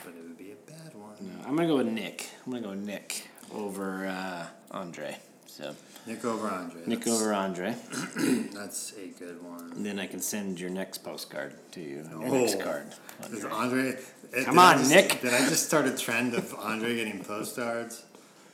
but 0.03 0.07
it 0.15 0.23
would 0.23 0.37
be 0.37 0.51
a 0.51 0.71
bad 0.71 0.93
one. 0.95 1.15
no, 1.21 1.45
I'm 1.47 1.55
gonna 1.55 1.67
go 1.67 1.77
with 1.77 1.87
Nick. 1.87 2.29
I'm 2.45 2.51
gonna 2.53 2.63
go 2.65 2.73
Nick 2.73 3.27
over 3.53 4.07
uh, 4.07 4.47
Andre. 4.71 5.17
So 5.45 5.75
Nick 6.07 6.23
over 6.25 6.47
Andre. 6.47 6.81
Nick 6.87 6.99
that's, 7.03 7.11
over 7.21 7.33
Andre. 7.33 7.75
That's 8.53 8.93
a 8.93 9.07
good 9.19 9.43
one. 9.43 9.71
And 9.75 9.85
then 9.85 9.99
I 9.99 10.07
can 10.07 10.21
send 10.21 10.59
your 10.59 10.69
next 10.69 10.99
postcard 11.03 11.53
to 11.73 11.81
you. 11.81 12.07
Your 12.09 12.23
Oh. 12.25 12.31
next 12.39 12.59
card. 12.61 12.87
Is 13.31 13.43
Andre. 13.45 13.51
Andre? 13.51 13.99
eh, 14.33 14.43
Come 14.45 14.57
on, 14.59 14.77
just- 14.79 14.89
Nick. 14.91 15.21
Did 15.21 15.33
I 15.33 15.39
just 15.49 15.67
start 15.67 15.85
a 15.87 15.95
trend 15.95 16.33
of 16.35 16.53
Andre 16.55 16.95
getting 16.95 17.23
postcards? 17.23 18.03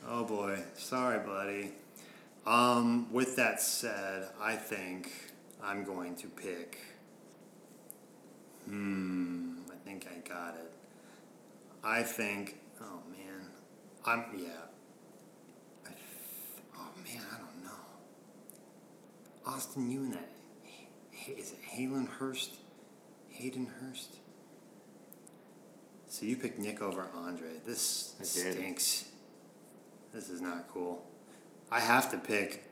Oh 0.10 0.24
boy, 0.24 0.60
sorry, 0.78 1.20
buddy. 1.20 1.70
Um, 2.48 3.12
with 3.12 3.36
that 3.36 3.62
said, 3.62 4.30
I 4.42 4.56
think 4.56 5.12
I'm 5.62 5.84
going 5.84 6.16
to 6.16 6.28
pick. 6.30 6.80
Hmm, 8.66 9.58
I 9.70 9.76
think 9.84 10.08
I 10.10 10.26
got 10.28 10.56
it. 10.56 10.72
I 11.84 12.04
think. 12.04 12.60
Oh 12.82 13.02
man, 13.12 13.48
I'm 14.06 14.24
yeah. 14.38 14.48
I, 15.86 15.90
oh 16.78 16.90
man, 17.04 17.22
I 17.34 17.38
don't 17.38 17.64
know. 17.66 17.82
Austin, 19.46 19.92
you 19.92 20.04
and 20.04 20.14
that. 20.14 20.30
Is 21.28 21.52
it 21.52 21.60
Halen 21.76 22.08
Hurst? 22.08 22.56
Hayden 23.28 23.66
Hurst? 23.82 24.16
So 26.08 26.26
you 26.26 26.38
picked 26.38 26.60
Nick 26.60 26.82
over 26.82 27.10
Andre. 27.14 27.60
This 27.66 28.16
stinks. 28.22 29.10
This 30.14 30.30
is 30.30 30.40
not 30.40 30.70
cool. 30.70 31.04
I 31.72 31.80
have 31.80 32.12
to 32.12 32.18
pick. 32.18 32.64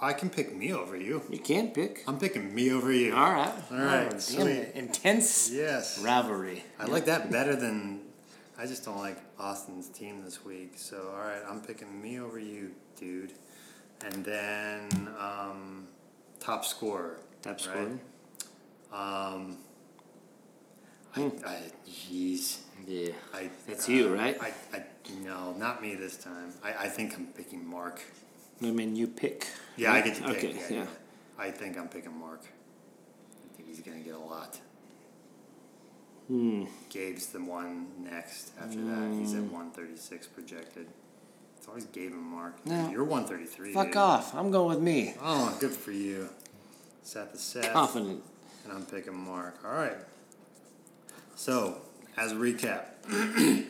I 0.00 0.12
can 0.12 0.30
pick 0.30 0.54
me 0.54 0.72
over 0.72 0.96
you. 0.96 1.22
You 1.28 1.38
can't 1.38 1.74
pick. 1.74 2.04
I'm 2.06 2.18
picking 2.18 2.54
me 2.54 2.72
over 2.72 2.92
you. 2.92 3.14
All 3.16 3.32
right. 3.32 3.52
All 3.72 3.76
right, 3.78 4.12
Oh, 4.14 4.18
sweet. 4.18 4.70
Intense 4.74 5.50
Yes. 5.50 5.98
rivalry. 5.98 6.62
I 6.78 6.86
like 6.86 7.06
that 7.06 7.30
better 7.30 7.56
than. 7.56 8.00
I 8.56 8.66
just 8.66 8.84
don't 8.84 8.98
like 8.98 9.18
Austin's 9.38 9.88
team 9.88 10.22
this 10.24 10.44
week. 10.44 10.72
So, 10.76 11.12
all 11.14 11.20
right, 11.20 11.42
I'm 11.48 11.60
picking 11.60 12.00
me 12.00 12.20
over 12.20 12.38
you, 12.38 12.72
dude. 12.98 13.32
And 14.04 14.24
then 14.24 14.88
um, 15.18 15.88
top 16.40 16.64
scorer. 16.64 17.18
Top 17.42 17.52
right? 17.52 17.60
scorer. 17.60 17.86
Um. 17.86 17.98
I, 18.92 18.96
I, 19.00 19.56
jeez. 21.14 22.58
Yeah. 22.86 23.12
I, 23.34 23.50
That's 23.66 23.88
uh, 23.88 23.92
you, 23.92 24.14
right? 24.14 24.36
I, 24.40 24.52
I, 24.76 24.84
no, 25.22 25.52
not 25.52 25.82
me 25.82 25.94
this 25.94 26.16
time. 26.16 26.52
I, 26.62 26.84
I 26.84 26.88
think 26.88 27.14
I'm 27.14 27.26
picking 27.26 27.66
Mark. 27.68 28.00
I 28.62 28.70
mean, 28.70 28.96
you 28.96 29.06
pick. 29.06 29.46
Yeah, 29.76 29.92
I 29.92 30.00
get 30.00 30.16
to 30.16 30.22
pick. 30.22 30.36
Okay, 30.36 30.54
yeah, 30.54 30.66
yeah. 30.70 30.76
yeah. 30.76 30.86
I 31.38 31.50
think 31.50 31.78
I'm 31.78 31.88
picking 31.88 32.18
Mark. 32.18 32.42
I 32.42 33.56
think 33.56 33.68
he's 33.68 33.80
gonna 33.80 34.00
get 34.00 34.14
a 34.14 34.18
lot. 34.18 34.58
Hmm. 36.26 36.64
Gabe's 36.90 37.28
the 37.28 37.42
one 37.42 37.86
next 37.98 38.52
after 38.60 38.80
that. 38.84 39.14
He's 39.18 39.34
at 39.34 39.42
136 39.42 40.26
projected. 40.26 40.86
It's 41.56 41.66
always 41.66 41.86
Gabe 41.86 42.12
and 42.12 42.22
Mark. 42.22 42.64
No. 42.66 42.90
You're 42.90 43.04
133. 43.04 43.72
Fuck 43.72 43.86
dude. 43.86 43.96
off. 43.96 44.34
I'm 44.34 44.50
going 44.50 44.68
with 44.68 44.80
me. 44.80 45.14
Oh, 45.22 45.56
good 45.58 45.72
for 45.72 45.90
you. 45.90 46.28
Set 47.02 47.32
the 47.32 47.38
set. 47.38 47.72
Confident. 47.72 48.22
And 48.64 48.72
I'm 48.72 48.84
picking 48.84 49.16
Mark. 49.16 49.58
All 49.64 49.72
right. 49.72 49.96
So, 51.38 51.82
as 52.16 52.32
a 52.32 52.34
recap, 52.34 52.86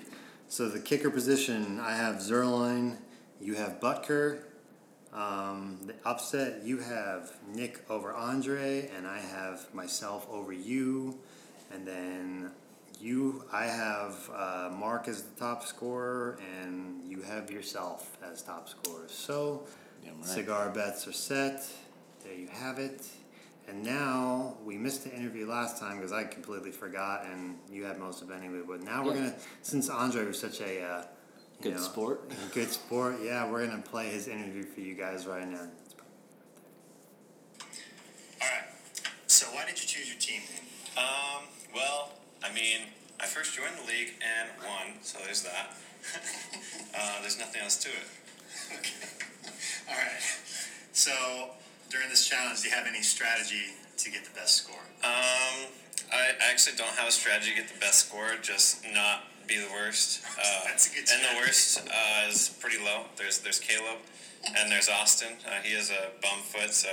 so 0.49 0.71
the 0.71 0.81
kicker 0.81 1.11
position, 1.11 1.79
I 1.79 1.95
have 1.95 2.15
Zuerlein, 2.15 2.97
you 3.43 3.57
have 3.57 3.79
Butker. 3.79 4.39
Um, 5.13 5.79
the 5.85 5.93
upset, 6.07 6.63
you 6.65 6.79
have 6.79 7.31
Nick 7.47 7.85
over 7.91 8.15
Andre, 8.15 8.89
and 8.97 9.07
I 9.07 9.19
have 9.19 9.67
myself 9.75 10.27
over 10.31 10.51
you. 10.51 11.19
And 11.71 11.87
then 11.87 12.53
you, 13.03 13.45
I 13.53 13.67
have 13.67 14.31
uh, 14.35 14.71
Mark 14.75 15.07
as 15.07 15.25
the 15.25 15.39
top 15.39 15.63
scorer, 15.63 16.39
and 16.63 17.07
you 17.07 17.21
have 17.21 17.51
yourself 17.51 18.17
as 18.25 18.41
top 18.41 18.71
scorer. 18.71 19.09
So, 19.09 19.67
right. 20.07 20.25
cigar 20.25 20.71
bets 20.71 21.07
are 21.07 21.13
set. 21.13 21.71
There 22.25 22.33
you 22.33 22.49
have 22.49 22.79
it. 22.79 23.07
And 23.69 23.85
now 23.85 24.57
we 24.65 24.79
missed 24.79 25.05
the 25.05 25.15
interview 25.15 25.47
last 25.47 25.79
time 25.79 25.97
because 25.97 26.13
I 26.13 26.25
completely 26.25 26.71
forgot, 26.71 27.27
and 27.31 27.59
you 27.71 27.85
had 27.85 27.99
most 27.99 28.23
of 28.23 28.31
it 28.31 28.35
anyway. 28.35 28.61
But 28.67 28.83
now 28.83 29.05
we're 29.05 29.15
Yeah. 29.15 29.21
gonna, 29.31 29.35
since 29.63 29.91
Andre 29.91 30.25
was 30.25 30.39
such 30.41 30.61
a 30.61 30.83
uh, 30.83 31.03
you 31.61 31.65
Good 31.65 31.75
know, 31.75 31.81
sport. 31.83 32.31
good 32.55 32.71
sport, 32.71 33.17
yeah, 33.23 33.51
we're 33.51 33.67
gonna 33.67 33.83
play 33.83 34.09
his 34.09 34.27
interview 34.27 34.65
for 34.65 34.81
you 34.81 34.95
guys 34.95 35.27
right 35.27 35.47
now. 35.47 35.59
All 38.41 38.49
right. 38.49 38.65
So 39.27 39.47
why 39.49 39.67
did 39.67 39.81
you 39.81 39.87
choose 39.87 40.09
your 40.09 40.19
team? 40.19 40.41
Um, 40.97 41.45
well, 41.75 42.13
I 42.43 42.51
mean, 42.55 42.81
I 43.21 43.27
first 43.27 43.55
joined 43.55 43.77
the 43.77 43.87
league 43.87 44.15
and 44.23 44.49
won, 44.65 45.03
so 45.03 45.19
there's 45.25 45.43
that. 45.43 45.77
uh, 46.99 47.21
there's 47.21 47.39
nothing 47.39 47.61
else 47.61 47.77
to 47.85 47.89
it. 47.91 48.79
Okay. 48.79 48.93
All 49.91 49.95
right. 49.95 50.23
So 50.93 51.51
during 51.91 52.09
this 52.09 52.27
challenge, 52.27 52.63
do 52.63 52.69
you 52.69 52.75
have 52.75 52.87
any 52.87 53.03
strategy 53.03 53.75
to 53.99 54.11
get 54.11 54.25
the 54.25 54.31
best 54.35 54.57
score? 54.57 54.81
Um, 55.05 55.69
I 56.13 56.33
actually 56.51 56.77
don't 56.77 56.95
have 56.97 57.09
a 57.09 57.13
strategy 57.13 57.51
to 57.51 57.57
get 57.57 57.69
the 57.69 57.79
best 57.81 58.07
score, 58.09 58.35
just 58.43 58.85
not 58.93 59.25
be 59.47 59.57
the 59.59 59.69
worst. 59.73 60.21
Uh, 60.39 60.43
That's 60.67 60.91
a 60.91 60.95
good 60.95 61.05
And 61.13 61.23
the 61.25 61.41
worst 61.41 61.81
uh, 61.89 62.29
is 62.29 62.51
pretty 62.61 62.79
low. 62.83 63.05
There's 63.17 63.39
there's 63.41 63.59
Caleb, 63.61 63.99
and 64.57 64.71
there's 64.71 64.89
Austin. 64.89 65.37
Uh, 65.47 65.61
he 65.63 65.75
is 65.75 65.91
a 65.91 66.11
bum 66.23 66.41
foot, 66.45 66.73
so 66.73 66.89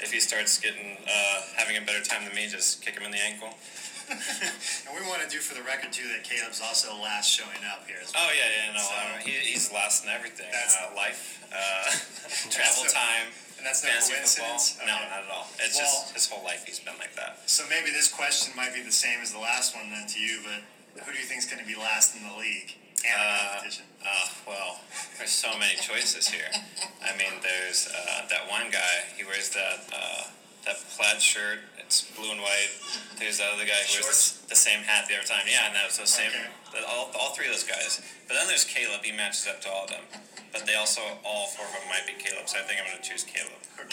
if 0.00 0.12
he 0.12 0.20
starts 0.20 0.58
getting 0.60 0.96
uh, 1.06 1.40
having 1.56 1.76
a 1.76 1.80
better 1.80 2.02
time 2.02 2.24
than 2.24 2.34
me, 2.34 2.48
just 2.48 2.82
kick 2.82 2.94
him 2.98 3.04
in 3.04 3.12
the 3.12 3.20
ankle. 3.20 3.50
And 4.10 4.90
we 4.98 5.06
want 5.06 5.22
to 5.22 5.30
do 5.30 5.38
for 5.38 5.54
the 5.54 5.62
record 5.62 5.92
too 5.94 6.02
that 6.10 6.26
Caleb's 6.26 6.58
also 6.58 6.90
last 6.98 7.30
showing 7.30 7.62
up 7.70 7.86
here. 7.86 8.02
As 8.02 8.10
well. 8.12 8.26
Oh 8.26 8.32
yeah, 8.34 8.66
yeah, 8.66 8.72
no, 8.74 8.82
So- 8.82 8.90
uh, 8.90 9.22
he, 9.22 9.30
he's 9.54 9.70
last 9.70 10.02
in 10.02 10.10
everything. 10.10 10.50
That's- 10.50 10.74
uh, 10.82 10.90
life, 10.98 11.38
uh, 11.54 12.50
travel 12.50 12.82
no- 12.82 12.90
time, 12.90 13.30
and 13.60 13.66
that's 13.68 13.84
no 13.84 13.90
fantasy 13.92 14.40
football. 14.40 14.56
coincidence? 14.56 14.80
No, 14.80 14.94
Okay. 14.96 15.08
not 15.12 15.20
at 15.24 15.30
all. 15.30 15.46
It's 15.60 15.76
Well- 15.76 15.84
just 15.84 16.14
his 16.16 16.26
whole 16.32 16.42
life 16.42 16.64
he's 16.64 16.80
been 16.80 16.96
like 16.96 17.14
that. 17.16 17.44
So 17.44 17.66
maybe 17.68 17.90
this 17.92 18.08
question 18.08 18.56
might 18.56 18.72
be 18.72 18.80
the 18.80 18.92
same 18.92 19.20
as 19.20 19.32
the 19.32 19.38
last 19.38 19.74
one 19.76 19.90
then 19.92 20.08
to 20.08 20.18
you, 20.18 20.40
but 20.40 21.04
who 21.04 21.12
do 21.12 21.18
you 21.20 21.26
think 21.26 21.44
is 21.44 21.46
going 21.46 21.60
to 21.60 21.68
be 21.68 21.76
last 21.76 22.14
in 22.16 22.24
the 22.26 22.34
league 22.40 22.72
and 23.04 23.20
the 23.20 23.24
Uh, 23.24 23.48
competition? 23.52 23.84
uh, 24.04 24.28
well, 24.46 24.80
there's 25.18 25.30
so 25.32 25.52
many 25.58 25.76
choices 25.76 26.28
here. 26.28 26.48
I 27.04 27.12
mean, 27.20 27.40
there's 27.44 27.86
uh, 27.88 28.26
that 28.32 28.48
one 28.48 28.70
guy. 28.70 29.04
He 29.16 29.24
wears 29.24 29.50
that 29.50 29.80
uh, 29.92 30.24
that 30.64 30.76
plaid 30.96 31.20
shirt. 31.20 31.60
It's 31.78 32.00
blue 32.02 32.30
and 32.30 32.40
white. 32.40 32.70
There's 33.16 33.38
that 33.38 33.50
other 33.52 33.64
guy 33.66 33.82
who 33.82 34.02
wears 34.04 34.38
the 34.48 34.54
same 34.56 34.84
hat 34.84 35.06
the 35.08 35.16
other 35.18 35.26
time. 35.26 35.44
Yeah, 35.48 35.66
and 35.66 35.74
that 35.76 35.86
was 35.86 35.98
the 35.98 36.06
same. 36.06 36.30
Okay. 36.30 36.84
All, 36.86 37.10
all 37.18 37.34
three 37.34 37.46
of 37.46 37.52
those 37.52 37.64
guys. 37.64 38.00
But 38.28 38.34
then 38.34 38.46
there's 38.46 38.64
Caleb. 38.64 39.02
He 39.04 39.10
matches 39.12 39.46
up 39.48 39.60
to 39.62 39.68
all 39.70 39.84
of 39.84 39.90
them. 39.90 40.04
But 40.52 40.66
they 40.66 40.74
also, 40.74 41.00
all 41.24 41.46
four 41.48 41.64
of 41.66 41.72
them 41.72 41.82
might 41.88 42.06
be 42.06 42.22
Caleb. 42.22 42.48
So 42.48 42.58
I 42.58 42.62
think 42.62 42.80
I'm 42.80 42.90
going 42.90 43.02
to 43.02 43.08
choose 43.08 43.24
Caleb. 43.24 43.52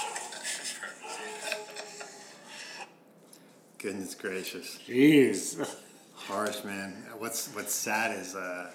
Goodness 3.79 4.15
gracious, 4.15 4.79
Jeez. 4.87 5.75
harsh 6.15 6.63
man. 6.63 6.93
What's 7.19 7.53
what's 7.53 7.73
sad 7.75 8.19
is 8.19 8.35
uh, 8.35 8.71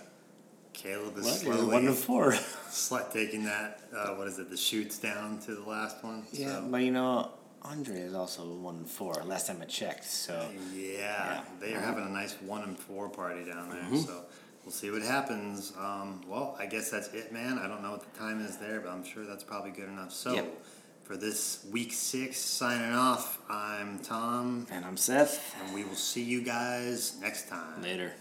Caleb 0.73 1.19
is 1.19 1.25
What? 1.25 1.35
Slowly 1.35 1.67
one 1.67 1.85
to 1.87 1.93
four. 1.93 2.33
sli- 2.71 3.13
taking 3.13 3.45
that. 3.45 3.81
Uh, 3.95 4.11
what 4.15 4.29
is 4.29 4.39
it? 4.39 4.49
The 4.49 4.57
shoots 4.57 4.99
down 4.99 5.39
to 5.41 5.55
the 5.57 5.69
last 5.69 6.03
one. 6.05 6.23
Yeah, 6.33 6.61
So, 6.61 6.69
but 6.71 6.77
you 6.79 6.93
know, 6.93 7.33
Andre 7.63 7.99
is 8.01 8.15
also 8.15 8.45
one 8.45 8.77
and 8.77 8.89
four. 8.89 9.15
Last 9.25 9.49
time 9.49 9.59
I 9.61 9.65
checked, 9.65 10.05
so 10.05 10.49
yeah, 10.73 10.99
Yeah. 10.99 11.41
they 11.61 11.75
are 11.75 11.81
having 11.81 12.07
a 12.07 12.11
nice 12.11 12.35
one 12.41 12.63
and 12.63 12.79
four 12.79 13.09
party 13.09 13.45
down 13.45 13.71
there. 13.71 13.81
Mm-hmm. 13.81 13.97
So 13.99 14.23
we'll 14.65 14.73
see 14.73 14.91
what 14.91 15.03
happens. 15.03 15.73
Um, 15.79 16.23
well, 16.29 16.57
I 16.59 16.67
guess 16.67 16.91
that's 16.91 17.09
it, 17.09 17.33
man. 17.33 17.59
I 17.59 17.69
don't 17.69 17.83
know 17.83 17.91
what 17.91 18.03
the 18.13 18.19
time 18.19 18.45
is 18.45 18.59
there, 18.59 18.81
but 18.81 18.91
I'm 18.91 19.05
sure 19.05 19.25
that's 19.25 19.45
probably 19.45 19.71
good 19.71 19.89
enough. 19.89 20.13
So. 20.13 20.35
Yep. 20.35 20.65
For 21.05 21.17
this 21.17 21.67
week 21.71 21.93
six, 21.93 22.39
signing 22.39 22.95
off, 22.95 23.41
I'm 23.51 23.99
Tom, 23.99 24.69
and 24.71 24.85
I'm 24.85 24.97
Seth. 24.97 25.55
and 25.61 25.75
we 25.75 25.83
will 25.83 25.97
see 25.97 26.23
you 26.23 26.43
guys 26.43 27.19
next 27.21 27.49
time. 27.49 27.83
Later. 27.83 28.13